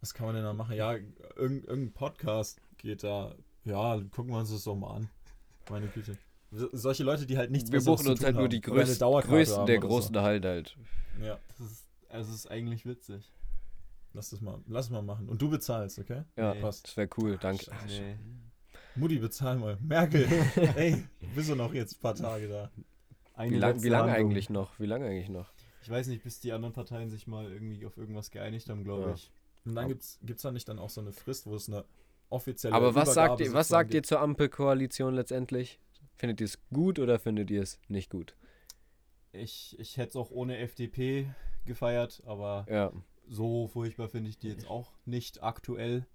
Was 0.00 0.14
kann 0.14 0.26
man 0.26 0.34
denn 0.34 0.44
da 0.44 0.52
machen? 0.52 0.76
Ja, 0.76 0.92
irgend, 0.94 1.18
irgendein 1.66 1.92
Podcast 1.92 2.60
geht 2.78 3.02
da. 3.04 3.34
Ja, 3.64 4.00
gucken 4.10 4.32
wir 4.32 4.38
uns 4.38 4.50
das 4.50 4.62
so 4.64 4.74
mal 4.74 4.94
an. 4.96 5.10
Meine 5.68 5.88
Güte. 5.88 6.16
So- 6.50 6.68
Solche 6.72 7.04
Leute, 7.04 7.26
die 7.26 7.36
halt 7.36 7.50
nichts 7.50 7.70
Wir 7.70 7.84
buchen 7.84 8.08
uns 8.08 8.24
halt 8.24 8.34
nur 8.36 8.48
die 8.48 8.62
eine 8.64 8.84
größten, 9.22 9.66
der 9.66 9.78
großen 9.78 10.16
halt 10.20 10.44
halt. 10.44 10.76
So. 11.18 11.24
Ja, 11.24 11.38
Das 11.48 11.60
ist, 11.70 11.84
also 12.08 12.30
es 12.30 12.36
ist 12.38 12.50
eigentlich 12.50 12.86
witzig. 12.86 13.30
lass 14.14 14.30
das 14.30 14.40
mal, 14.40 14.58
lass 14.66 14.90
mal 14.90 15.02
machen. 15.02 15.28
Und 15.28 15.40
du 15.42 15.48
bezahlst, 15.50 15.98
okay? 15.98 16.22
Ja, 16.36 16.54
Nee. 16.54 16.60
Passt. 16.62 16.86
das 16.88 16.96
wäre 16.96 17.08
cool, 17.18 17.38
danke. 17.40 17.70
Nee. 17.86 18.16
Mutti, 18.96 19.18
bezahl 19.18 19.56
mal. 19.56 19.78
Merkel, 19.80 20.26
ey, 20.76 21.04
bist 21.34 21.48
du 21.50 21.54
noch 21.54 21.72
jetzt 21.74 21.96
ein 21.98 22.00
paar 22.00 22.14
Tage 22.14 22.48
da? 22.48 22.70
Eine 23.34 23.52
Wie, 23.52 23.58
lang, 23.58 23.70
letzte 23.72 23.84
wie 23.84 23.90
lange 23.90 24.12
eigentlich 24.12 24.50
noch? 24.50 24.78
Wie 24.78 24.86
lange 24.86 25.06
eigentlich 25.06 25.28
noch? 25.28 25.52
Ich 25.82 25.88
weiß 25.88 26.08
nicht, 26.08 26.22
bis 26.22 26.40
die 26.40 26.52
anderen 26.52 26.74
Parteien 26.74 27.08
sich 27.08 27.26
mal 27.26 27.50
irgendwie 27.50 27.86
auf 27.86 27.96
irgendwas 27.96 28.30
geeinigt 28.30 28.68
haben, 28.68 28.84
glaube 28.84 29.08
Ja. 29.08 29.14
ich. 29.14 29.30
Und 29.64 29.74
dann 29.74 29.88
gibt's, 29.88 30.18
gibt's 30.22 30.42
da 30.42 30.52
nicht 30.52 30.68
dann 30.68 30.78
auch 30.78 30.90
so 30.90 31.00
eine 31.00 31.12
Frist, 31.12 31.46
wo 31.46 31.54
es 31.54 31.68
eine 31.68 31.84
offizielle 32.28 32.74
Aber 32.74 32.94
was 32.94 33.14
sagt 33.14 33.26
Übergabe 33.40 33.44
ihr, 33.44 33.52
was 33.54 33.68
sagt 33.68 33.94
ihr 33.94 34.02
zur 34.02 34.20
Ampelkoalition 34.20 35.14
letztendlich? 35.14 35.78
Findet 36.16 36.40
ihr 36.40 36.46
es 36.46 36.58
gut 36.72 36.98
oder 36.98 37.18
findet 37.18 37.50
ihr 37.50 37.62
es 37.62 37.78
nicht 37.88 38.10
gut? 38.10 38.34
Ich, 39.32 39.78
ich 39.78 39.96
hätte 39.96 40.10
es 40.10 40.16
auch 40.16 40.30
ohne 40.30 40.58
FDP 40.58 41.32
gefeiert, 41.64 42.22
aber 42.26 42.66
Ja, 42.68 42.92
so 43.28 43.68
furchtbar 43.68 44.08
finde 44.08 44.28
ich 44.30 44.38
die 44.38 44.48
jetzt 44.48 44.68
auch 44.68 44.92
nicht 45.04 45.42
aktuell. 45.42 46.06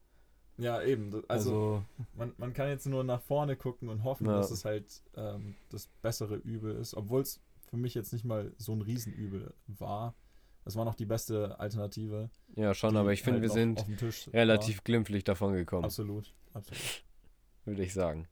Ja, 0.58 0.82
eben. 0.82 1.14
Also, 1.14 1.24
Also, 1.28 1.84
man, 2.16 2.34
man 2.38 2.54
kann 2.54 2.70
jetzt 2.70 2.86
nur 2.86 3.04
nach 3.04 3.22
vorne 3.22 3.56
gucken 3.56 3.90
und 3.90 4.04
hoffen, 4.04 4.26
Ja. 4.28 4.38
dass 4.38 4.52
es 4.52 4.64
halt 4.66 4.86
ähm, 5.18 5.56
das 5.70 5.88
bessere 6.02 6.36
Übel 6.36 6.76
ist, 6.76 6.94
obwohl 6.96 7.22
es 7.22 7.42
für 7.70 7.78
mich 7.78 7.94
jetzt 7.94 8.14
nicht 8.14 8.24
mal 8.26 8.52
so 8.58 8.72
ein 8.74 8.82
Riesenübel 8.82 9.54
war. 9.68 10.16
Es 10.64 10.76
war 10.76 10.86
noch 10.86 10.96
die 10.96 11.06
beste 11.06 11.60
Alternative. 11.60 12.30
ja 12.56 12.74
schon, 12.74 12.96
aber 12.98 13.12
ich 13.14 13.22
finde, 13.22 13.42
halt 13.42 13.44
wir 13.44 13.50
sind 13.52 13.80
auf 13.80 13.86
dem 13.86 13.98
Tisch 13.98 14.30
relativ 14.34 14.84
glimpflich 14.84 15.24
davon 15.24 15.50
War. 15.52 15.58
gekommen, 15.58 15.84
Absolut, 15.86 16.34
absolut. 16.54 17.04
würde 17.66 17.84
ich 17.84 17.94
sagen. 17.94 18.28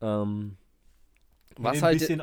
Ähm, 0.00 0.56
was 1.56 1.76
ein 1.78 1.82
haltet 1.82 2.18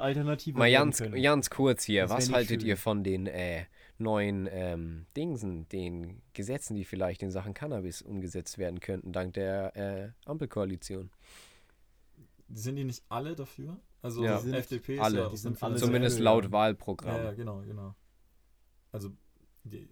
mal 0.55 0.71
ganz, 0.71 0.99
ganz 0.99 1.49
kurz 1.49 1.83
hier, 1.83 2.03
Das 2.03 2.11
was 2.11 2.31
haltet 2.31 2.61
schön. 2.61 2.69
ihr 2.69 2.77
von 2.77 3.03
den 3.03 3.27
äh, 3.27 3.65
neuen 3.97 4.47
ähm, 4.51 5.05
Dingsen, 5.15 5.67
den 5.69 6.21
Gesetzen, 6.33 6.75
die 6.75 6.85
vielleicht 6.85 7.23
in 7.23 7.31
Sachen 7.31 7.53
Cannabis 7.53 8.01
umgesetzt 8.01 8.57
werden 8.57 8.79
könnten, 8.79 9.11
dank 9.13 9.33
der 9.33 9.75
äh, 9.75 10.11
Ampelkoalition? 10.25 11.09
Sind 12.53 12.75
die 12.75 12.83
nicht 12.83 13.03
alle 13.09 13.35
dafür? 13.35 13.79
Also 14.01 14.23
Ja. 14.23 14.37
die 14.37 14.43
Sind 14.43 14.53
FDP 14.55 14.99
alle. 14.99 15.17
ist 15.17 15.23
ja 15.23 15.29
Die 15.29 15.37
sind 15.37 15.63
alle 15.63 15.77
Zumindest 15.77 16.15
dafür, 16.17 16.23
laut. 16.25 16.51
Wahlprogramm. 16.51 17.15
Ja, 17.17 17.23
ja, 17.23 17.33
genau, 17.33 17.61
genau. 17.61 17.95
Also 18.91 19.09
die 19.63 19.87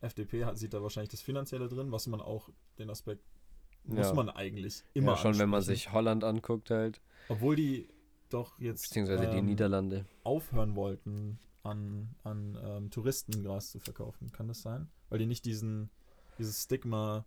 FDP 0.00 0.44
hat, 0.44 0.58
sieht 0.58 0.74
da 0.74 0.82
wahrscheinlich 0.82 1.10
das 1.10 1.22
Finanzielle 1.22 1.68
drin, 1.68 1.92
was 1.92 2.06
man 2.08 2.20
auch, 2.20 2.48
den 2.78 2.90
Aspekt 2.90 3.22
muss 3.84 4.08
Ja. 4.08 4.14
man 4.14 4.28
eigentlich 4.30 4.82
immer 4.94 5.12
ja, 5.12 5.16
schon 5.18 5.38
wenn 5.38 5.48
man 5.50 5.62
sich 5.62 5.92
Holland 5.92 6.24
anguckt 6.24 6.70
halt, 6.70 7.00
Obwohl 7.28 7.54
die 7.56 7.88
doch 8.30 8.58
jetzt 8.58 8.82
beziehungsweise 8.88 9.28
die 9.28 9.36
ähm, 9.38 9.44
Niederlande. 9.46 10.04
aufhören 10.24 10.74
wollten, 10.74 11.38
an, 11.64 12.14
an 12.22 12.58
ähm, 12.62 12.90
Touristen 12.90 13.42
Gras 13.42 13.70
zu 13.70 13.80
verkaufen. 13.80 14.30
Kann 14.32 14.48
das 14.48 14.62
sein? 14.62 14.88
Weil 15.08 15.18
die 15.18 15.26
nicht 15.26 15.44
diesen, 15.44 15.90
dieses 16.38 16.62
Stigma, 16.62 17.24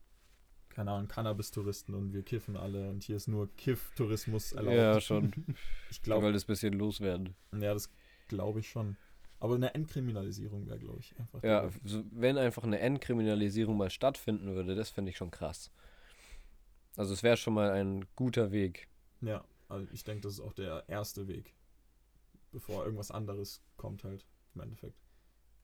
keine 0.70 0.92
Ahnung, 0.92 1.08
Cannabis-Touristen 1.08 1.94
und 1.94 2.14
wir 2.14 2.24
kiffen 2.24 2.56
alle 2.56 2.90
und 2.90 3.04
hier 3.04 3.16
ist 3.18 3.28
nur 3.28 3.54
Kiff-Tourismus 3.56 4.54
erlaubt. 4.54 4.76
Ja, 4.78 5.02
schon. 5.02 5.34
Ich 5.90 6.02
glaube, 6.02 6.24
wollte 6.26 6.38
es 6.38 6.44
ein 6.44 6.48
bisschen 6.48 6.74
loswerden. 6.74 7.36
ja, 7.54 7.74
das 7.74 7.90
glaube 8.28 8.60
ich 8.60 8.70
schon. 8.70 8.96
Aber 9.40 9.56
eine 9.56 9.74
Entkriminalisierung 9.74 10.68
wäre, 10.68 10.80
glaube 10.80 11.00
ich, 11.00 11.18
einfach. 11.20 11.44
Ja, 11.44 11.70
so, 11.84 12.04
wenn 12.12 12.38
einfach 12.38 12.64
eine 12.64 12.80
Entkriminalisierung 12.80 13.78
mal 13.78 13.90
stattfinden 13.90 14.56
würde, 14.56 14.76
das 14.76 14.90
finde 14.90 15.12
ich 15.12 15.18
schon 15.18 15.32
krass. 15.32 15.72
Also 16.96 17.14
es 17.14 17.22
wäre 17.22 17.38
schon 17.38 17.54
mal 17.54 17.70
ein 17.72 18.06
guter 18.16 18.52
Weg. 18.52 18.88
Ja, 19.22 19.46
also 19.70 19.88
ich 19.92 20.04
denke, 20.04 20.22
das 20.22 20.34
ist 20.34 20.40
auch 20.40 20.54
der 20.54 20.86
erste 20.88 21.28
Weg, 21.28 21.54
bevor 22.58 22.84
irgendwas 22.86 23.12
anderes 23.12 23.62
kommt 23.76 24.04
halt 24.04 24.26
im 24.56 24.62
Endeffekt. 24.62 24.98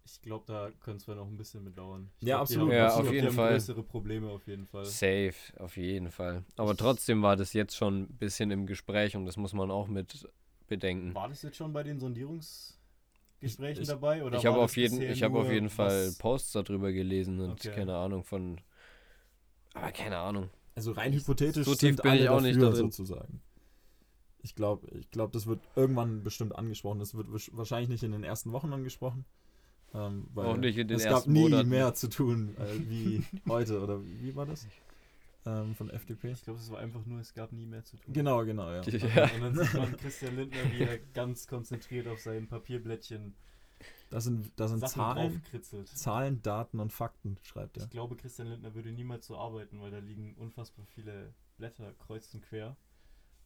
Ich 0.05 0.21
glaube, 0.21 0.43
da 0.45 0.69
könnte 0.81 0.97
es 1.01 1.07
noch 1.07 1.25
ein 1.27 1.37
bisschen 1.37 1.63
mit 1.63 1.75
dauern. 1.77 2.11
Ich 2.19 2.27
Ja, 2.27 2.35
glaub, 2.35 2.41
absolut. 2.41 2.73
Ja, 2.73 2.93
auf 2.93 3.11
jeden 3.11 3.31
Fall. 3.31 3.53
größere 3.53 3.81
Probleme 3.83 4.29
auf 4.29 4.45
jeden 4.47 4.67
Fall. 4.67 4.85
Safe, 4.85 5.33
auf 5.57 5.75
jeden 5.77 6.11
Fall. 6.11 6.43
Aber 6.57 6.75
trotzdem 6.77 7.21
war 7.23 7.35
das 7.35 7.53
jetzt 7.53 7.75
schon 7.75 8.03
ein 8.03 8.17
bisschen 8.17 8.51
im 8.51 8.67
Gespräch 8.67 9.15
und 9.15 9.25
das 9.25 9.37
muss 9.37 9.53
man 9.53 9.71
auch 9.71 9.87
mit 9.87 10.27
bedenken. 10.67 11.15
War 11.15 11.29
das 11.29 11.41
jetzt 11.41 11.55
schon 11.57 11.73
bei 11.73 11.81
den 11.83 11.99
Sondierungsgesprächen 11.99 13.81
Ich- 13.81 13.87
dabei? 13.87 14.23
Oder 14.23 14.37
Ich 14.37 14.45
habe 14.45 14.57
auf 14.59 14.75
jeden, 14.77 15.01
ich 15.01 15.23
habe 15.23 15.39
auf 15.39 15.49
jeden 15.49 15.69
Fall 15.69 16.11
Posts 16.19 16.51
darüber 16.51 16.91
gelesen 16.91 17.39
und 17.39 17.51
Okay. 17.53 17.71
keine 17.71 17.95
Ahnung 17.95 18.23
von. 18.23 18.59
Aber 19.73 19.91
keine 19.91 20.17
Ahnung. 20.19 20.49
Also 20.75 20.91
rein 20.91 21.13
hypothetisch 21.13 21.65
So 21.65 21.71
tief 21.71 21.79
sind 21.79 22.01
bin 22.03 22.11
alle 22.11 22.21
ich 22.23 22.29
auch 22.29 22.41
nicht 22.41 22.55
dafür, 22.57 22.69
da 22.71 22.75
drin. 22.77 22.91
sozusagen. 22.91 23.41
Ich 24.43 24.55
glaube, 24.55 24.87
ich 24.97 25.09
glaub, 25.09 25.31
das 25.31 25.47
wird 25.47 25.61
irgendwann 25.75 26.23
bestimmt 26.23 26.55
angesprochen. 26.55 26.99
Das 26.99 27.15
wird 27.15 27.27
wahrscheinlich 27.57 27.89
nicht 27.89 28.03
in 28.03 28.11
den 28.11 28.23
ersten 28.23 28.51
Wochen 28.51 28.71
angesprochen. 28.73 29.25
Ähm, 29.93 30.27
weil 30.33 30.45
Auch 30.47 30.57
nicht 30.57 30.77
in 30.77 30.87
den 30.87 30.97
es 30.97 31.05
gab 31.05 31.27
nie 31.27 31.41
Monaten. 31.43 31.69
mehr 31.69 31.93
zu 31.93 32.09
tun 32.09 32.55
äh, 32.57 32.89
wie 32.89 33.23
heute. 33.47 33.81
Oder 33.81 34.03
wie 34.03 34.35
war 34.35 34.45
das? 34.45 34.67
Ähm, 35.45 35.75
von 35.75 35.89
FDP? 35.89 36.31
Ich 36.31 36.43
glaube, 36.43 36.59
es 36.59 36.69
war 36.71 36.79
einfach 36.79 37.05
nur, 37.05 37.19
es 37.19 37.33
gab 37.33 37.51
nie 37.51 37.65
mehr 37.65 37.83
zu 37.83 37.97
tun. 37.97 38.13
Genau, 38.13 38.43
genau, 38.45 38.71
ja. 38.71 38.81
Ja. 39.15 39.29
Und 39.35 39.41
dann 39.41 39.55
sieht 39.55 39.73
man 39.73 39.95
Christian 39.97 40.35
Lindner, 40.35 40.71
wie 40.71 40.83
er 40.83 40.97
ganz 41.13 41.47
konzentriert 41.47 42.07
auf 42.07 42.19
seinem 42.19 42.47
Papierblättchen 42.47 43.35
Das 44.09 44.23
sind, 44.23 44.51
das 44.55 44.71
sind 44.71 44.87
Zahlen, 44.87 45.33
draufkritzelt. 45.33 45.87
Zahlen, 45.89 46.41
Daten 46.41 46.79
und 46.79 46.91
Fakten, 46.91 47.37
schreibt 47.43 47.77
er. 47.77 47.83
Ich 47.83 47.89
glaube, 47.89 48.15
Christian 48.15 48.47
Lindner 48.49 48.73
würde 48.73 48.91
niemals 48.91 49.27
so 49.27 49.37
arbeiten, 49.37 49.79
weil 49.81 49.91
da 49.91 49.99
liegen 49.99 50.33
unfassbar 50.35 50.85
viele 50.95 51.33
Blätter 51.57 51.93
kreuz 52.05 52.33
und 52.33 52.41
quer. 52.43 52.75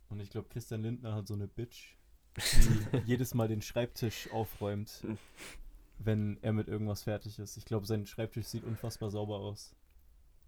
Und 0.09 0.19
ich 0.21 0.29
glaube, 0.29 0.47
Christian 0.49 0.81
Lindner 0.83 1.13
hat 1.15 1.27
so 1.27 1.33
eine 1.33 1.47
Bitch, 1.47 1.95
die 2.37 2.97
jedes 3.05 3.33
Mal 3.33 3.47
den 3.47 3.61
Schreibtisch 3.61 4.29
aufräumt, 4.31 5.03
wenn 5.99 6.37
er 6.41 6.53
mit 6.53 6.67
irgendwas 6.67 7.03
fertig 7.03 7.39
ist. 7.39 7.57
Ich 7.57 7.65
glaube, 7.65 7.85
sein 7.85 8.05
Schreibtisch 8.05 8.45
sieht 8.47 8.63
unfassbar 8.63 9.09
sauber 9.09 9.37
aus. 9.39 9.75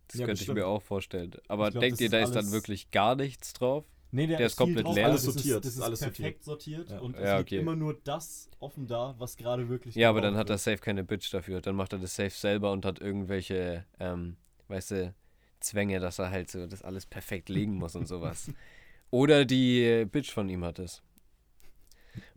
Das 0.07 0.19
Ja, 0.19 0.25
könnte 0.25 0.43
ich 0.43 0.49
mir 0.49 0.65
auch 0.65 0.81
vorstellen. 0.81 1.31
Aber 1.47 1.69
glaub, 1.71 1.81
denkt 1.81 1.95
das 1.95 2.01
ihr, 2.01 2.05
ist 2.07 2.13
da 2.13 2.19
ist 2.21 2.35
dann 2.35 2.51
wirklich 2.51 2.91
gar 2.91 3.15
nichts 3.15 3.53
drauf? 3.53 3.85
Nee, 4.11 4.25
Der 4.25 4.39
ist 4.39 4.55
viel 4.57 4.65
komplett 4.65 4.85
drauf, 4.87 4.95
leer. 4.95 5.05
Alles 5.05 5.25
das 5.25 5.33
sortiert, 5.35 5.57
Ist, 5.57 5.65
das 5.65 5.75
ist 5.75 5.81
alles 5.81 5.99
perfekt 5.99 6.43
sortiert, 6.43 6.89
Ja. 6.89 6.99
und 6.99 7.15
es 7.15 7.21
Ja, 7.23 7.37
liegt 7.37 7.49
okay. 7.51 7.59
immer 7.59 7.75
nur 7.75 7.93
das 8.03 8.49
offen 8.59 8.87
da, 8.87 9.13
was 9.19 9.37
gerade 9.37 9.69
wirklich 9.69 9.93
Ja, 9.93 10.09
aber 10.09 10.21
dann 10.21 10.35
hat 10.35 10.49
er 10.49 10.57
safe 10.57 10.77
keine 10.79 11.03
Bitch 11.03 11.31
dafür. 11.31 11.61
Dann 11.61 11.75
macht 11.75 11.93
er 11.93 11.99
das 11.99 12.15
safe 12.15 12.31
selber 12.31 12.71
und 12.71 12.85
hat 12.85 12.99
irgendwelche, 12.99 13.85
ähm, 13.99 14.37
weißt 14.67 14.91
du, 14.91 15.13
Zwänge, 15.59 15.99
dass 15.99 16.17
er 16.19 16.31
halt 16.31 16.49
so 16.49 16.65
das 16.65 16.81
alles 16.81 17.05
perfekt 17.05 17.49
legen 17.49 17.75
muss 17.75 17.95
und 17.95 18.07
sowas. 18.07 18.51
Oder 19.11 19.45
die 19.45 20.05
Bitch 20.11 20.31
von 20.31 20.49
ihm 20.49 20.63
hat 20.63 20.79
es. 20.79 21.01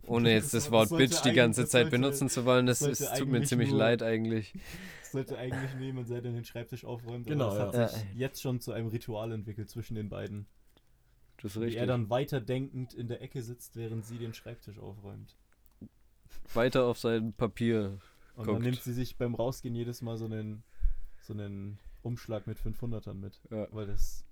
Ohne 0.05 0.31
jetzt 0.33 0.53
das, 0.53 0.65
Das 0.65 0.71
Wort 0.71 0.89
Bitch 0.89 1.21
die 1.23 1.33
ganze 1.33 1.61
Zeit 1.65 1.83
sollte- 1.83 1.91
benutzen 1.91 2.29
zu 2.29 2.45
wollen, 2.45 2.65
das, 2.65 2.81
ist, 2.81 3.15
tut 3.17 3.27
mir 3.27 3.43
ziemlich 3.43 3.69
nur- 3.69 3.79
leid 3.79 4.03
eigentlich. 4.03 4.53
Sollte 5.11 5.37
eigentlich 5.37 5.73
nur 5.75 5.83
jemand 5.83 6.07
sein, 6.07 6.23
der 6.23 6.31
den 6.31 6.43
Schreibtisch 6.45 6.83
aufräumt. 6.85 7.27
Genau, 7.27 7.49
aber 7.51 7.65
das 7.71 7.75
ja. 7.75 7.81
hat 7.83 7.91
sich 7.91 8.13
jetzt 8.15 8.41
schon 8.41 8.59
zu 8.59 8.71
einem 8.73 8.87
Ritual 8.87 9.31
entwickelt 9.31 9.69
zwischen 9.69 9.95
den 9.95 10.09
beiden. 10.09 10.47
Das 11.41 11.51
ist 11.51 11.59
Wie 11.59 11.65
richtig. 11.65 11.79
er 11.81 11.87
dann 11.87 12.09
weiterdenkend 12.09 12.93
in 12.93 13.07
der 13.07 13.21
Ecke 13.21 13.41
sitzt, 13.43 13.75
während 13.75 14.05
sie 14.05 14.17
den 14.17 14.33
Schreibtisch 14.33 14.79
aufräumt. 14.79 15.35
Weiter 16.53 16.85
auf 16.85 16.97
sein 16.99 17.33
Papier. 17.33 17.99
Und 18.35 18.45
Guckt. 18.45 18.55
dann 18.57 18.61
nimmt 18.63 18.81
sie 18.81 18.93
sich 18.93 19.17
beim 19.17 19.35
Rausgehen 19.35 19.75
jedes 19.75 20.01
Mal 20.01 20.17
so 20.17 20.25
einen, 20.25 20.63
so 21.21 21.33
einen 21.33 21.77
Umschlag 22.01 22.47
mit 22.47 22.57
500ern 22.57 23.13
mit, 23.13 23.39
Ja. 23.51 23.67
weil 23.71 23.85
das 23.87 24.25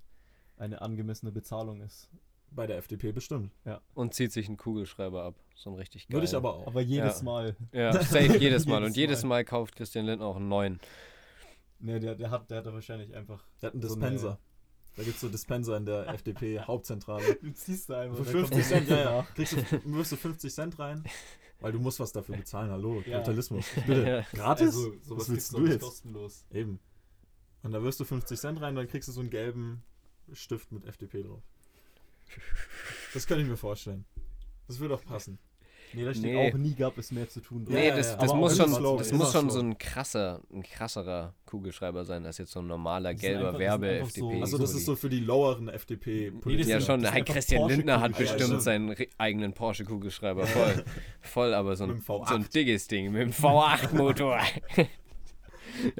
eine 0.58 0.82
angemessene 0.82 1.32
Bezahlung 1.32 1.82
ist. 1.82 2.10
Bei 2.54 2.68
der 2.68 2.78
FDP 2.78 3.12
bestimmt. 3.14 3.52
Und 3.94 4.14
zieht 4.14 4.32
sich 4.34 4.48
einen 4.48 4.58
Kugelschreiber 4.58 5.24
ab. 5.24 5.36
So 5.56 5.70
ein 5.70 5.76
richtig 5.78 6.08
geil. 6.08 6.16
Würde 6.16 6.26
ich 6.28 6.36
aber 6.36 6.54
auch. 6.56 6.68
Aber 6.68 6.82
jedes 6.82 7.20
Ja. 7.20 7.24
Mal. 7.24 7.56
Ja, 7.72 7.94
safe 8.04 8.38
jedes 8.38 8.66
Mal. 8.66 8.84
Und 8.84 8.98
jedes 8.98 9.24
Mal. 9.24 9.46
Kauft 9.46 9.76
Christian 9.76 10.06
Lindner 10.06 10.26
auch 10.28 10.36
einen 10.36 10.50
neuen. 10.50 10.80
Ne, 11.80 12.00
der, 12.00 12.16
der, 12.16 12.30
hat, 12.30 12.52
der 12.52 12.58
hat 12.58 12.66
da 12.66 12.74
wahrscheinlich 12.74 13.16
einfach. 13.16 13.44
Der 13.62 13.68
hat 13.68 13.74
einen 13.74 13.82
So 13.82 13.88
Dispenser. 13.96 14.38
da 14.98 15.04
gibt 15.04 15.16
es 15.16 15.22
so 15.22 15.30
Dispenser 15.30 15.78
in 15.78 15.86
der 15.86 16.08
FDP-Hauptzentrale. 16.14 17.36
Du 17.42 17.52
ziehst 17.54 17.90
da 17.90 18.02
einfach. 18.02 18.18
Für 18.18 18.24
da 18.26 18.32
kommt 18.32 18.48
50 18.54 18.58
der 18.70 18.78
Cent, 18.78 18.90
ja, 18.90 18.98
ja. 19.18 19.28
Kriegst 19.34 19.54
du, 19.54 19.94
wirfst 19.96 20.12
du 20.12 20.16
50 20.18 20.54
Cent 20.54 20.80
rein, 20.80 21.04
weil 21.62 21.72
du 21.72 21.80
musst 21.80 22.00
was 22.02 22.12
dafür 22.12 22.36
bezahlen. 22.36 22.70
Hallo, 22.70 23.02
Ja. 23.06 23.14
Kapitalismus. 23.14 23.66
Bitte. 23.88 24.08
Ja. 24.08 24.22
Gratis? 24.38 24.68
Also, 24.68 24.92
sowas 25.02 25.22
was 25.24 25.30
willst 25.30 25.54
du 25.54 25.60
nicht 25.62 25.72
jetzt? 25.74 25.82
kostenlos. 25.84 26.46
Eben. 26.52 26.80
Und 27.64 27.72
da 27.72 27.82
wirst 27.82 28.00
du 28.00 28.04
50 28.04 28.38
Cent 28.40 28.60
rein, 28.62 28.76
dann 28.76 28.88
kriegst 28.88 29.08
du 29.08 29.14
so 29.14 29.22
einen 29.22 29.30
gelben 29.30 29.84
Stift 30.34 30.72
mit 30.72 30.86
FDP 30.86 31.24
drauf. 31.24 31.42
Das 33.14 33.28
könnte 33.28 33.44
ich 33.44 33.50
mir 33.50 33.58
vorstellen. 33.58 34.06
Das 34.68 34.80
würde 34.80 34.96
auch 34.96 35.04
passen. 35.04 35.38
Nee, 35.94 36.06
da 36.06 36.14
steht 36.14 36.24
Nee. 36.24 36.50
auch 36.50 36.58
nie 36.58 36.74
gab 36.74 36.98
es 36.98 37.12
mehr 37.12 37.28
zu 37.28 37.42
tun. 37.42 37.66
Ja, 37.68 37.76
Nee, 37.76 37.90
das, 37.90 38.12
ja. 38.12 38.16
das 38.16 38.30
Aber 38.30 38.40
muss 38.40 38.56
schon, 38.56 38.74
Slogan, 38.74 38.98
das 39.00 39.12
muss 39.12 39.32
schon 39.34 39.50
so 39.50 39.60
ein 39.60 39.78
krasser, 39.78 40.40
ein 40.54 40.64
krasserer 40.64 41.34
Kugelschreiber 41.46 42.06
sein, 42.06 42.26
als 42.26 42.38
jetzt 42.38 42.52
so 42.54 42.62
ein 42.62 42.68
normaler 42.68 43.14
gelber 43.14 43.60
Werbe-FDP. 43.60 44.20
so- 44.36 44.40
Also 44.42 44.58
das 44.58 44.74
ist 44.74 44.86
so 44.86 44.96
für 44.96 45.10
die 45.10 45.20
loweren 45.20 45.68
FDP. 45.68 46.32
Nee, 46.46 46.56
das 46.56 46.68
Ja, 46.68 46.80
schon. 46.80 47.02
das 47.02 47.12
Hey, 47.12 47.24
Christian 47.26 47.68
Lindner 47.68 48.00
hat 48.00 48.18
bestimmt 48.18 48.52
Ja, 48.52 48.60
seinen 48.62 48.92
ri- 48.94 49.10
eigenen 49.18 49.52
Porsche-Kugelschreiber. 49.52 50.48
Voll. 50.48 50.86
Voll, 51.20 51.54
aber 51.54 51.76
so 51.76 51.84
ein, 51.84 51.90
Mit 51.90 51.98
dem 52.00 52.06
V8. 52.06 52.28
so 52.30 52.36
ein 52.36 52.48
dickes 52.54 52.88
Ding 52.88 53.12
mit 53.12 53.22
dem 53.24 53.32
V8-Motor. 53.34 54.40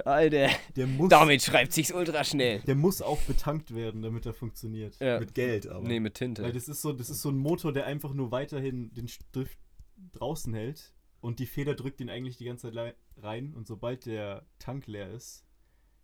Alter, 0.06 0.50
Der 0.76 0.88
muss, 0.88 1.10
damit 1.10 1.42
schreibt 1.42 1.74
sich's 1.74 1.92
ultra 1.92 2.24
schnell. 2.24 2.60
der 2.62 2.76
muss 2.76 3.02
auch 3.02 3.20
betankt 3.22 3.74
werden, 3.74 4.02
damit 4.02 4.26
er 4.26 4.34
funktioniert. 4.34 5.00
Ja. 5.00 5.20
Mit 5.20 5.34
Geld, 5.34 5.68
aber. 5.68 5.88
Nee, 5.88 6.00
mit 6.00 6.16
Tinte. 6.16 6.44
Weil 6.44 6.52
das 6.54 6.68
ist 6.68 6.82
so, 6.82 6.94
das 6.94 7.10
ist 7.10 7.22
so 7.22 7.30
ein 7.30 7.38
Motor, 7.38 7.74
der 7.74 7.86
einfach 7.86 8.14
nur 8.14 8.32
weiterhin 8.32 8.94
den 8.94 9.08
Stift 9.08 9.58
draußen 10.14 10.54
hält 10.54 10.94
und 11.20 11.40
die 11.40 11.46
Feder 11.46 11.76
drückt 11.76 12.00
ihn 12.02 12.10
eigentlich 12.10 12.38
die 12.38 12.46
ganze 12.46 12.72
Zeit 12.72 12.96
rein 13.18 13.54
und 13.54 13.68
sobald 13.68 14.06
der 14.06 14.46
Tank 14.60 14.88
leer 14.88 15.12
ist, 15.12 15.46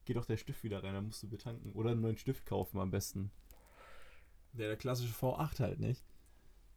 geht 0.06 0.18
auch 0.18 0.26
der 0.26 0.38
Stift 0.38 0.64
wieder 0.64 0.84
rein, 0.84 0.94
dann 0.94 1.06
musst 1.06 1.24
du 1.24 1.28
betanken 1.30 1.72
oder 1.74 1.92
einen 1.92 2.02
neuen 2.02 2.18
Stift 2.18 2.46
kaufen 2.46 2.80
am 2.80 2.92
besten. 2.92 3.32
Der, 4.54 4.68
der 4.68 4.78
klassische 4.78 5.14
V8 5.14 5.60
halt 5.60 5.80
nicht. 5.80 6.04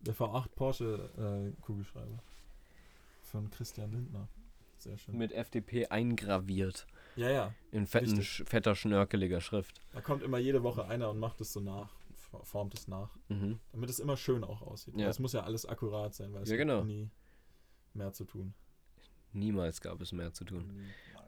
Der 0.00 0.14
V8 0.14 0.48
Porsche 0.54 1.54
äh, 1.56 1.60
Kugelschreiber. 1.62 2.22
Von 3.22 3.50
Christian 3.50 3.92
Lindner. 3.92 4.28
Sehr 4.80 4.96
schön. 4.98 5.16
Mit 5.18 5.32
FDP 5.32 5.86
eingraviert. 5.88 6.86
ja, 7.16 7.30
ja. 7.30 7.54
In 7.70 7.86
fetten, 7.86 8.20
sch- 8.20 8.46
fetter, 8.46 8.74
schnörkeliger 8.74 9.40
Schrift. 9.40 9.80
Da 9.92 10.00
kommt 10.00 10.22
immer 10.22 10.38
jede 10.38 10.62
Woche 10.62 10.86
einer 10.86 11.10
und 11.10 11.18
macht 11.18 11.40
es 11.40 11.52
so 11.52 11.60
nach. 11.60 11.90
Formt 12.44 12.74
es 12.74 12.86
nach. 12.88 13.10
Mhm. 13.28 13.58
Damit 13.72 13.90
es 13.90 13.98
immer 13.98 14.16
schön 14.16 14.44
auch 14.44 14.62
aussieht. 14.62 14.96
Ja. 14.96 15.08
Es 15.08 15.18
muss 15.18 15.32
ja 15.32 15.42
alles 15.42 15.66
akkurat 15.66 16.14
sein, 16.14 16.32
weil 16.32 16.42
es 16.44 16.50
Ja, 16.50 16.56
genau. 16.56 16.84
nie 16.84 17.10
mehr 17.92 18.12
zu 18.12 18.24
tun. 18.24 18.54
Niemals 19.32 19.80
gab 19.80 20.00
es 20.00 20.12
mehr 20.12 20.32
zu 20.32 20.44
tun. 20.44 20.86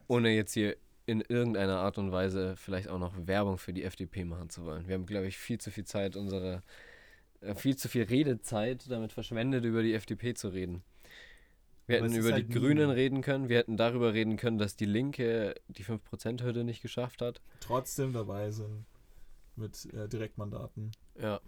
Ohne 0.09 0.31
jetzt 0.31 0.53
hier 0.55 0.77
in 1.07 1.21
irgendeiner 1.21 1.79
Art 1.79 1.99
und 1.99 2.13
Weise 2.13 2.57
vielleicht 2.57 2.89
auch 2.89 2.99
noch 3.01 3.15
Werbung 3.27 3.59
für 3.59 3.73
die 3.73 3.83
FDP 3.83 4.25
machen 4.25 4.49
zu 4.51 4.65
wollen. 4.65 4.87
Wir 4.87 4.95
haben, 4.95 5.07
glaube 5.07 5.27
ich, 5.27 5.37
viel 5.39 5.59
zu 5.59 5.71
viel 5.73 5.85
Zeit, 5.85 6.15
unsere, 6.17 6.63
äh, 7.41 7.55
viel 7.57 7.77
zu 7.77 7.89
viel 7.89 8.05
Redezeit 8.05 8.89
damit 8.91 9.13
verschwendet, 9.13 9.65
über 9.65 9.83
die 9.83 9.95
FDP 9.95 10.35
zu 10.35 10.49
reden. 10.49 10.83
Wir 11.93 12.03
hätten 12.09 12.15
über 12.17 12.33
halt 12.33 12.49
die 12.49 12.49
nie- 12.49 12.61
Grünen 12.61 12.91
reden 12.91 13.21
können, 13.23 13.49
wir 13.49 13.59
hätten 13.59 13.77
darüber 13.77 14.13
reden 14.15 14.37
können, 14.37 14.59
dass 14.59 14.77
die 14.77 14.85
Linke 14.87 15.55
die 15.69 15.85
5%-Hürde 15.85 16.65
nicht 16.65 16.83
geschafft 16.83 17.23
hat. 17.23 17.41
Trotzdem 17.61 18.13
dabei 18.13 18.51
sind 18.51 18.85
mit 19.57 19.87
äh, 19.95 20.09
Direktmandaten. 20.09 20.93
Ja, 21.21 21.41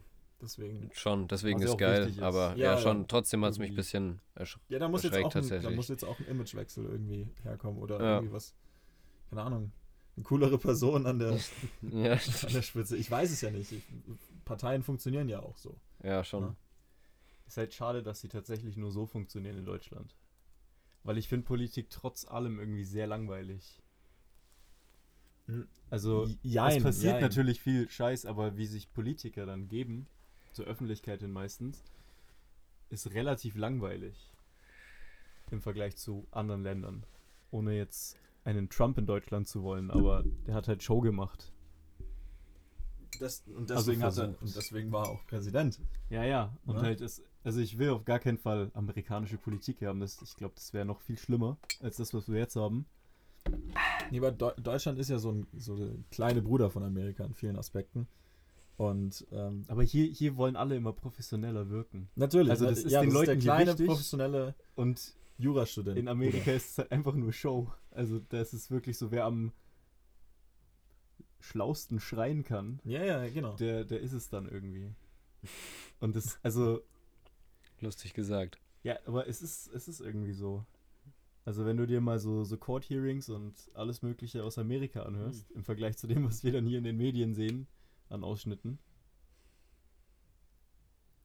Deswegen. 0.43 0.91
schon, 0.93 1.27
deswegen 1.29 1.61
ist 1.63 1.79
geil. 1.79 2.09
ist. 2.09 2.21
Aber 2.21 2.51
Ja, 2.57 2.75
ja, 2.75 2.79
schon, 2.79 2.99
ja. 3.01 3.05
trotzdem 3.09 3.45
hat 3.45 3.53
es 3.53 3.59
mich 3.59 3.71
ein 3.71 3.77
bisschen 3.77 4.21
ersch 4.35 4.59
Ja, 4.69 4.79
da 4.79 4.89
muss, 4.89 5.03
jetzt 5.03 5.15
Erschreckt 5.15 5.37
auch, 5.37 5.51
ein, 5.53 5.63
da 5.63 5.71
muss 5.71 5.89
jetzt 5.89 6.05
auch 6.05 6.19
ein 6.19 6.27
Imagewechsel 6.27 6.85
irgendwie 6.85 7.29
herkommen 7.43 7.81
oder 7.81 7.99
Ja. 8.01 8.17
irgendwie 8.17 8.33
was. 8.35 8.55
Keine 9.31 9.43
Ahnung. 9.43 9.73
Eine 10.17 10.25
coolere 10.25 10.59
Person 10.59 11.07
an 11.07 11.19
der, 11.19 11.31
an 11.83 11.91
der 11.93 12.63
Spitze. 12.63 12.97
Ich 12.97 13.11
weiß 13.11 13.31
es 13.33 13.41
ja 13.41 13.51
nicht. 13.51 13.73
Ich, 13.73 13.83
Parteien 14.45 14.83
funktionieren 14.83 15.29
ja 15.29 15.41
auch 15.41 15.57
so. 15.57 15.75
ja, 16.03 16.23
schon. 16.23 16.43
Ja. 16.43 16.57
Ist 17.47 17.57
halt 17.57 17.75
schade, 17.75 18.03
dass 18.03 18.21
sie 18.21 18.29
tatsächlich 18.29 18.77
nur 18.77 18.91
so 18.91 19.07
funktionieren 19.07 19.59
in 19.59 19.65
Deutschland. 19.65 20.15
Weil 21.05 21.19
ich 21.19 21.29
finde 21.29 21.47
Politik 21.47 21.91
trotz 21.91 22.25
allem 22.27 22.59
irgendwie 22.59 22.85
sehr 22.85 23.07
langweilig. 23.07 23.81
Hm. 25.47 25.69
Also, 25.91 26.27
Jein, 26.43 26.79
es 26.79 26.83
passiert 26.83 27.15
jein. 27.15 27.23
natürlich 27.23 27.61
viel 27.61 27.89
Scheiß, 27.89 28.25
aber 28.27 28.57
wie 28.57 28.67
sich 28.67 28.93
Politiker 28.93 29.45
dann 29.47 29.69
geben, 29.69 30.07
zur 30.53 30.65
Öffentlichkeit 30.65 31.21
hin 31.21 31.31
meistens, 31.33 31.85
ist 32.89 33.13
relativ 33.13 33.55
langweilig. 33.57 34.33
Im 35.51 35.61
Vergleich 35.61 35.97
zu 35.97 36.27
anderen 36.31 36.63
Ländern. 36.63 37.05
Ohne 37.51 37.77
jetzt 37.77 38.17
einen 38.45 38.71
Trump 38.71 38.97
in 38.99 39.07
Deutschland 39.07 39.47
zu 39.47 39.63
wollen, 39.63 39.91
aber 39.91 40.25
der 40.47 40.55
hat 40.55 40.69
halt 40.69 40.83
Show 40.83 41.01
gemacht. 41.01 41.53
Das, 43.21 43.43
und, 43.47 43.71
Also 43.71 43.93
deswegen 43.93 44.03
hat 44.03 44.19
er, 44.19 44.29
und 44.43 44.57
deswegen 44.57 44.91
war 44.91 45.07
er 45.07 45.11
auch 45.11 45.27
Präsident. 45.27 45.79
Ja, 46.11 46.25
ja. 46.25 46.57
Und 46.67 46.77
Ne? 46.77 46.83
halt 46.83 47.01
ist, 47.01 47.23
also 47.45 47.61
ich 47.61 47.79
will 47.79 47.91
auf 47.91 48.05
gar 48.05 48.19
keinen 48.19 48.39
Fall 48.39 48.71
amerikanische 48.75 49.37
Politik 49.39 49.83
haben. 49.83 50.01
Das, 50.01 50.21
ich 50.23 50.37
glaube, 50.37 50.55
das 50.57 50.73
wäre 50.73 50.85
noch 50.85 51.01
viel 51.03 51.19
schlimmer 51.19 51.57
als 51.81 51.97
das, 51.99 52.13
was 52.15 52.29
wir 52.29 52.39
jetzt 52.39 52.57
haben. 52.57 52.87
Nee, 54.11 54.19
aber 54.19 54.33
Deu 54.33 54.53
Deutschland 54.57 54.99
ist 54.99 55.11
ja 55.11 55.19
so 55.19 55.31
ein 55.31 55.47
so 55.57 55.77
der 55.77 55.91
kleine 56.11 56.41
Bruder 56.43 56.71
von 56.71 56.83
Amerika 56.83 57.25
in 57.25 57.35
vielen 57.35 57.57
Aspekten. 57.57 58.07
Und 58.77 59.25
ähm, 59.31 59.65
Aber 59.69 59.83
hier, 59.85 60.07
hier 60.07 60.37
wollen 60.37 60.57
alle 60.57 60.75
immer 60.75 60.93
professioneller 60.93 61.69
wirken. 61.71 62.09
natürlich, 62.17 62.51
Also 62.51 62.65
ne, 62.65 62.71
das 62.71 62.81
ist 62.81 62.91
ja, 62.91 63.01
den 63.03 63.11
das 63.11 63.15
ist 63.15 63.15
Leuten 63.15 63.27
der 63.27 63.35
hier 63.35 63.43
kleine 63.43 63.71
wichtig. 63.73 63.87
professionelle 63.87 64.55
Und 64.75 65.15
Jurastudent. 65.39 65.97
in 65.99 66.09
Amerika 66.09 66.51
ist 66.53 66.71
es 66.71 66.79
halt 66.79 66.91
einfach 66.91 67.15
nur 67.15 67.33
Show. 67.33 67.71
Also 67.93 68.19
das 68.31 68.53
ist 68.55 68.71
wirklich 68.71 68.99
so, 68.99 69.11
wer 69.13 69.27
am 69.27 69.53
schlausten 71.41 72.01
schreien 72.01 72.43
kann, 72.45 72.81
Ja, 72.85 73.05
ja, 73.05 73.29
genau. 73.29 73.55
der, 73.57 73.85
der 73.85 74.01
ist 74.01 74.13
es 74.13 74.29
dann 74.31 74.49
irgendwie. 74.49 74.91
Und 76.01 76.17
das, 76.17 76.39
also, 76.43 76.81
Lustig 77.85 78.15
gesagt. 78.15 78.59
ja, 78.83 78.99
aber 79.07 79.29
es 79.29 79.43
ist, 79.43 79.73
es 79.73 79.89
ist 79.89 80.01
irgendwie 80.01 80.33
so. 80.33 80.65
Also 81.45 81.67
wenn 81.67 81.77
du 81.77 81.87
dir 81.87 82.01
mal 82.01 82.19
so, 82.19 82.43
so 82.45 82.57
Court 82.57 82.89
Hearings 82.89 83.29
und 83.29 83.55
alles 83.75 84.01
Mögliche 84.01 84.43
aus 84.43 84.57
Amerika 84.57 85.03
anhörst, 85.03 85.51
im 85.53 85.63
Vergleich 85.63 85.99
zu 85.99 86.07
dem, 86.07 86.25
was 86.25 86.43
wir 86.43 86.53
dann 86.53 86.67
hier 86.67 86.79
in 86.79 86.85
den 86.85 86.97
Medien 86.97 87.35
sehen, 87.35 87.67
an 88.09 88.25
Ausschnitten. 88.25 88.79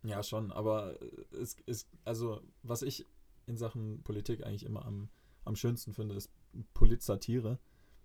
Ja, 0.03 0.21
schon, 0.23 0.51
aber 0.51 0.97
es 1.31 1.55
ist, 1.65 1.89
also, 2.03 2.41
was 2.63 2.81
ich 2.81 3.05
in 3.47 3.57
Sachen 3.57 4.01
Politik 4.03 4.45
eigentlich 4.45 4.65
immer 4.65 4.85
am, 4.85 5.09
am 5.45 5.55
schönsten 5.55 5.93
finde, 5.93 6.15
ist 6.15 6.29
Politsatire 6.73 7.57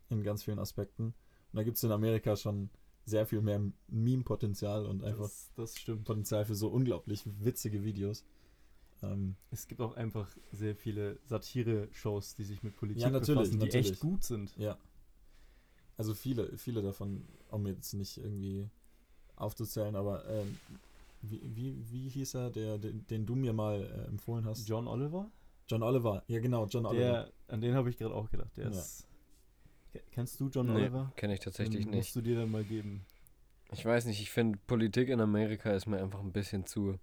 in 0.08 0.22
ganz 0.22 0.44
vielen 0.44 0.58
Aspekten. 0.58 1.06
Und 1.06 1.14
da 1.56 1.62
gibt 1.64 1.76
es 1.76 1.82
in 1.82 1.92
Amerika 1.92 2.36
schon 2.36 2.70
sehr 3.06 3.26
viel 3.26 3.42
mehr 3.42 3.60
Meme-Potenzial 3.88 4.86
und 4.86 5.02
einfach 5.02 5.24
Das, 5.24 5.50
das 5.56 5.76
stimmt. 5.76 6.04
Potenzial 6.04 6.44
für 6.44 6.54
so 6.54 6.68
unglaublich 6.68 7.22
witzige 7.40 7.84
Videos. 7.84 8.24
Ähm, 9.02 9.36
Es 9.50 9.66
gibt 9.66 9.80
auch 9.80 9.96
einfach 9.96 10.28
sehr 10.52 10.74
viele 10.74 11.18
Satire-Shows, 11.24 12.34
die 12.36 12.44
sich 12.44 12.62
mit 12.62 12.76
Politik 12.76 13.02
Ja, 13.02 13.10
natürlich, 13.10 13.50
befassen, 13.50 13.60
die 13.60 13.66
natürlich. 13.66 13.90
echt 13.92 14.00
gut 14.00 14.24
sind. 14.24 14.54
ja. 14.56 14.78
Also 15.96 16.12
viele, 16.14 16.56
viele 16.58 16.82
davon, 16.82 17.24
um 17.50 17.66
jetzt 17.68 17.92
nicht 17.94 18.18
irgendwie 18.18 18.68
aufzuzählen, 19.36 19.94
aber 19.94 20.28
ähm, 20.28 20.58
wie, 21.22 21.40
wie, 21.54 21.92
wie 21.92 22.08
hieß 22.08 22.34
er, 22.34 22.50
der, 22.50 22.78
den, 22.78 23.06
den 23.06 23.24
du 23.26 23.36
mir 23.36 23.52
mal 23.52 23.80
äh, 23.82 24.08
empfohlen 24.08 24.44
hast? 24.44 24.68
John 24.68 24.88
Oliver? 24.88 25.30
John 25.68 25.82
Oliver. 25.84 26.24
Ja, 26.26 26.40
genau, 26.40 26.66
John 26.66 26.84
Oliver. 26.84 27.00
Der, 27.04 27.32
an 27.46 27.60
den 27.60 27.74
habe 27.74 27.90
ich 27.90 27.96
gerade 27.96 28.12
auch 28.14 28.28
gedacht. 28.28 28.50
Der 28.56 28.64
Ja. 28.64 28.70
ist. 28.70 29.06
Ke- 29.92 30.02
Kennst 30.10 30.40
du 30.40 30.48
John 30.48 30.66
Nee, 30.66 30.72
Oliver? 30.82 31.12
kenne 31.16 31.34
ich 31.34 31.40
tatsächlich 31.40 31.84
Den 31.84 31.90
nicht. 31.92 31.98
Musst 31.98 32.16
du 32.16 32.20
dir 32.22 32.36
dann 32.40 32.50
mal 32.50 32.64
geben. 32.64 33.06
Ich 33.72 33.84
weiß 33.84 34.06
nicht, 34.06 34.20
ich 34.20 34.30
finde 34.30 34.58
Politik 34.66 35.08
in 35.08 35.20
Amerika 35.20 35.70
ist 35.72 35.86
mir 35.86 36.02
einfach 36.02 36.20
ein 36.20 36.32
bisschen 36.32 36.66
zu, 36.66 36.98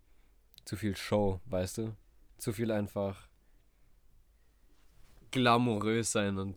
zu 0.66 0.76
viel 0.76 0.96
Show, 0.96 1.40
weißt 1.46 1.80
du? 1.80 1.96
Zu 2.38 2.54
viel 2.54 2.72
einfach 2.72 3.28
glamourös 5.32 6.12
sein 6.12 6.38
und 6.38 6.56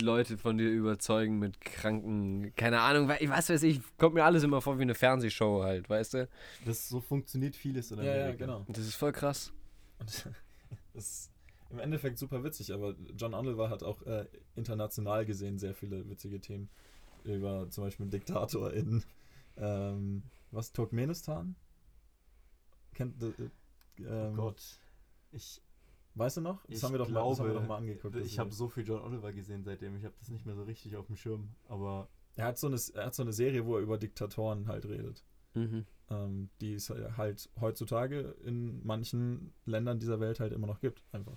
Leute 0.00 0.38
von 0.38 0.56
dir 0.56 0.70
überzeugen 0.70 1.38
mit 1.38 1.60
kranken, 1.60 2.50
keine 2.56 2.80
Ahnung, 2.80 3.08
wa- 3.08 3.18
was 3.24 3.50
weiß 3.50 3.62
ich, 3.64 3.80
kommt 3.98 4.14
mir 4.14 4.24
alles 4.24 4.42
immer 4.42 4.62
vor 4.62 4.78
wie 4.78 4.82
eine 4.82 4.94
Fernsehshow 4.94 5.62
halt, 5.62 5.88
weißt 5.90 6.14
du? 6.14 6.28
Das 6.64 6.88
so 6.88 7.00
funktioniert 7.00 7.54
vieles 7.56 7.90
in 7.90 7.98
ja, 7.98 8.04
Amerika. 8.04 8.28
ja, 8.28 8.34
genau. 8.36 8.64
Und 8.66 8.76
das 8.76 8.86
ist 8.86 8.94
voll 8.94 9.12
krass. 9.12 9.52
Und 9.98 10.26
das 10.94 11.04
ist 11.04 11.30
im 11.68 11.78
Endeffekt 11.78 12.16
super 12.18 12.42
witzig, 12.42 12.72
aber 12.72 12.94
John 13.18 13.34
Oliver 13.34 13.68
hat 13.68 13.82
auch 13.82 14.00
äh, 14.06 14.24
international 14.54 15.26
gesehen 15.26 15.58
sehr 15.58 15.74
viele 15.74 16.08
witzige 16.08 16.40
Themen. 16.40 16.70
Über 17.24 17.68
zum 17.70 17.84
Beispiel 17.84 18.04
einen 18.04 18.12
Diktator 18.12 18.72
in 18.72 19.02
ähm, 19.58 20.22
was, 20.52 20.72
Turkmenistan? 20.72 21.54
Kennt 22.96 23.22
äh, 23.22 23.32
ähm, 23.98 24.32
oh 24.32 24.34
Gott. 24.34 24.62
Ich, 25.32 25.60
Weißt 26.16 26.38
du 26.38 26.40
noch? 26.40 26.64
Das 26.64 26.78
ich 26.78 26.82
haben 26.82 26.92
wir 26.92 26.98
doch, 26.98 27.08
glaube, 27.08 27.24
mal, 27.24 27.30
das 27.30 27.40
haben 27.40 27.48
wir 27.48 27.54
doch 27.54 27.66
mal 27.66 27.76
angeguckt. 27.76 28.16
Ich 28.16 28.38
habe 28.38 28.50
so 28.50 28.68
viel 28.68 28.86
John 28.86 29.02
Oliver 29.02 29.34
gesehen 29.34 29.64
seitdem. 29.64 29.96
Ich 29.96 30.04
habe 30.04 30.14
das 30.18 30.30
nicht 30.30 30.46
mehr 30.46 30.54
so 30.54 30.62
richtig 30.62 30.96
auf 30.96 31.06
dem 31.06 31.16
Schirm. 31.16 31.50
Aber 31.68 32.08
er, 32.36 32.46
hat 32.46 32.58
so 32.58 32.68
eine, 32.68 32.80
er 32.94 33.06
hat 33.06 33.14
so 33.14 33.22
eine 33.22 33.34
Serie, 33.34 33.66
wo 33.66 33.76
er 33.76 33.82
über 33.82 33.98
Diktatoren 33.98 34.66
halt 34.66 34.86
redet. 34.86 35.22
Mhm. 35.52 35.84
Ähm, 36.08 36.48
die 36.62 36.72
es 36.72 36.88
halt 36.88 37.50
heutzutage 37.60 38.34
in 38.44 38.84
manchen 38.86 39.52
Ländern 39.66 39.98
dieser 39.98 40.18
Welt 40.18 40.40
halt 40.40 40.54
immer 40.54 40.66
noch 40.66 40.80
gibt. 40.80 41.02
Einfach. 41.12 41.36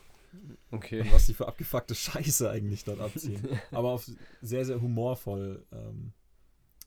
Okay. 0.72 1.02
Und 1.02 1.12
was 1.12 1.26
die 1.26 1.34
für 1.34 1.48
abgefuckte 1.48 1.96
Scheiße 1.96 2.50
eigentlich 2.50 2.86
dort 2.86 3.02
abziehen. 3.02 3.46
Aber 3.72 3.90
auf 3.90 4.10
sehr, 4.42 4.64
sehr 4.64 4.82
humorvoll 4.82 5.66
ähm, 5.74 6.14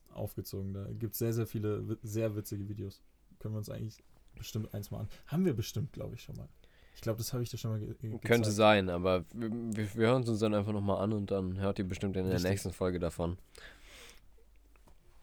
aufgezogen. 0.09 0.73
Da 0.73 0.87
gibt 0.93 1.13
es 1.13 1.19
sehr, 1.19 1.33
sehr 1.33 1.45
viele 1.45 1.99
sehr 2.01 2.35
witzige 2.35 2.67
Videos. 2.67 3.03
Können 3.37 3.53
wir 3.53 3.59
uns 3.59 3.69
eigentlich 3.69 4.01
bestimmt 4.35 4.73
eins 4.73 4.91
mal 4.91 4.99
an. 5.01 5.09
Haben 5.27 5.45
wir 5.45 5.53
bestimmt, 5.53 5.93
glaube 5.93 6.15
ich, 6.15 6.21
schon 6.21 6.35
mal. 6.35 6.47
Ich 6.95 7.01
glaube, 7.01 7.17
das 7.17 7.33
habe 7.33 7.43
ich 7.43 7.49
dir 7.49 7.57
schon 7.57 7.71
mal 7.71 7.79
ge 7.79 7.93
ge 7.95 8.11
Könnte 8.11 8.49
gezeigt. 8.49 8.55
sein, 8.55 8.89
aber 8.89 9.25
wir, 9.33 9.51
wir, 9.95 10.07
hören 10.07 10.23
es 10.23 10.29
uns 10.29 10.39
dann 10.39 10.53
einfach 10.53 10.73
nochmal 10.73 11.01
an 11.01 11.13
und 11.13 11.31
dann 11.31 11.59
hört 11.59 11.79
ihr 11.79 11.87
bestimmt 11.87 12.15
in 12.15 12.25
der 12.25 12.35
Richtig. 12.35 12.49
nächsten 12.49 12.71
Folge 12.71 12.99
davon. 12.99 13.37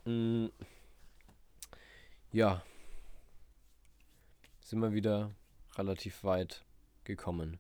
Mm, 0.04 0.46
ja. 2.32 2.62
Sind 4.62 4.80
wir 4.80 4.92
wieder 4.92 5.30
relativ 5.76 6.22
weit 6.24 6.64
gekommen. 7.04 7.58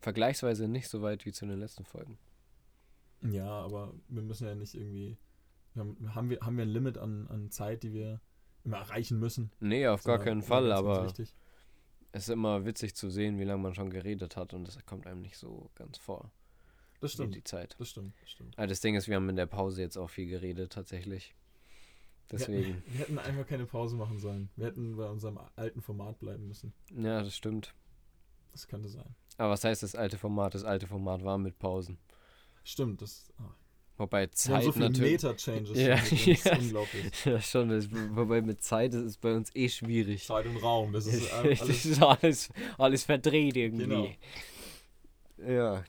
Vergleichsweise 0.00 0.68
nicht 0.68 0.88
so 0.88 1.02
weit 1.02 1.24
wie 1.24 1.32
zu 1.32 1.46
den 1.46 1.58
letzten 1.58 1.84
Folgen. 1.84 2.18
Ja, 3.22 3.48
aber 3.48 3.94
wir 4.08 4.22
müssen 4.22 4.46
ja 4.46 4.54
nicht 4.54 4.74
irgendwie. 4.74 5.16
Wir 5.74 5.80
haben, 5.80 6.14
haben, 6.14 6.30
wir, 6.30 6.40
haben 6.40 6.56
wir 6.56 6.64
ein 6.64 6.68
Limit 6.68 6.98
an, 6.98 7.28
an 7.28 7.50
Zeit, 7.50 7.82
die 7.82 7.92
wir 7.92 8.20
immer 8.64 8.78
erreichen 8.78 9.18
müssen? 9.18 9.50
Nee, 9.60 9.86
auf 9.86 10.04
gar 10.04 10.18
keinen 10.18 10.42
Fall, 10.42 10.68
ganz, 10.68 10.80
ganz 10.80 10.88
aber 10.88 11.04
wichtig. 11.06 11.34
es 12.12 12.22
ist 12.24 12.28
immer 12.28 12.64
witzig 12.64 12.94
zu 12.94 13.10
sehen, 13.10 13.38
wie 13.38 13.44
lange 13.44 13.62
man 13.62 13.74
schon 13.74 13.90
geredet 13.90 14.36
hat 14.36 14.54
und 14.54 14.66
das 14.66 14.84
kommt 14.86 15.06
einem 15.06 15.20
nicht 15.20 15.36
so 15.36 15.70
ganz 15.74 15.98
vor. 15.98 16.30
Das 17.00 17.12
stimmt. 17.12 17.34
Die 17.34 17.42
Zeit. 17.42 17.74
Das 17.78 17.90
stimmt. 17.90 18.14
Das 18.20 18.30
stimmt. 18.30 18.56
Aber 18.56 18.68
das 18.68 18.80
Ding 18.80 18.94
ist, 18.94 19.08
wir 19.08 19.16
haben 19.16 19.28
in 19.28 19.34
der 19.34 19.46
Pause 19.46 19.82
jetzt 19.82 19.96
auch 19.96 20.08
viel 20.08 20.28
geredet, 20.28 20.72
tatsächlich. 20.72 21.34
Deswegen. 22.30 22.82
Wir, 22.86 22.86
wir 22.86 23.00
hätten 23.00 23.18
einfach 23.18 23.46
keine 23.46 23.66
Pause 23.66 23.96
machen 23.96 24.18
sollen. 24.18 24.50
Wir 24.54 24.66
hätten 24.66 24.96
bei 24.96 25.08
unserem 25.08 25.38
alten 25.56 25.82
Format 25.82 26.20
bleiben 26.20 26.46
müssen. 26.46 26.72
Ja, 26.94 27.22
das 27.22 27.36
stimmt. 27.36 27.74
Das 28.52 28.68
könnte 28.68 28.88
sein. 28.88 29.16
Aber 29.36 29.50
was 29.50 29.64
heißt 29.64 29.82
das 29.82 29.96
alte 29.96 30.16
Format? 30.16 30.54
Das 30.54 30.62
alte 30.62 30.86
Format 30.86 31.24
war 31.24 31.38
mit 31.38 31.58
Pausen. 31.58 31.98
Stimmt, 32.62 33.02
das. 33.02 33.32
Ah. 33.38 33.52
Wobei 33.98 34.26
Zeit 34.28 34.64
so 34.64 34.70
natürlich. 34.78 35.22
Meta-Changes. 35.22 35.76
Ja, 35.78 35.96
schon 35.98 36.18
ja. 36.26 36.34
Das 36.34 36.46
ist 36.46 36.58
unglaublich. 36.58 37.04
Ja, 37.24 37.40
schon. 37.40 37.68
Das, 37.68 37.88
wobei 37.90 38.40
mit 38.40 38.62
Zeit 38.62 38.94
ist 38.94 39.02
es 39.04 39.16
bei 39.18 39.34
uns 39.34 39.54
eh 39.54 39.68
schwierig. 39.68 40.26
Zeit 40.26 40.46
und 40.46 40.56
Raum, 40.56 40.92
das 40.92 41.06
ist 41.06 41.30
das 41.44 41.60
alles. 41.60 41.84
ist 41.84 42.02
alles, 42.02 42.48
alles 42.78 43.04
verdreht 43.04 43.56
irgendwie. 43.56 43.84
Genau. 43.84 44.08
Ja. 45.46 45.84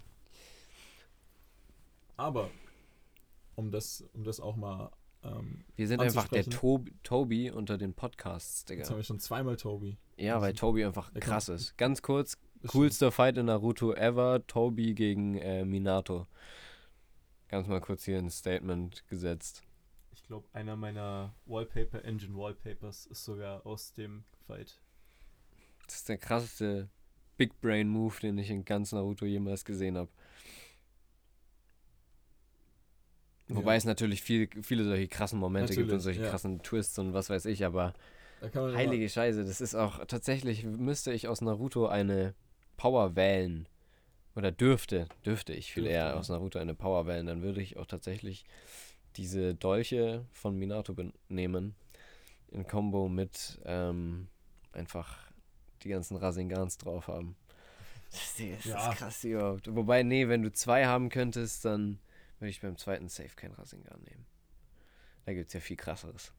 Aber, 2.17 2.49
um 3.55 3.71
das, 3.71 4.03
um 4.13 4.23
das 4.23 4.39
auch 4.39 4.55
mal. 4.55 4.91
Ähm, 5.23 5.63
Wir 5.75 5.87
sind 5.87 6.01
einfach 6.01 6.27
der 6.27 6.45
Anzusprechen. 6.45 6.99
Tobi, 7.03 7.49
unter 7.51 7.77
den 7.77 7.93
Podcasts, 7.93 8.65
jetzt 8.69 8.69
haben 8.69 8.77
Digga. 8.87 8.95
wir 8.97 9.03
schon 9.03 9.19
zweimal 9.19 9.55
Tobi. 9.57 9.97
Ja, 10.17 10.41
weil 10.41 10.53
Tobi 10.53 10.83
einfach 10.85 11.13
krass 11.15 11.49
ist. 11.49 11.77
Ganz 11.77 12.01
kurz, 12.01 12.37
Das 12.61 12.71
coolster 12.71 13.11
Fight 13.11 13.37
in 13.37 13.45
Naruto 13.47 13.93
ever, 13.93 14.45
Tobi 14.45 14.93
gegen 14.93 15.35
äh, 15.35 15.65
Minato. 15.65 16.27
Ganz 17.53 17.67
mal 17.67 17.81
kurz 17.81 18.03
hier 18.05 18.17
ein 18.17 18.31
Statement 18.31 19.07
gesetzt. 19.09 19.61
ich 20.11 20.23
glaube, 20.23 20.47
einer 20.53 20.75
meiner 20.75 21.35
Wallpaper 21.45 22.03
Engine 22.03 22.35
Wallpapers 22.35 23.05
ist 23.05 23.23
sogar 23.23 23.63
aus 23.63 23.93
dem 23.93 24.23
Fight. 24.47 24.79
Das 25.85 25.97
ist 25.97 26.09
der 26.09 26.17
krasseste 26.17 26.89
Big 27.37 27.61
Brain 27.61 27.87
Move, 27.89 28.15
den 28.19 28.39
ich 28.39 28.49
in 28.49 28.65
ganz 28.65 28.91
Naruto 28.91 29.27
jemals 29.27 29.65
gesehen 29.65 29.97
habe. 29.97 30.09
Wobei 33.49 33.73
Ja. 33.73 33.77
es 33.77 33.85
natürlich 33.85 34.23
viel, 34.23 34.49
viele 34.63 34.83
solche 34.83 35.07
krassen 35.07 35.37
Momente 35.37 35.75
gibt 35.75 35.91
und 35.91 35.97
Natürlich, 35.97 36.03
solche 36.03 36.21
ja. 36.23 36.29
krassen 36.31 36.63
Twists 36.63 36.97
und 36.97 37.13
was 37.13 37.29
weiß 37.29 37.45
ich, 37.45 37.63
aber 37.63 37.93
heilige 38.55 39.07
Scheiße, 39.07 39.45
das 39.45 39.61
ist 39.61 39.75
auch 39.75 40.03
tatsächlich, 40.07 40.63
müsste 40.63 41.13
ich 41.13 41.27
aus 41.27 41.41
Naruto 41.41 41.85
eine 41.85 42.33
Power 42.77 43.15
wählen. 43.15 43.67
Oder 44.35 44.51
dürfte, 44.51 45.07
dürfte 45.25 45.53
ich 45.53 45.71
viel 45.71 45.83
Dürfte, 45.83 45.95
eher 45.95 46.07
ja. 46.07 46.13
aus 46.15 46.29
Naruto 46.29 46.57
eine 46.59 46.73
Power 46.73 47.05
wählen, 47.05 47.25
dann 47.27 47.41
würde 47.43 47.61
ich 47.61 47.77
auch 47.77 47.85
tatsächlich 47.85 48.45
diese 49.15 49.53
Dolche 49.53 50.25
von 50.33 50.57
Minato 50.57 50.95
nehmen. 51.29 51.75
In 52.49 52.67
Kombo 52.67 53.09
mit 53.09 53.59
ähm, 53.65 54.27
einfach 54.71 55.17
die 55.83 55.89
ganzen 55.89 56.17
Rasengans 56.17 56.77
drauf 56.77 57.07
haben. 57.07 57.35
Das 58.11 58.39
ist, 58.39 58.57
das 58.57 58.65
Ja. 58.65 58.91
ist 58.91 58.97
krass 58.97 59.23
überhaupt. 59.23 59.75
Wobei, 59.75 60.03
nee, 60.03 60.27
wenn 60.27 60.43
du 60.43 60.51
zwei 60.51 60.85
haben 60.85 61.09
könntest, 61.09 61.65
dann 61.65 61.99
würde 62.39 62.49
ich 62.49 62.61
beim 62.61 62.77
zweiten 62.77 63.09
Safe 63.09 63.35
kein 63.35 63.51
Rasengan 63.53 64.01
nehmen. 64.03 64.25
Da 65.25 65.33
gibt 65.33 65.47
es 65.47 65.53
ja 65.53 65.59
viel 65.59 65.77
krasseres. 65.77 66.31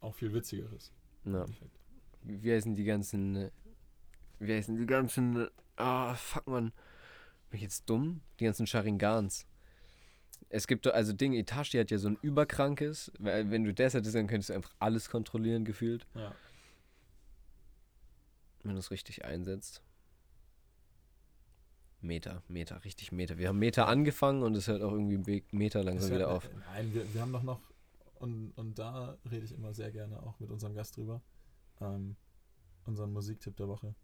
Auch 0.00 0.14
viel 0.14 0.32
witzigeres. 0.32 0.92
Ja. 1.24 1.46
Wie 2.22 2.52
heißen 2.52 2.74
die 2.74 2.84
ganzen. 2.84 3.50
Wie 4.38 4.54
heißen 4.54 4.76
die 4.76 4.86
ganzen. 4.86 5.48
Ah, 5.76 6.14
fuck 6.14 6.46
man. 6.46 6.72
Bin 7.50 7.58
ich 7.58 7.62
jetzt 7.62 7.88
dumm? 7.88 8.20
Die 8.40 8.44
ganzen 8.44 8.66
Sharingans. 8.66 9.46
Es 10.50 10.66
gibt 10.66 10.86
also 10.86 11.12
Ding, 11.12 11.32
Itachi 11.34 11.78
hat 11.78 11.90
ja 11.90 11.98
so 11.98 12.08
ein 12.08 12.18
überkrankes, 12.22 13.12
weil 13.18 13.50
wenn 13.50 13.64
du 13.64 13.74
das 13.74 13.94
hättest, 13.94 14.14
dann 14.14 14.26
könntest 14.26 14.50
du 14.50 14.54
einfach 14.54 14.74
alles 14.78 15.10
kontrollieren, 15.10 15.64
gefühlt, 15.64 16.06
Ja. 16.14 16.34
wenn 18.62 18.72
du 18.72 18.78
es 18.78 18.90
richtig 18.90 19.24
einsetzt. 19.24 19.82
Meter, 22.00 22.42
Meter, 22.48 22.84
richtig 22.84 23.10
Meter. 23.12 23.38
Wir 23.38 23.48
haben 23.48 23.58
Meter 23.58 23.88
angefangen 23.88 24.42
und 24.42 24.54
es 24.56 24.68
hört 24.68 24.82
auch 24.82 24.92
irgendwie 24.92 25.42
Meter 25.50 25.82
langsam 25.82 26.10
Das 26.10 26.18
wieder 26.18 26.30
auf. 26.30 26.48
Nein, 26.72 26.94
wir, 26.94 27.12
wir 27.12 27.20
haben 27.20 27.32
doch 27.32 27.42
noch, 27.42 27.60
und, 28.20 28.52
und 28.56 28.78
da 28.78 29.18
rede 29.30 29.44
ich 29.44 29.52
immer 29.52 29.74
sehr 29.74 29.90
gerne 29.90 30.22
auch 30.22 30.38
mit 30.38 30.50
unserem 30.50 30.74
Gast 30.74 30.96
drüber, 30.96 31.20
ähm, 31.80 32.16
unseren 32.86 33.12
Musiktipp 33.12 33.56
der 33.56 33.68
Woche. 33.68 33.94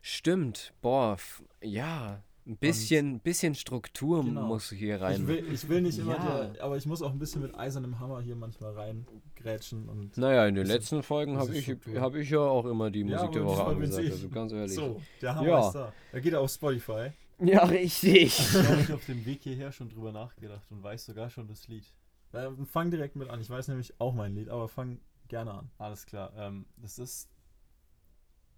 Stimmt, 0.00 0.72
boah, 0.80 1.16
ja, 1.60 2.22
ein 2.46 2.56
bisschen, 2.58 3.20
bisschen 3.20 3.54
Struktur 3.54 4.22
Genau. 4.24 4.46
muss 4.46 4.70
hier 4.70 5.00
rein. 5.00 5.22
Ich 5.22 5.26
will, 5.26 5.44
ich 5.52 5.68
will 5.68 5.80
nicht 5.80 5.98
immer, 5.98 6.14
Ja. 6.16 6.44
der, 6.46 6.62
aber 6.64 6.76
ich 6.76 6.84
muss 6.86 7.00
auch 7.00 7.10
ein 7.12 7.18
bisschen 7.18 7.40
mit 7.42 7.54
eisernem 7.58 7.98
Hammer 8.00 8.20
hier 8.20 8.36
manchmal 8.36 8.72
reingrätschen 8.74 9.88
und 9.88 10.16
Naja, 10.18 10.46
in 10.46 10.54
den 10.54 10.66
letzten 10.66 11.02
Folgen 11.02 11.38
habe 11.38 11.56
ich, 11.56 11.68
hab 11.96 12.14
ich 12.14 12.30
ja 12.30 12.40
auch 12.40 12.66
immer 12.66 12.90
die 12.90 13.00
Ja, 13.00 13.16
Musik 13.16 13.32
der 13.32 13.42
aber 13.42 13.50
Woche 13.50 13.64
angesagt, 13.64 14.10
also 14.10 14.28
ganz 14.28 14.52
ehrlich. 14.52 14.74
so, 14.74 15.00
der 15.22 15.34
Hammer 15.36 15.48
Ja. 15.48 15.66
ist 15.68 15.72
da. 15.74 15.92
Da 16.12 16.20
geht 16.20 16.32
er 16.34 16.40
auf 16.40 16.50
Spotify. 16.50 17.10
Ja, 17.40 17.64
richtig. 17.64 18.38
Ich 18.38 18.54
habe 18.54 18.80
ich 18.80 18.92
auf 18.92 19.04
dem 19.06 19.24
Weg 19.26 19.40
hierher 19.42 19.72
schon 19.72 19.88
drüber 19.88 20.12
nachgedacht 20.12 20.70
und 20.70 20.82
weiß 20.82 21.06
sogar 21.06 21.30
schon 21.30 21.48
das 21.48 21.66
Lied. 21.66 21.84
Äh, 22.32 22.50
fang 22.66 22.90
direkt 22.90 23.16
mit 23.16 23.28
an. 23.28 23.40
Ich 23.40 23.50
weiß 23.50 23.68
nämlich 23.68 23.98
auch 24.00 24.14
mein 24.14 24.34
Lied, 24.34 24.48
aber 24.48 24.68
fang 24.68 25.00
gerne 25.28 25.52
an. 25.52 25.70
Alles 25.78 26.06
klar. 26.06 26.32
Ähm, 26.36 26.66
das 26.76 26.98
ist 26.98 27.28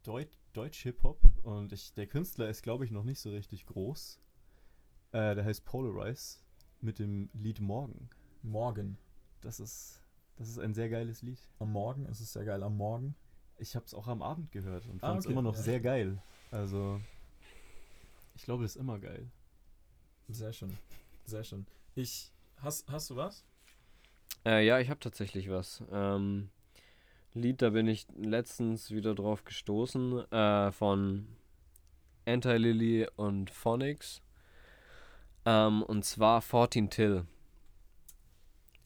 Deut 0.07 0.29
Deutsch 0.53 0.83
Hip-Hop 0.85 1.21
und 1.43 1.73
ich, 1.73 1.93
der 1.95 2.07
Künstler 2.07 2.49
ist, 2.49 2.63
glaube 2.63 2.85
ich, 2.85 2.91
noch 2.91 3.03
nicht 3.05 3.19
so 3.21 3.31
richtig 3.31 3.67
groß. 3.67 4.19
Äh, 5.13 5.35
der 5.35 5.45
heißt 5.45 5.65
Polarize 5.65 6.39
mit 6.81 6.99
dem 6.99 7.29
Lied 7.35 7.61
Morgen. 7.61 8.09
Morgen. 8.43 8.97
Das 9.41 9.61
ist, 9.61 10.01
das 10.37 10.49
ist 10.49 10.59
ein 10.59 10.75
sehr 10.75 10.89
geiles 10.89 11.23
Lied. 11.23 11.41
Am 11.59 11.73
Morgen, 11.73 12.07
es 12.07 12.21
ist 12.21 12.33
sehr 12.33 12.45
geil. 12.45 12.63
Am 12.63 12.77
Morgen. 12.77 13.15
Ich 13.59 13.75
habe 13.75 13.85
es 13.85 13.95
auch 13.95 14.07
am 14.07 14.23
Abend 14.23 14.53
gehört 14.53 14.87
und 14.87 15.03
Ah, 15.03 15.09
fand 15.09 15.21
es 15.21 15.27
okay, 15.27 15.33
immer 15.33 15.43
noch 15.43 15.57
ja. 15.57 15.63
sehr 15.63 15.81
geil. 15.81 16.23
Also, 16.51 17.01
ich 18.35 18.45
glaube, 18.45 18.63
das 18.63 18.77
ist 18.77 18.81
immer 18.81 18.99
geil. 18.99 19.29
Sehr 20.29 20.53
schön. 20.53 20.77
Sehr 21.25 21.45
schön. 21.45 21.67
Ich. 21.95 22.33
Hast, 22.59 22.89
hast 22.91 23.11
du 23.11 23.17
was? 23.17 23.45
Äh, 24.45 24.65
ja, 24.65 24.79
ich 24.79 24.89
habe 24.89 25.01
tatsächlich 25.01 25.51
was. 25.51 25.83
Ähm, 25.91 26.49
Lied, 27.37 27.61
da 27.63 27.71
bin 27.71 27.87
ich 27.87 28.07
letztens 28.17 28.91
wieder 28.91 29.15
drauf 29.15 29.45
gestoßen, 29.45 30.33
äh, 30.33 30.73
von 30.73 31.27
Anti-Lily 32.25 33.09
und 33.17 33.51
Phonics. 33.51 34.23
Ähm, 35.45 35.83
und 35.83 36.05
zwar 36.05 36.41
14 36.43 36.91
Till. 36.91 37.27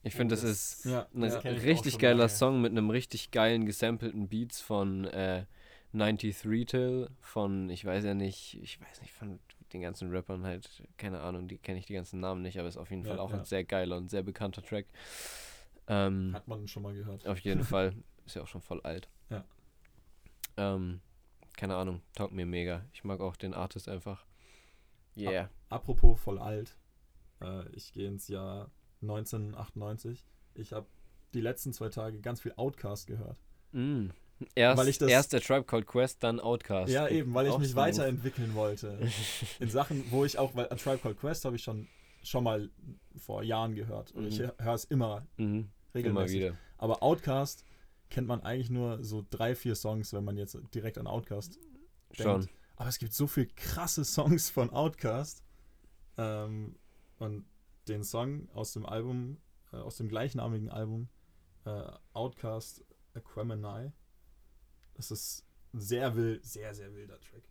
Ich 0.03 0.15
finde, 0.15 0.35
das, 0.35 0.43
das- 0.43 0.51
ist 0.51 0.85
Ja, 0.87 1.07
ein 1.15 1.23
ja. 1.23 1.39
richtig 1.39 1.99
geiler 1.99 2.17
lange. 2.19 2.29
Song 2.29 2.61
mit 2.61 2.73
einem 2.73 2.91
richtig 2.91 3.31
geilen 3.31 3.67
gesampelten 3.67 4.29
Beats 4.29 4.61
von 4.61 5.05
äh, 5.05 5.45
93 5.93 6.67
Till, 6.67 7.09
von, 7.21 7.69
ich 7.71 7.85
weiß 7.85 8.05
ja 8.05 8.15
nicht, 8.15 8.59
ich 8.63 8.81
weiß 8.81 9.01
nicht, 9.03 9.13
von 9.13 9.39
den 9.73 9.83
ganzen 9.83 10.11
Rappern 10.11 10.45
halt, 10.45 10.69
keine 10.97 11.21
Ahnung, 11.21 11.47
die 11.49 11.59
kenne 11.59 11.79
ich 11.79 11.87
die 11.87 11.95
ganzen 11.95 12.19
Namen 12.21 12.43
nicht, 12.43 12.59
aber 12.59 12.69
ist 12.69 12.77
auf 12.77 12.91
jeden 12.91 13.05
Fall 13.05 13.19
auch 13.21 13.33
ein 13.33 13.45
sehr 13.45 13.65
geiler 13.65 13.97
und 13.97 14.11
sehr 14.11 14.23
bekannter 14.23 14.63
Track. 14.63 14.87
Ähm, 15.87 16.31
Hat 16.35 16.47
man 16.49 16.67
schon 16.69 16.83
mal 16.83 16.95
gehört. 16.95 17.27
auf 17.27 17.39
jeden 17.41 17.63
Fall. 17.65 17.95
Ist 18.31 18.37
ja 18.37 18.43
auch 18.43 18.47
schon 18.47 18.61
voll 18.61 18.81
alt. 18.83 19.09
Ja. 19.29 19.45
Ähm, 20.57 21.01
keine 21.57 21.75
Ahnung, 21.75 22.01
taugt 22.15 22.33
mir 22.33 22.47
mega. 22.47 22.85
Ich 22.93 23.03
mag 23.03 23.19
auch 23.21 23.35
den 23.35 23.55
Artist 23.55 23.89
einfach. 23.89 24.25
Yeah. 25.17 25.51
Apropos 25.69 26.21
voll 26.21 26.39
alt. 26.39 26.77
Äh, 27.41 27.69
ich 27.73 27.93
gehe 27.93 28.07
ins 28.07 28.29
Jahr 28.29 28.71
1998. 29.03 30.25
Ich 30.55 30.73
habe 30.73 30.87
die 31.35 31.41
letzten 31.41 31.73
zwei 31.73 31.89
Tage 31.89 32.21
ganz 32.21 32.41
viel 32.41 32.53
Outcast 32.57 33.09
gehört. 33.09 33.41
Mm. 33.73 34.11
Erst, 34.55 34.79
Weil 34.79 34.89
ich 34.89 34.99
das- 34.99 35.11
erst 35.11 35.33
der 35.33 35.41
Tribe 35.41 35.65
Called 35.65 35.89
Quest, 35.89 36.23
dann 36.23 36.39
Outcast. 36.39 36.93
Ja, 36.93 37.09
eben, 37.09 37.35
weil 37.35 37.49
ich 37.49 37.59
mich 37.59 37.75
weiterentwickeln 37.75 38.55
wollte. 38.55 38.97
In 39.59 39.71
Sachen, 39.71 40.05
wo 40.13 40.25
ich 40.25 40.39
auch, 40.39 40.55
weil 40.55 40.67
A 40.71 40.77
Tribe 40.77 40.99
Called 40.99 41.19
Quest 41.19 41.45
habe 41.45 41.57
ich 41.57 41.65
schon, 41.65 41.89
schon 42.23 42.45
mal 42.45 42.71
vor 43.17 43.43
Jahren 43.43 43.75
gehört. 43.75 44.13
Und 44.13 44.27
ich 44.29 44.39
Mhm. 44.39 44.53
höre 44.59 44.75
es 44.75 44.85
immer 44.85 45.27
Mhm. 45.37 45.47
Immer 45.47 45.69
regelmäßig. 45.95 46.39
wieder. 46.41 46.57
Aber 46.79 47.03
Outcast 47.03 47.65
kennt 48.11 48.29
man 48.29 48.43
eigentlich 48.43 48.71
nur 48.71 49.03
so 49.03 49.25
drei, 49.31 49.55
vier 49.55 49.75
Songs, 49.75 50.13
wenn 50.13 50.25
man 50.25 50.37
jetzt 50.37 50.59
direkt 50.75 50.99
an 50.99 51.07
Outcast 51.07 51.59
Schon. 52.13 52.41
denkt. 52.43 52.55
Aber 52.77 52.89
es 52.89 52.99
gibt 52.99 53.13
so 53.13 53.27
viele 53.27 53.47
krasse 53.47 54.05
Songs 54.05 54.51
von 54.51 54.71
Outcast. 54.71 55.45
Ähm, 56.17 56.77
und 57.19 57.45
den 57.89 58.05
Song 58.05 58.49
aus 58.55 58.73
dem 58.73 58.87
Album, 58.87 59.39
äh, 59.73 59.77
aus 59.77 59.97
dem 59.97 60.09
gleichnamigen 60.09 60.71
Album, 60.71 61.09
äh, 61.65 61.83
Outcast 62.13 62.85
Aquemini, 63.15 63.93
das 64.95 65.11
ist 65.11 65.47
ein 65.73 65.81
sehr 65.81 66.17
wild, 66.17 66.45
sehr, 66.45 66.75
sehr 66.75 66.95
wilder 66.95 67.21
Track. 67.21 67.43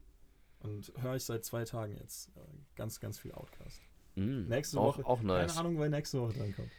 Und 0.60 0.92
höre 0.98 1.16
ich 1.16 1.24
seit 1.24 1.46
zwei 1.46 1.64
Tagen 1.64 1.96
jetzt 1.96 2.30
äh, 2.36 2.42
ganz, 2.76 3.00
ganz 3.00 3.18
viel 3.18 3.32
Outcast. 3.32 3.82
Mm. 4.16 4.48
Nächste 4.48 4.80
auch, 4.80 4.98
Woche. 4.98 5.06
Auch 5.06 5.22
nice. 5.22 5.56
Keine 5.56 5.68
Ahnung, 5.68 5.80
wer 5.80 5.90
nächste 5.90 6.20
Woche 6.20 6.34
drankommt. 6.34 6.72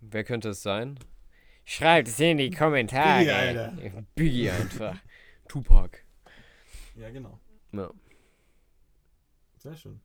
Wer 0.00 0.24
könnte 0.24 0.50
es 0.50 0.62
sein? 0.62 0.98
Schreibt 1.70 2.08
es 2.08 2.18
in 2.18 2.38
die 2.38 2.48
Kommentare. 2.48 3.18
Biggie, 3.18 3.30
Alter. 3.30 4.04
Biggie 4.14 4.50
einfach. 4.50 4.96
Tupac. 5.48 5.98
Ja, 6.96 7.10
genau. 7.10 7.38
Ja. 7.72 7.90
Sehr 9.58 9.76
schön. 9.76 10.00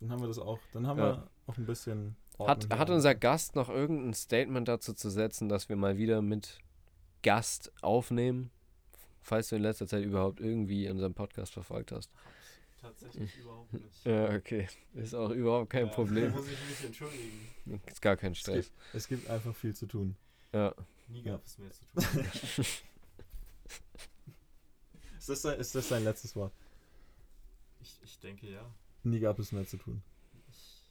Dann 0.00 0.10
haben 0.10 0.22
wir 0.22 0.28
das 0.28 0.38
auch. 0.38 0.58
Dann 0.72 0.86
haben 0.86 0.98
Ja. 0.98 1.04
wir 1.16 1.30
auch 1.46 1.58
ein 1.58 1.66
bisschen. 1.66 2.16
Hat, 2.38 2.48
Ordnung 2.64 2.78
hat 2.78 2.88
unser 2.88 3.14
Gast 3.14 3.56
noch 3.56 3.68
irgendein 3.68 4.14
Statement 4.14 4.66
dazu 4.68 4.94
zu 4.94 5.10
setzen, 5.10 5.50
dass 5.50 5.68
wir 5.68 5.76
mal 5.76 5.98
wieder 5.98 6.22
mit 6.22 6.60
Gast 7.22 7.70
aufnehmen? 7.82 8.50
Falls 9.20 9.50
du 9.50 9.56
in 9.56 9.62
letzter 9.62 9.86
Zeit 9.86 10.04
überhaupt 10.04 10.40
irgendwie 10.40 10.88
unseren 10.88 11.12
Podcast 11.12 11.52
verfolgt 11.52 11.92
hast. 11.92 12.10
Tatsächlich 12.80 13.36
überhaupt 13.42 13.70
nicht. 13.74 14.04
Ja, 14.06 14.34
okay. 14.34 14.66
Ist 14.94 15.14
auch 15.14 15.28
überhaupt 15.30 15.68
kein 15.68 15.88
Ja, 15.88 15.92
Problem. 15.92 16.30
Da 16.32 16.36
muss 16.38 16.46
ich 16.46 16.58
mich 16.70 16.84
entschuldigen. 16.86 17.80
Ist 17.86 18.00
gar 18.00 18.16
kein 18.16 18.32
Es 18.32 18.38
Stress. 18.38 18.64
gibt, 18.72 18.94
es 18.94 19.08
gibt 19.08 19.28
einfach 19.30 19.54
viel 19.54 19.74
zu 19.76 19.84
tun. 19.86 20.16
Ja. 20.54 20.74
Nie 21.12 21.22
Ja. 21.22 21.32
gab 21.32 21.44
es 21.46 21.58
mehr 21.58 21.70
zu 21.70 21.84
tun. 21.86 22.04
Ist 25.18 25.28
das, 25.28 25.42
dein, 25.42 25.60
ist 25.60 25.72
das 25.74 25.88
dein 25.88 26.02
letztes 26.02 26.34
Wort? 26.34 26.52
Ich, 27.80 27.96
ich 28.02 28.18
denke 28.18 28.50
ja. 28.50 28.74
Nie 29.04 29.20
gab 29.20 29.38
es 29.38 29.52
mehr 29.52 29.64
zu 29.66 29.76
tun. 29.76 30.02
Ich, 30.50 30.82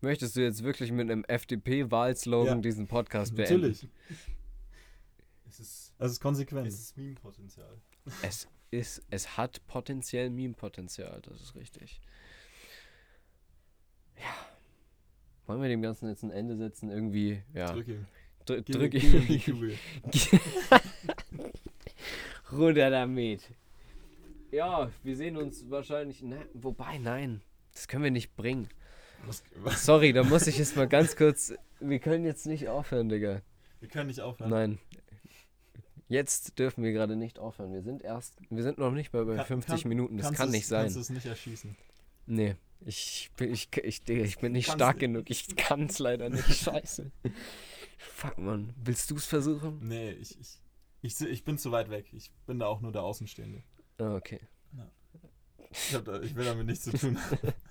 Möchtest 0.00 0.36
du 0.36 0.40
jetzt 0.42 0.62
wirklich 0.62 0.92
mit 0.92 1.10
einem 1.10 1.24
FDP-Wahlslogan 1.24 2.58
Ja. 2.58 2.62
diesen 2.62 2.86
Podcast 2.86 3.34
beenden? 3.34 3.60
Natürlich. 3.62 3.88
es 5.48 5.58
ist, 5.60 5.92
Es 5.98 6.12
ist 6.12 6.20
konsequent. 6.20 6.66
es 6.68 6.78
ist 6.78 6.96
Meme-Potenzial. 6.96 7.80
Es 8.22 8.48
ist, 8.70 9.02
es 9.10 9.36
hat 9.36 9.64
potenziell 9.66 10.30
Meme-Potenzial, 10.30 11.20
das 11.22 11.40
ist 11.40 11.54
richtig. 11.56 12.00
Ja. 14.16 14.34
Wollen 15.46 15.62
wir 15.62 15.68
dem 15.68 15.82
Ganzen 15.82 16.08
jetzt 16.08 16.22
ein 16.22 16.30
Ende 16.30 16.56
setzen? 16.56 16.90
Irgendwie, 16.90 17.42
ja. 17.54 17.72
Drück 17.72 17.88
ihm. 17.88 18.06
Dr 18.48 18.62
Gib, 18.62 18.76
drück 18.76 18.90
gib 18.92 19.26
die 19.28 19.38
Kugel. 19.40 19.74
Runter 22.52 22.90
damit. 22.90 23.42
Ja, 24.50 24.90
wir 25.02 25.16
sehen 25.16 25.36
uns 25.36 25.68
wahrscheinlich. 25.70 26.22
Ne, 26.22 26.46
wobei, 26.54 26.98
nein. 26.98 27.42
Das 27.72 27.86
können 27.88 28.04
wir 28.04 28.10
nicht 28.10 28.34
bringen. 28.36 28.68
Was, 29.26 29.42
was? 29.62 29.84
Sorry, 29.84 30.12
da 30.12 30.22
muss 30.24 30.46
ich 30.46 30.58
jetzt 30.58 30.76
mal 30.76 30.88
ganz 30.88 31.16
kurz. 31.16 31.52
Wir 31.80 31.98
können 31.98 32.24
jetzt 32.24 32.46
nicht 32.46 32.68
aufhören, 32.68 33.08
Digga. 33.08 33.42
Wir 33.80 33.88
können 33.88 34.06
nicht 34.08 34.20
aufhören. 34.20 34.50
Nein. 34.50 34.78
Jetzt 36.08 36.58
dürfen 36.58 36.82
wir 36.82 36.92
gerade 36.92 37.16
nicht 37.16 37.38
aufhören. 37.38 37.72
Wir 37.74 37.82
sind 37.82 38.02
erst. 38.02 38.38
Wir 38.48 38.62
sind 38.62 38.78
noch 38.78 38.92
nicht 38.92 39.12
bei, 39.12 39.22
bei 39.24 39.36
Kann- 39.36 39.44
50 39.46 39.82
kann- 39.82 39.88
Minuten. 39.90 40.16
Das 40.16 40.32
kann 40.32 40.50
nicht 40.50 40.66
sein. 40.66 40.84
Kannst 40.84 40.96
du 40.96 41.00
es 41.00 41.10
nicht 41.10 41.26
erschießen? 41.26 41.76
Nee. 42.26 42.56
Ich 42.86 43.30
bin, 43.36 43.52
ich, 43.52 43.68
ich, 43.82 44.08
ich 44.08 44.38
bin 44.38 44.52
nicht 44.52 44.66
Kannst 44.66 44.78
stark 44.78 44.98
genug. 45.00 45.28
Ich 45.28 45.54
kann 45.56 45.86
es 45.86 45.98
leider 45.98 46.30
nicht. 46.30 46.44
Scheiße. 46.64 47.10
Fuck, 47.98 48.38
Mann. 48.38 48.72
Willst 48.76 49.10
du 49.10 49.16
es 49.16 49.26
versuchen? 49.26 49.80
Nee, 49.86 50.12
ich, 50.12 50.38
ich, 50.40 50.58
ich, 51.02 51.20
ich 51.20 51.44
bin 51.44 51.58
zu 51.58 51.72
weit 51.72 51.90
weg. 51.90 52.12
Ich 52.12 52.32
bin 52.46 52.58
da 52.58 52.66
auch 52.66 52.80
nur 52.80 52.92
der 52.92 53.02
Außenstehende. 53.02 53.62
Ah, 53.98 54.14
okay. 54.14 54.40
Ich, 55.70 55.94
hab 55.94 56.04
da, 56.04 56.20
ich 56.20 56.34
will 56.34 56.44
damit 56.44 56.66
nichts 56.66 56.84
zu 56.84 56.92
tun 56.92 57.18
haben. 57.18 57.38